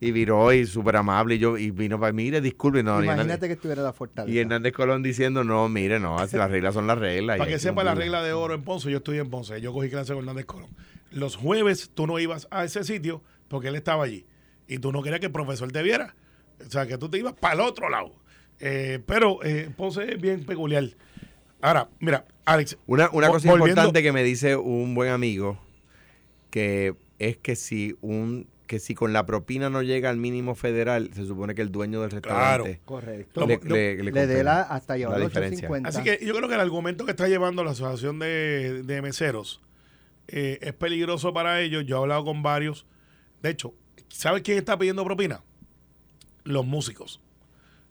y 0.00 0.10
viró 0.10 0.52
y 0.52 0.66
súper 0.66 0.96
amable, 0.96 1.36
y 1.36 1.38
yo, 1.38 1.56
y 1.56 1.70
vino 1.70 2.00
para, 2.00 2.12
mire, 2.12 2.40
disculpe, 2.40 2.82
no, 2.82 3.00
y 3.00 3.04
Imagínate 3.04 3.22
Hernández, 3.22 3.48
que 3.48 3.52
estuviera 3.54 3.82
la 3.82 3.92
fortaleza. 3.92 4.34
y 4.34 4.38
Hernández 4.40 4.72
Colón 4.72 5.02
diciendo, 5.02 5.44
no, 5.44 5.68
mire, 5.68 6.00
no, 6.00 6.18
así 6.18 6.36
las 6.36 6.50
reglas 6.50 6.74
son 6.74 6.86
las 6.88 6.98
reglas. 6.98 7.36
y 7.36 7.38
Para 7.38 7.50
que 7.50 7.58
sepa 7.60 7.84
la 7.84 7.92
cumplirlas". 7.92 8.20
regla 8.22 8.26
de 8.26 8.32
oro 8.32 8.54
en 8.54 8.62
Ponce, 8.64 8.90
yo 8.90 8.96
estudié 8.98 9.20
en 9.20 9.30
Ponce, 9.30 9.60
yo 9.60 9.72
cogí 9.72 9.88
clase 9.88 10.12
con 10.12 10.22
Hernández 10.24 10.46
Colón. 10.46 10.70
Los 11.12 11.36
jueves 11.36 11.90
tú 11.94 12.06
no 12.06 12.18
ibas 12.18 12.48
a 12.50 12.64
ese 12.64 12.82
sitio 12.84 13.22
porque 13.48 13.68
él 13.68 13.76
estaba 13.76 14.02
allí 14.04 14.24
y 14.68 14.78
tú 14.78 14.92
no 14.92 15.02
querías 15.02 15.20
que 15.20 15.26
el 15.26 15.32
profesor 15.32 15.70
te 15.72 15.82
viera. 15.82 16.14
O 16.66 16.70
sea, 16.70 16.86
que 16.86 16.98
tú 16.98 17.08
te 17.08 17.18
ibas 17.18 17.34
para 17.34 17.54
el 17.54 17.60
otro 17.60 17.88
lado. 17.88 18.12
Eh, 18.60 19.00
pero 19.06 19.42
eh, 19.44 19.70
Ponce 19.76 20.12
es 20.12 20.20
bien 20.20 20.44
peculiar. 20.44 20.84
Ahora, 21.60 21.88
mira, 22.00 22.24
Alex. 22.44 22.76
Una, 22.86 23.08
una 23.12 23.28
cosa 23.28 23.48
volviendo- 23.50 23.68
importante 23.68 24.02
que 24.02 24.12
me 24.12 24.22
dice 24.22 24.56
un 24.56 24.94
buen 24.94 25.10
amigo, 25.10 25.58
que 26.50 26.94
es 27.18 27.36
que 27.38 27.56
si 27.56 27.96
un 28.00 28.46
que 28.66 28.78
si 28.78 28.94
con 28.94 29.12
la 29.12 29.26
propina 29.26 29.68
no 29.68 29.82
llega 29.82 30.08
al 30.08 30.16
mínimo 30.16 30.54
federal, 30.54 31.10
se 31.12 31.26
supone 31.26 31.54
que 31.54 31.60
el 31.60 31.70
dueño 31.70 32.00
del 32.00 32.10
restaurante 32.10 32.80
Correcto. 32.86 33.46
le, 33.46 33.58
le- 33.64 34.02
le 34.02 34.12
le 34.12 34.26
dé 34.26 34.42
la 34.42 34.62
hasta 34.62 34.96
llevar 34.96 35.18
la 35.18 35.24
los 35.24 35.28
diferencia. 35.30 35.68
850. 35.68 35.88
Así 35.90 36.02
que 36.02 36.24
yo 36.24 36.34
creo 36.34 36.48
que 36.48 36.54
el 36.54 36.60
argumento 36.60 37.04
que 37.04 37.10
está 37.10 37.28
llevando 37.28 37.64
la 37.64 37.72
Asociación 37.72 38.18
de, 38.18 38.82
de 38.82 39.02
Meseros 39.02 39.60
eh, 40.28 40.58
es 40.62 40.72
peligroso 40.72 41.34
para 41.34 41.60
ellos. 41.60 41.84
Yo 41.84 41.96
he 41.96 42.00
hablado 42.00 42.24
con 42.24 42.42
varios. 42.42 42.86
De 43.42 43.50
hecho, 43.50 43.74
¿sabes 44.12 44.42
quién 44.42 44.58
está 44.58 44.78
pidiendo 44.78 45.04
propina? 45.04 45.42
Los 46.44 46.66
músicos. 46.66 47.20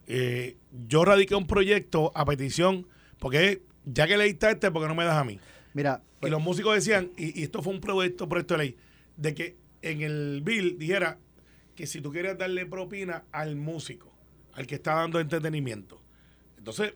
Eh, 0.07 0.57
yo 0.88 1.03
radiqué 1.05 1.36
un 1.36 1.47
proyecto 1.47 2.12
a 2.15 2.25
petición, 2.25 2.88
porque 3.19 3.63
ya 3.86 4.07
que 4.07 4.17
leíste 4.17 4.49
este, 4.51 4.71
porque 4.71 4.88
no 4.88 4.95
me 4.95 5.05
das 5.05 5.17
a 5.17 5.23
mí? 5.23 5.39
Mira, 5.73 6.03
Y 6.21 6.29
los 6.29 6.41
músicos 6.41 6.75
decían, 6.75 7.12
y, 7.17 7.39
y 7.39 7.43
esto 7.43 7.62
fue 7.62 7.73
un 7.73 7.81
proyecto, 7.81 8.29
proyecto 8.29 8.55
de 8.55 8.57
ley, 8.57 8.77
de 9.17 9.34
que 9.34 9.57
en 9.81 10.01
el 10.01 10.41
bill 10.43 10.77
dijera 10.77 11.17
que 11.75 11.88
si 11.88 12.01
tú 12.01 12.12
quieres 12.12 12.38
darle 12.38 12.65
propina 12.65 13.23
al 13.31 13.55
músico, 13.55 14.13
al 14.53 14.67
que 14.67 14.75
está 14.75 14.95
dando 14.95 15.19
entretenimiento. 15.19 16.01
Entonces, 16.57 16.93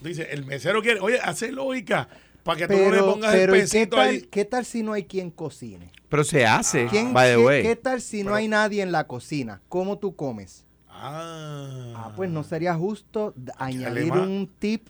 dice, 0.00 0.28
el 0.30 0.46
mesero 0.46 0.80
quiere, 0.82 1.00
oye, 1.00 1.18
hace 1.20 1.52
lógica 1.52 2.08
para 2.46 2.58
que 2.60 2.66
tú 2.68 2.72
no 2.72 2.78
le 2.84 2.90
pero, 2.90 3.12
pongas 3.12 3.32
pero 3.32 3.54
el 3.54 3.58
¿y 3.58 3.62
qué 3.62 3.66
pesito 3.68 3.96
tal, 3.96 4.08
ahí. 4.08 4.20
qué 4.22 4.44
tal 4.46 4.64
si 4.64 4.82
no 4.82 4.92
hay 4.94 5.04
quien 5.04 5.30
cocine? 5.30 5.92
Pero 6.08 6.24
se 6.24 6.46
hace, 6.46 6.86
¿Quién, 6.86 7.12
by 7.12 7.30
the 7.32 7.36
qué, 7.36 7.44
way. 7.44 7.62
qué 7.62 7.76
tal 7.76 8.00
si 8.00 8.18
no 8.22 8.26
Pero- 8.26 8.36
hay 8.36 8.48
nadie 8.48 8.80
en 8.82 8.92
la 8.92 9.06
cocina? 9.06 9.60
¿Cómo 9.68 9.98
tú 9.98 10.16
comes? 10.16 10.64
Ah, 10.88 11.92
Ah, 11.94 12.12
pues 12.16 12.30
no 12.30 12.42
sería 12.42 12.74
justo 12.74 13.34
añadir 13.58 14.06
más. 14.06 14.20
un 14.26 14.50
tip 14.58 14.88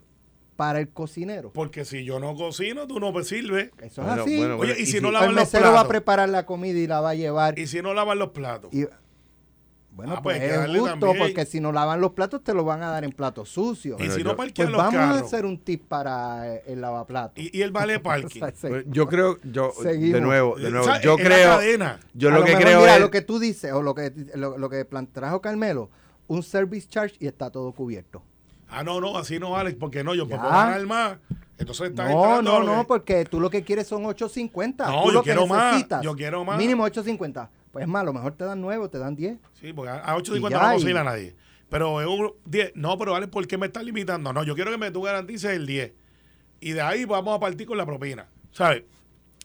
para 0.57 0.79
el 0.81 0.89
cocinero. 0.89 1.51
Porque 1.53 1.85
si 1.85 2.05
yo 2.05 2.19
no 2.21 2.35
cocino, 2.35 2.87
tú 2.87 3.01
no 3.01 3.13
me 3.13 3.25
sirves. 3.25 3.71
Eso 3.79 4.03
es 4.03 4.07
Bueno, 4.07 4.23
así. 4.23 4.37
bueno, 4.39 4.57
Oye, 4.57 4.77
y 4.81 4.87
si 4.87 5.01
no 5.01 5.11
lavan 5.11 5.31
el 5.31 5.35
los 5.37 5.45
mesero 5.45 5.65
va 5.65 5.69
a 5.71 5.73
platos. 5.73 5.89
preparar 5.89 6.29
la 6.29 6.47
comida 6.47 6.79
y 6.79 6.87
la 6.87 7.01
va 7.01 7.11
a 7.11 7.15
llevar. 7.15 7.59
Y 7.59 7.67
si 7.67 7.83
no 7.83 7.93
lavan 7.93 8.19
los 8.19 8.31
platos. 8.31 8.73
Y, 8.73 8.87
bueno, 9.97 10.13
Ah, 10.17 10.21
pues, 10.23 10.39
pues 10.39 10.53
es 10.53 10.67
justo 10.79 10.85
también. 11.01 11.19
porque 11.19 11.47
si 11.47 11.59
no 11.59 11.73
lavan 11.73 12.01
los 12.01 12.13
platos 12.13 12.45
te 12.45 12.53
los 12.55 12.65
van 12.65 12.83
a 12.83 12.91
dar 12.91 13.03
en 13.05 13.11
platos 13.13 13.49
sucios. 13.49 13.99
Y 14.01 14.11
si 14.11 14.19
yo- 14.19 14.25
no 14.25 14.37
parquean 14.37 14.69
Pues 14.69 14.77
los 14.77 14.93
vamos 14.95 14.95
a 15.17 15.25
hacer 15.25 15.45
un 15.47 15.59
tip 15.59 15.89
para 15.89 16.55
eh, 16.57 16.63
el 16.67 16.81
lavaplatos. 16.83 17.43
Y, 17.43 17.51
y 17.59 17.63
el 17.63 17.73
vale 17.73 17.99
parking. 18.01 18.43
O 18.43 18.47
sea, 18.47 18.55
se- 18.55 18.69
Pues, 18.69 18.85
Yo 18.89 19.09
creo, 19.09 19.39
yo, 19.43 19.73
de 19.83 19.91
Seguimos. 19.93 20.21
nuevo, 20.21 20.57
de 20.57 20.67
O 20.67 20.71
nuevo, 20.71 20.85
sea, 20.85 21.01
yo 21.01 21.17
creo, 21.17 21.57
cadena. 21.57 21.99
yo 22.15 22.29
A 22.29 22.33
lo 22.33 22.45
que 22.45 22.51
mejor, 22.51 22.63
creo 22.63 22.81
mira, 22.81 22.95
es, 22.97 23.01
lo 23.01 23.11
que 23.11 23.23
tú 23.23 23.39
dices 23.39 23.73
o 23.73 23.83
lo 23.83 23.95
que 23.95 24.13
lo, 24.35 24.59
lo 24.59 24.69
que 24.69 24.85
trajo 24.85 25.41
Carmelo, 25.41 25.89
un 26.29 26.43
service 26.43 26.87
charge 26.89 27.17
y 27.19 27.27
está 27.27 27.51
todo 27.51 27.73
cubierto. 27.73 28.23
Ah, 28.69 28.83
no, 28.85 29.01
no, 29.01 29.17
así 29.17 29.39
no, 29.39 29.57
Alex, 29.57 29.77
porque 29.81 30.05
no, 30.05 30.15
yo 30.15 30.27
Ya. 30.27 30.37
puedo 30.37 30.51
ganar 30.53 30.85
más. 30.87 31.17
Entonces 31.59 31.89
está 31.91 32.09
No, 32.11 32.43
no, 32.43 32.59
lo 32.61 32.67
no, 32.67 32.81
que- 32.83 32.87
porque 32.87 33.25
tú 33.25 33.41
lo 33.41 33.49
que 33.49 33.63
quieres 33.63 33.87
son 33.87 34.05
850. 34.05 34.87
No, 34.91 35.03
Tú 35.05 35.07
yo 35.09 35.13
lo 35.15 35.23
que 35.23 35.31
quiero 35.31 35.47
más, 35.47 35.73
necesitas, 35.73 36.03
yo 36.03 36.15
quiero 36.15 36.45
más. 36.45 36.59
Mínimo 36.59 36.83
850. 36.85 37.49
Pues 37.77 37.89
más, 37.89 38.01
a 38.01 38.05
lo 38.05 38.13
mejor 38.15 38.33
te 38.35 38.45
dan 38.45 38.61
9 38.63 38.85
o 38.85 38.89
te 38.89 38.99
dan 38.99 39.15
10. 39.15 39.37
Sí, 39.61 39.73
porque 39.75 39.91
a 39.91 39.97
a 39.97 40.17
8.50 40.17 40.37
Y 40.37 40.41
no 40.41 40.49
ya, 40.51 40.59
vamos 40.59 40.83
a 40.85 40.87
y- 40.87 40.91
ir 40.91 40.97
a 40.97 41.05
nadie. 41.05 41.37
Pero 41.69 42.01
es 42.01 42.07
un 42.07 42.33
10. 42.47 42.73
No, 42.75 42.97
pero 42.97 43.15
Alex, 43.15 43.31
¿por 43.31 43.47
qué 43.47 43.59
me 43.59 43.67
estás 43.67 43.85
limitando? 43.85 44.33
No, 44.33 44.45
yo 44.45 44.55
quiero 44.55 44.71
que 44.71 44.79
me 44.79 44.91
tú 44.91 45.03
garantices 45.03 45.51
el 45.51 45.67
10. 45.67 45.93
Y 46.61 46.73
de 46.73 46.81
ahí 46.81 47.05
vamos 47.05 47.37
a 47.37 47.41
partir 47.41 47.67
con 47.67 47.77
la 47.77 47.85
propina. 47.85 48.29
¿Sabes? 48.53 48.85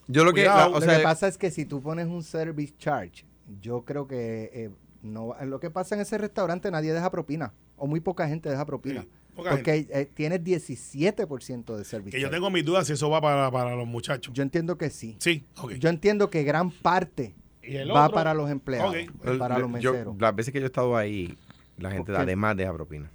yo 0.07 0.23
lo 0.23 0.33
que, 0.33 0.45
la- 0.45 0.67
o 0.67 0.71
lo 0.71 0.81
sea, 0.81 0.97
que 0.97 1.03
pasa 1.03 1.27
es 1.27 1.37
que 1.37 1.51
si 1.51 1.65
tú 1.65 1.81
pones 1.81 2.07
un 2.07 2.23
service 2.23 2.73
charge, 2.77 3.25
yo 3.61 3.83
creo 3.83 4.07
que 4.07 4.49
eh, 4.53 4.69
no 5.01 5.27
va- 5.27 5.43
lo 5.45 5.59
que 5.59 5.69
pasa 5.69 5.95
en 5.95 6.01
ese 6.01 6.17
restaurante 6.17 6.69
nadie 6.71 6.93
deja 6.93 7.09
propina. 7.11 7.53
O 7.75 7.87
muy 7.87 7.99
poca 7.99 8.27
gente 8.27 8.49
deja 8.49 8.65
propina. 8.65 9.01
Sí, 9.01 9.09
porque 9.35 9.87
eh, 9.89 10.09
tienes 10.13 10.41
17% 10.43 11.75
de 11.77 11.83
service 11.85 12.15
Que 12.15 12.21
yo 12.21 12.29
tengo 12.29 12.49
mis 12.49 12.63
dudas 12.65 12.87
si 12.87 12.93
eso 12.93 13.09
va 13.09 13.21
para, 13.21 13.49
para 13.51 13.75
los 13.75 13.87
muchachos. 13.87 14.33
Yo 14.33 14.43
entiendo 14.43 14.77
que 14.77 14.89
sí. 14.89 15.15
sí, 15.19 15.45
ok. 15.57 15.73
Yo 15.73 15.89
entiendo 15.89 16.29
que 16.29 16.43
gran 16.43 16.69
parte 16.71 17.33
¿Y 17.63 17.75
el 17.77 17.91
va 17.91 18.05
otro? 18.05 18.15
para 18.15 18.33
los 18.33 18.49
empleados, 18.49 18.95
Ok. 18.95 19.37
para 19.37 19.59
los 19.59 19.79
yo- 19.81 19.91
meseros. 19.93 20.15
las 20.19 20.35
veces 20.35 20.51
que 20.53 20.59
yo 20.59 20.65
he 20.65 20.67
estado 20.67 20.95
ahí, 20.97 21.37
la 21.77 21.89
gente 21.91 22.11
Porque- 22.11 22.21
además 22.21 22.57
deja 22.57 22.73
propina. 22.73 23.09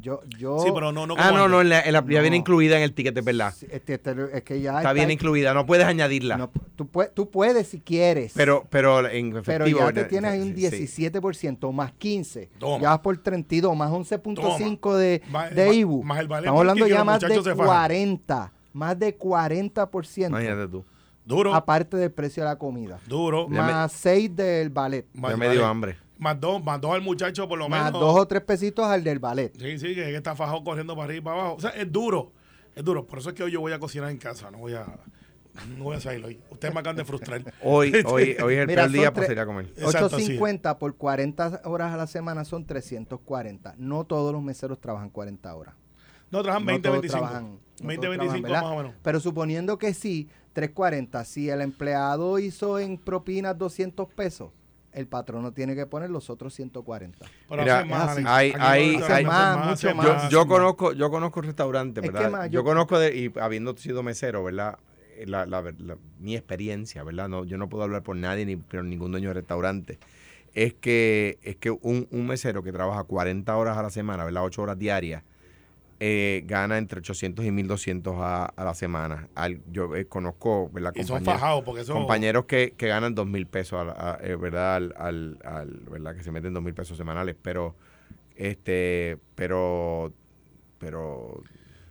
Yo, 0.00 0.22
yo, 0.38 0.58
Sí, 0.60 0.70
pero 0.74 0.90
no, 0.90 1.06
no 1.06 1.16
ah, 1.18 1.32
no, 1.32 1.48
no, 1.48 1.60
en 1.60 1.68
la, 1.68 1.80
en 1.82 1.92
la- 1.92 2.02
ya 2.08 2.22
viene 2.22 2.38
incluida 2.38 2.78
en 2.78 2.82
el 2.82 2.94
ticket, 2.94 3.14
es 3.18 3.22
verdad. 3.22 3.52
Sí, 3.54 3.66
este, 3.70 3.92
este, 3.94 4.14
es 4.32 4.42
que 4.42 4.58
ya 4.62 4.78
Está 4.78 4.94
bien 4.94 5.10
incluida, 5.10 5.52
no 5.52 5.66
puedes 5.66 5.84
añadirla. 5.84 6.38
no, 6.38 6.50
tú, 6.76 6.86
puedes, 6.88 7.12
tú 7.12 7.28
puedes 7.28 7.68
si 7.68 7.78
quieres. 7.80 8.32
pero, 8.34 8.64
pero 8.70 9.06
en 9.06 9.36
efectivo. 9.36 9.48
pero 9.80 9.90
ya 9.90 9.92
te 9.92 10.04
tienes 10.06 10.30
ahí 10.30 10.40
un 10.40 10.56
Sí. 10.56 10.62
17% 10.62 11.72
más 11.72 11.92
15. 11.92 12.48
Toma. 12.58 12.80
Ya 12.82 12.88
vas 12.88 13.00
por 13.00 13.18
32 13.18 13.76
más 13.76 13.90
11.5 13.90 14.96
de, 14.96 15.20
Más- 15.30 15.54
de 15.54 15.74
IBU. 15.74 16.02
más 16.04 16.20
el 16.20 16.24
Estamos 16.32 16.60
hablando 16.60 16.86
ya 16.86 17.04
más 17.04 17.20
de 17.20 17.26
muchachos 17.26 17.44
se 17.44 17.50
fajan. 17.54 17.66
40. 17.66 18.52
Más 18.72 18.98
de 18.98 19.14
40%. 19.18 20.28
Imagínate 20.28 20.68
tú. 20.68 20.84
Duro, 21.24 21.54
Aparte 21.54 21.96
del 21.96 22.10
precio 22.10 22.42
de 22.42 22.48
la 22.48 22.56
comida. 22.56 22.98
duro. 23.06 23.48
Más 23.48 23.92
6 23.92 24.34
del 24.34 24.70
ballet. 24.70 25.06
Más- 25.14 25.30
Ya 25.32 25.36
me 25.36 25.50
dio 25.50 25.64
hambre. 25.66 25.96
Más 26.18 26.38
dos, 26.40 26.62
más 26.62 26.80
dos 26.80 26.92
al 26.92 27.02
muchacho 27.02 27.48
por 27.48 27.58
lo 27.58 27.68
Más 27.68 27.86
menos. 27.86 28.00
2 28.00 28.18
o 28.20 28.26
3 28.26 28.42
pesitos 28.42 28.84
al 28.86 29.02
del 29.02 29.18
ballet. 29.18 29.52
Sí, 29.58 29.78
sí, 29.78 29.94
que 29.94 30.14
está 30.16 30.36
fajado 30.36 30.62
corriendo 30.62 30.94
para 30.94 31.06
arriba 31.06 31.18
y 31.18 31.20
para 31.24 31.40
abajo. 31.40 31.54
O 31.56 31.60
sea, 31.60 31.70
es 31.70 31.90
duro. 31.90 32.32
Es 32.74 32.84
duro. 32.84 33.06
Por 33.06 33.18
eso 33.18 33.30
es 33.30 33.34
que 33.34 33.42
hoy 33.42 33.50
yo 33.52 33.60
voy 33.60 33.72
a 33.72 33.78
cocinar 33.80 34.10
en 34.10 34.18
casa. 34.18 34.50
No 34.50 34.58
voy 34.58 34.74
a, 34.74 34.86
no 35.76 35.84
voy 35.84 35.96
a 35.96 36.00
salir 36.00 36.24
hoy. 36.24 36.40
Ustedes 36.50 36.72
me 36.72 36.80
acaban 36.80 36.96
de 36.96 37.04
frustrar. 37.04 37.42
Hoy, 37.62 37.92
hoy, 38.06 38.36
hoy 38.42 38.54
es 38.54 38.60
el 38.60 38.66
Mira, 38.68 38.82
peor 38.82 38.90
día 38.92 39.12
para 39.12 39.26
salir 39.26 39.40
a 39.40 39.46
comer. 39.46 39.66
Exacto, 39.76 40.08
sí. 40.10 40.14
850 40.16 40.78
por 40.78 40.96
40 40.96 41.62
horas 41.64 41.92
a 41.92 41.96
la 41.96 42.06
semana 42.06 42.44
son 42.44 42.66
340. 42.66 43.74
No 43.78 44.04
todos 44.04 44.32
los 44.32 44.42
meseros 44.42 44.80
trabajan 44.80 45.10
40 45.10 45.52
horas. 45.54 45.74
No, 46.32 46.42
trabajan 46.42 46.62
No 46.64 46.72
20, 46.72 46.88
todos 46.88 47.00
25. 47.02 47.18
trabajan- 47.24 47.52
no 47.80 47.86
20, 47.88 48.06
todos 48.06 48.18
25 48.18 48.48
trabajan, 48.48 48.68
más 48.70 48.72
o 48.72 48.82
menos. 48.82 48.94
Pero 49.02 49.20
suponiendo 49.20 49.78
que 49.78 49.94
sí, 49.94 50.28
340. 50.54 51.24
Si 51.24 51.48
el 51.48 51.60
empleado 51.60 52.38
hizo 52.38 52.78
en 52.78 52.98
propinas 52.98 53.56
200 53.58 54.08
pesos, 54.12 54.50
el 54.92 55.06
patrono 55.06 55.52
tiene 55.52 55.74
que 55.74 55.86
poner 55.86 56.10
los 56.10 56.28
otros 56.30 56.52
140. 56.54 57.26
Pero 57.48 57.62
Mira, 57.62 57.84
más. 57.84 58.16
Hay- 58.18 58.52
hay- 58.58 58.96
no 58.98 59.06
hay- 59.06 59.24
más, 59.24 59.66
mucho 59.68 59.94
más, 59.94 60.28
Yo, 60.30 60.46
conozco, 60.46 60.92
yo 60.92 61.10
conozco 61.10 61.40
restaurantes, 61.40 62.02
¿verdad? 62.02 62.30
más, 62.30 62.46
yo, 62.50 62.60
yo- 62.60 62.64
conozco 62.64 62.98
de, 62.98 63.16
y 63.16 63.32
habiendo 63.40 63.76
sido 63.76 64.02
mesero, 64.02 64.42
¿verdad? 64.44 64.78
la- 65.26 65.46
la- 65.46 65.62
la- 65.62 65.98
mi 66.18 66.34
experiencia, 66.36 67.04
¿verdad? 67.04 67.28
No, 67.28 67.44
yo 67.44 67.56
no 67.56 67.68
puedo 67.68 67.84
hablar 67.84 68.02
por 68.02 68.16
nadie 68.16 68.44
ni 68.44 68.56
por 68.56 68.82
ningún 68.82 69.12
dueño 69.12 69.28
de 69.28 69.34
restaurante. 69.34 69.98
Es 70.54 70.74
que, 70.74 71.38
es 71.42 71.56
que 71.56 71.70
un, 71.70 72.08
un 72.10 72.26
mesero 72.26 72.62
que 72.62 72.72
trabaja 72.72 73.04
40 73.04 73.56
horas 73.56 73.76
a 73.78 73.82
la 73.82 73.90
semana, 73.90 74.24
¿verdad? 74.24 74.42
8 74.44 74.62
horas 74.62 74.78
diarias, 74.78 75.22
eh, 76.04 76.42
gana 76.46 76.78
entre 76.78 76.98
800 76.98 77.44
y 77.44 77.52
1200 77.52 78.14
a, 78.18 78.46
a 78.46 78.64
la 78.64 78.74
semana. 78.74 79.28
Al- 79.36 79.60
yo 79.70 79.94
eh, 79.94 80.06
conozco, 80.06 80.68
¿verdad? 80.72 80.92
Y 80.96 81.04
son 81.04 81.18
Compañeros- 81.18 81.40
fajados 81.40 81.62
porque 81.64 81.84
son. 81.84 81.98
compañeros 81.98 82.46
que, 82.46 82.74
que 82.76 82.88
ganan 82.88 83.14
dos 83.14 83.28
mil 83.28 83.46
pesos, 83.46 83.80
a 83.80 83.84
la- 83.84 83.92
a- 83.92 84.18
eh, 84.20 84.34
¿verdad? 84.34 84.74
Al, 84.74 84.94
al, 84.96 85.38
al- 85.44 85.80
¿verdad? 85.88 86.16
Que 86.16 86.24
se 86.24 86.32
meten 86.32 86.52
dos 86.54 86.62
mil 86.62 86.74
pesos 86.74 86.96
semanales, 86.96 87.36
pero, 87.40 87.76
este, 88.34 89.18
pero, 89.36 90.12
pero, 90.78 91.40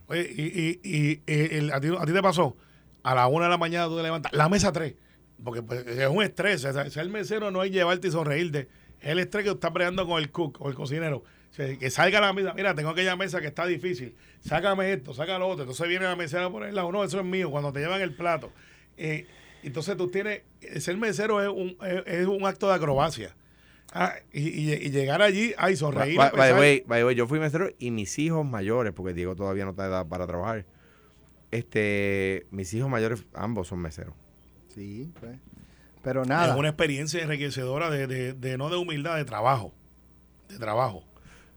Oye, 0.07 0.29
y, 0.29 0.41
y, 0.41 0.79
y, 0.83 1.21
eh, 1.27 1.49
el- 1.59 1.71
a, 1.71 1.79
ti, 1.79 1.87
a 1.97 2.05
ti 2.05 2.11
te 2.11 2.21
pasó, 2.21 2.57
a 3.03 3.15
la 3.15 3.27
una 3.27 3.45
de 3.45 3.51
la 3.51 3.57
mañana 3.57 3.87
tú 3.87 3.95
te 3.95 4.03
levantas, 4.03 4.33
la 4.33 4.49
mesa 4.49 4.73
3, 4.73 4.93
porque 5.41 5.61
pues, 5.63 5.85
es 5.87 6.09
un 6.09 6.21
estrés, 6.21 6.65
o 6.65 6.73
sea, 6.73 6.89
ser 6.89 7.07
mesero 7.09 7.49
no 7.49 7.63
es 7.63 7.71
llevarte 7.71 8.09
y 8.09 8.11
sonreírte, 8.11 8.67
es 8.99 9.07
el 9.09 9.19
estrés 9.19 9.45
que 9.45 9.51
tú 9.51 9.55
estás 9.55 9.71
peleando 9.71 10.05
con 10.05 10.19
el 10.21 10.31
cook 10.31 10.57
o 10.59 10.67
el 10.67 10.75
cocinero. 10.75 11.23
Que 11.55 11.89
salga 11.89 12.19
a 12.19 12.21
la 12.21 12.33
mesa, 12.33 12.53
mira, 12.53 12.73
tengo 12.75 12.89
aquella 12.91 13.15
mesa 13.17 13.41
que 13.41 13.47
está 13.47 13.65
difícil, 13.65 14.15
sácame 14.39 14.93
esto, 14.93 15.13
sácame 15.13 15.39
lo 15.39 15.49
otro, 15.49 15.63
entonces 15.63 15.87
viene 15.87 16.05
la 16.05 16.15
mesera 16.15 16.49
por 16.49 16.63
el 16.63 16.73
lado, 16.73 16.91
no, 16.93 17.03
eso 17.03 17.19
es 17.19 17.25
mío, 17.25 17.51
cuando 17.51 17.73
te 17.73 17.79
llevan 17.79 18.01
el 18.01 18.13
plato. 18.13 18.51
Eh, 18.97 19.27
entonces 19.61 19.97
tú 19.97 20.09
tienes, 20.09 20.41
ser 20.79 20.95
mesero 20.97 21.41
es 21.41 21.49
un, 21.49 21.77
es, 21.85 22.03
es 22.07 22.25
un 22.27 22.45
acto 22.45 22.69
de 22.69 22.75
acrobacia. 22.75 23.35
Ah, 23.93 24.13
y, 24.31 24.47
y- 24.47 24.73
y 24.73 24.89
llegar 24.91 25.21
allí, 25.21 25.53
ay, 25.57 25.75
sonreír. 25.75 26.15
By- 26.17 26.53
way, 26.53 26.83
by 26.87 27.03
way, 27.03 27.15
yo 27.15 27.27
fui 27.27 27.37
mesero 27.39 27.69
y 27.77 27.91
mis 27.91 28.17
hijos 28.17 28.45
mayores, 28.45 28.93
porque 28.93 29.13
Diego 29.13 29.35
todavía 29.35 29.65
no 29.65 29.71
está 29.71 29.83
de 29.83 29.89
edad 29.89 30.07
para 30.07 30.25
trabajar, 30.25 30.65
este, 31.51 32.45
mis 32.51 32.73
hijos 32.73 32.89
mayores, 32.89 33.25
ambos 33.33 33.67
son 33.67 33.79
meseros. 33.79 34.13
Sí, 34.73 35.11
pues. 35.19 35.37
Pero 36.03 36.21
Es 36.23 36.27
nada. 36.29 36.55
una 36.55 36.69
experiencia 36.69 37.21
enriquecedora 37.21 37.89
de, 37.89 38.07
de- 38.07 38.33
de 38.33 38.57
no 38.57 38.69
de 38.69 38.77
humildad, 38.77 39.17
de 39.17 39.25
trabajo. 39.25 39.73
De 40.47 40.57
trabajo. 40.57 41.03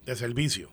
De 0.07 0.17
servicio. 0.17 0.69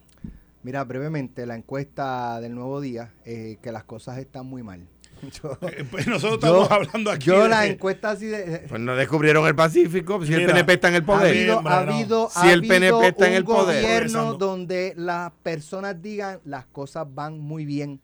Mira, 0.64 0.84
brevemente, 0.84 1.46
la 1.46 1.56
encuesta 1.56 2.40
del 2.40 2.54
nuevo 2.54 2.82
día, 2.82 3.14
eh, 3.26 3.58
que 3.64 3.72
las 3.72 3.84
cosas 3.84 4.18
están 4.20 4.46
muy 4.46 4.62
mal. 4.64 4.88
Yo, 5.44 5.58
Eh, 5.62 5.86
pues 5.90 6.08
nosotros 6.08 6.42
yo- 6.42 6.64
estamos 6.64 6.72
hablando 6.72 7.12
aquí. 7.12 7.26
yo 7.28 7.44
de- 7.44 7.50
la 7.50 7.66
encuesta 7.68 8.12
así 8.12 8.26
de... 8.26 8.66
Pues 8.68 8.82
no 8.82 8.96
descubrieron 8.96 9.46
el 9.48 9.56
Pacífico, 9.56 10.24
si 10.26 10.34
el 10.34 10.46
PNP 10.48 10.74
está 10.74 10.88
en 10.90 10.96
el 10.96 11.02
Ha 11.04 11.06
poder. 11.06 11.28
habido, 11.38 11.60
ha 11.60 11.62
no. 11.62 11.70
habido, 11.94 12.30
Si 12.30 12.48
ha 12.48 12.54
el 12.54 12.62
PNP 12.62 12.88
habido 12.88 13.04
está 13.04 13.26
en 13.28 13.32
un 13.34 13.38
el 13.38 13.44
poder. 13.46 13.82
gobierno 13.84 14.34
donde 14.34 14.94
las 14.98 15.32
personas 15.44 16.02
digan 16.02 16.40
las 16.46 16.66
cosas 16.66 17.06
van 17.14 17.40
muy 17.40 17.66
bien. 17.66 18.00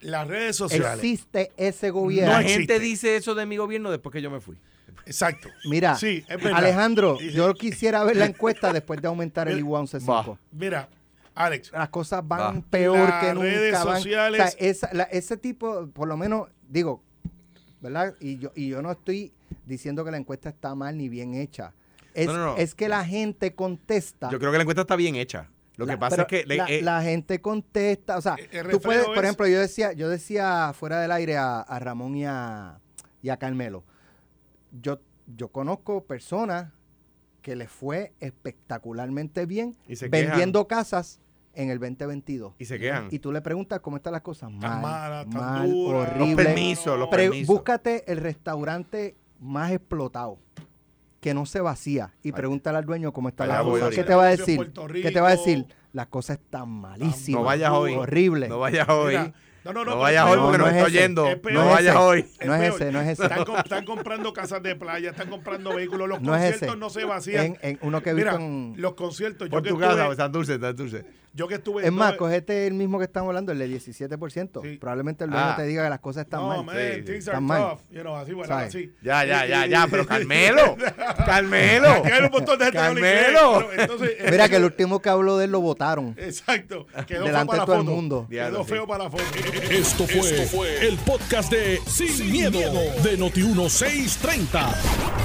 Las 0.00 0.26
redes 0.26 0.56
sociales. 0.56 0.94
Existe 0.96 1.52
ese 1.58 1.90
gobierno. 1.90 2.32
No 2.32 2.40
La 2.40 2.48
gente 2.48 2.78
dice 2.80 3.16
eso 3.16 3.34
de 3.34 3.44
mi 3.46 3.56
gobierno 3.58 3.90
después 3.90 4.12
que 4.12 4.22
yo 4.22 4.30
me 4.30 4.40
fui. 4.40 4.56
Exacto. 5.06 5.48
Mira, 5.64 5.96
Sí, 5.96 6.24
es 6.28 6.36
verdad. 6.42 6.58
Alejandro, 6.58 7.18
yo 7.20 7.52
quisiera 7.54 8.04
ver 8.04 8.16
la 8.16 8.26
encuesta 8.26 8.72
después 8.72 9.00
de 9.02 9.08
aumentar 9.08 9.48
el 9.48 9.58
IWA 9.58 9.80
11.5. 9.82 10.06
Va. 10.32 10.38
Mira, 10.52 10.88
Alex, 11.34 11.72
Las 11.72 11.88
cosas 11.88 12.26
van 12.26 12.58
Va. 12.58 12.62
peor 12.70 13.08
Las 13.08 13.24
que 13.24 13.34
nunca. 13.34 13.46
redes 13.46 13.72
van- 13.84 13.96
sociales- 13.96 14.40
o 14.40 14.48
sea, 14.48 14.68
esa- 14.68 14.90
la- 14.92 15.04
ese 15.04 15.36
tipo, 15.36 15.86
por 15.88 16.06
lo 16.08 16.16
menos, 16.16 16.48
digo, 16.68 17.02
¿verdad? 17.80 18.14
Y 18.20 18.38
yo, 18.38 18.52
y 18.54 18.68
yo 18.68 18.82
no 18.82 18.92
estoy 18.92 19.32
diciendo 19.66 20.04
que 20.04 20.10
la 20.10 20.18
encuesta 20.18 20.48
está 20.50 20.74
mal 20.74 20.96
ni 20.96 21.08
bien 21.08 21.34
hecha. 21.34 21.72
Es, 22.14 22.26
No, 22.26 22.34
no, 22.36 22.44
no. 22.46 22.56
es 22.58 22.74
que 22.74 22.88
la 22.88 23.04
gente 23.04 23.54
contesta. 23.54 24.28
Yo 24.30 24.38
creo 24.38 24.52
que 24.52 24.58
la 24.58 24.62
encuesta 24.62 24.82
está 24.82 24.96
bien 24.96 25.16
hecha. 25.16 25.48
Lo 25.76 25.86
que 25.86 25.96
pasa 25.96 26.22
es 26.22 26.28
que... 26.28 26.44
le- 26.44 26.56
la, 26.58 26.66
eh, 26.66 26.82
la 26.82 27.02
gente 27.02 27.40
contesta, 27.40 28.18
o 28.18 28.20
sea, 28.20 28.36
el 28.52 28.68
tú 28.68 28.78
puedes, 28.80 29.06
por 29.06 29.24
ejemplo, 29.24 29.46
yo 29.48 29.58
decía, 29.58 29.92
yo 29.94 30.10
decía 30.10 30.72
fuera 30.78 31.00
del 31.00 31.10
aire 31.10 31.38
a, 31.38 31.60
a 31.60 31.78
Ramón 31.78 32.14
y 32.14 32.26
a, 32.26 32.78
y 33.22 33.30
a 33.30 33.38
Carmelo, 33.38 33.82
yo, 34.72 35.00
yo 35.36 35.48
conozco 35.48 36.04
personas 36.04 36.72
que 37.42 37.56
les 37.56 37.70
fue 37.70 38.12
espectacularmente 38.20 39.46
bien 39.46 39.76
Y 39.88 39.96
se 39.96 40.08
vendiendo 40.08 40.66
casas 40.68 41.20
en 41.54 41.70
el 41.70 41.78
2022. 41.78 42.54
y 42.58 42.64
se 42.64 42.78
quejan. 42.78 43.08
Y 43.10 43.18
tú 43.18 43.30
le 43.32 43.42
preguntas 43.42 43.80
cómo 43.80 43.96
están 43.96 44.12
las 44.12 44.22
cosas. 44.22 44.50
Mal, 44.50 44.80
malas, 44.80 45.26
están 45.26 45.40
mal, 45.42 45.70
duras. 45.70 46.08
Los 46.16 46.22
horrible. 46.22 46.44
permisos, 46.44 46.98
los 46.98 47.08
Pre- 47.08 47.24
permisos. 47.24 47.46
búscate 47.54 48.10
el 48.10 48.18
restaurante 48.18 49.16
más 49.40 49.72
explotado 49.72 50.38
que 51.20 51.34
no 51.34 51.44
se 51.46 51.60
vacía 51.60 52.14
y 52.22 52.32
pregúntale 52.32 52.78
al 52.78 52.84
dueño 52.84 53.12
cómo 53.12 53.28
está 53.28 53.44
Allá 53.44 53.58
la 53.58 53.62
cosa. 53.64 53.90
¿Qué 53.90 54.02
te 54.02 54.14
va 54.14 54.24
a 54.24 54.28
decir? 54.28 54.72
¿Qué 55.02 55.10
te 55.10 55.20
va 55.20 55.28
a 55.28 55.30
decir? 55.32 55.66
Las 55.92 56.06
cosas 56.06 56.38
están 56.38 56.68
malísimas. 56.70 57.40
No 57.40 57.44
vayas 57.46 57.70
hoy. 57.70 57.94
Horrible. 57.94 58.48
No 58.48 58.58
vayas 58.60 58.88
hoy. 58.88 59.16
Mira, 59.18 59.34
no, 59.64 59.72
no, 59.72 59.84
no. 59.84 59.90
No 59.92 59.98
vayas 59.98 60.26
hoy 60.26 60.38
porque 60.38 60.58
No, 60.58 60.64
nos 60.64 60.72
no 60.72 60.78
está 60.78 60.80
es 60.80 60.86
ese. 60.88 60.98
oyendo. 60.98 61.28
Es. 61.28 61.38
No 61.52 61.66
vayas 61.66 61.96
hoy. 61.96 62.26
No 62.44 62.54
es 62.54 62.74
ese, 62.74 62.92
no 62.92 63.00
es 63.00 63.08
ese. 63.08 63.22
Están, 63.22 63.44
com- 63.44 63.56
están 63.56 63.84
comprando 63.84 64.32
casas 64.32 64.62
de 64.62 64.74
playa, 64.76 65.10
están 65.10 65.28
comprando 65.30 65.74
vehículos. 65.74 66.08
Los 66.08 66.20
No 66.20 66.32
conciertos 66.32 66.76
no 66.78 66.90
se 66.90 67.04
vacían. 67.04 67.44
En- 67.46 67.58
en 67.62 67.78
uno 67.82 68.02
que 68.02 68.12
Mira, 68.12 68.38
los 68.76 68.94
conciertos. 68.94 69.48
Por 69.48 69.60
yo, 69.60 69.62
que 69.64 69.70
tu 69.70 69.78
casa, 69.78 70.00
estuve, 70.02 70.16
San 70.16 70.32
Dulce, 70.32 70.58
San 70.58 70.76
Dulce. 70.76 71.04
Yo 71.34 71.48
que 71.48 71.54
estuve. 71.54 71.84
Es 71.86 71.92
más, 71.92 72.14
cogete 72.14 72.66
el 72.66 72.74
mismo 72.74 72.98
que 72.98 73.04
estamos 73.04 73.28
hablando, 73.28 73.52
el 73.52 73.58
de 73.58 73.68
17%. 73.68 74.60
Sí. 74.62 74.76
Probablemente 74.78 75.24
el 75.24 75.30
dueño 75.30 75.46
Ah. 75.46 75.54
te 75.56 75.64
diga 75.64 75.84
que 75.84 75.90
las 75.90 76.00
cosas 76.00 76.24
están 76.24 76.40
no, 76.40 76.48
mal. 76.48 76.64
man, 76.64 76.76
Sí, 76.76 77.02
things 77.02 77.06
sí. 77.06 77.12
are 77.12 77.18
Están 77.38 77.44
mal. 77.44 77.62
tough. 77.62 77.80
You 77.90 78.00
know, 78.02 78.16
así, 78.16 78.32
bueno, 78.32 78.54
así. 78.54 78.92
Ya, 79.02 79.24
ya, 79.24 79.46
Y- 79.46 79.48
ya, 79.50 79.66
y- 79.66 79.70
ya, 79.70 79.86
pero 79.90 80.06
Carmelo. 80.06 80.76
Carmelo. 81.26 82.02
Que 82.02 82.12
hay 82.12 82.22
un 82.24 82.30
montón 82.30 82.58
de 82.58 82.64
gente 82.66 82.78
que 82.78 82.84
no 82.88 82.94
le 82.94 83.00
cree, 83.00 83.22
Carmelo. 83.32 83.68
entonces, 83.78 84.10
Mira 84.30 84.48
que 84.48 84.56
el 84.56 84.64
último 84.64 85.00
que 85.00 85.08
habló 85.08 85.36
de 85.38 85.44
él 85.46 85.52
lo 85.52 85.60
votaron. 85.60 86.14
Exacto. 86.18 86.86
Quedó 87.06 87.06
feo 87.06 87.24
Delante 87.24 87.46
para 87.46 87.52
de 87.52 87.58
la 87.60 87.66
todo 87.66 87.76
el 87.76 87.84
mundo. 87.84 88.26
Quedó 88.28 88.64
feo 88.64 88.86
para 88.86 89.04
la 89.04 89.10
foto. 89.10 89.22
Esto 89.70 90.06
fue, 90.06 90.86
el 90.86 90.96
podcast 90.98 91.50
de 91.50 91.80
Sin, 91.86 92.30
miedo, 92.30 92.58
de 93.02 93.18
Noti1630. 93.18 94.74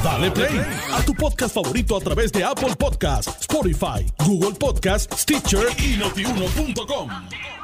Dale 0.04 0.32
play 0.32 0.62
a 0.94 1.02
tu 1.04 1.14
podcast 1.14 1.54
favorito 1.54 1.98
a 1.98 2.00
través 2.02 2.32
de 2.32 2.44
Apple 2.44 2.76
Podcasts, 2.78 3.36
Spotify, 3.42 4.06
Google 4.26 4.56
Podcasts, 4.58 5.22
Stitcher 5.22 5.68
notiuno.com. 5.98 7.57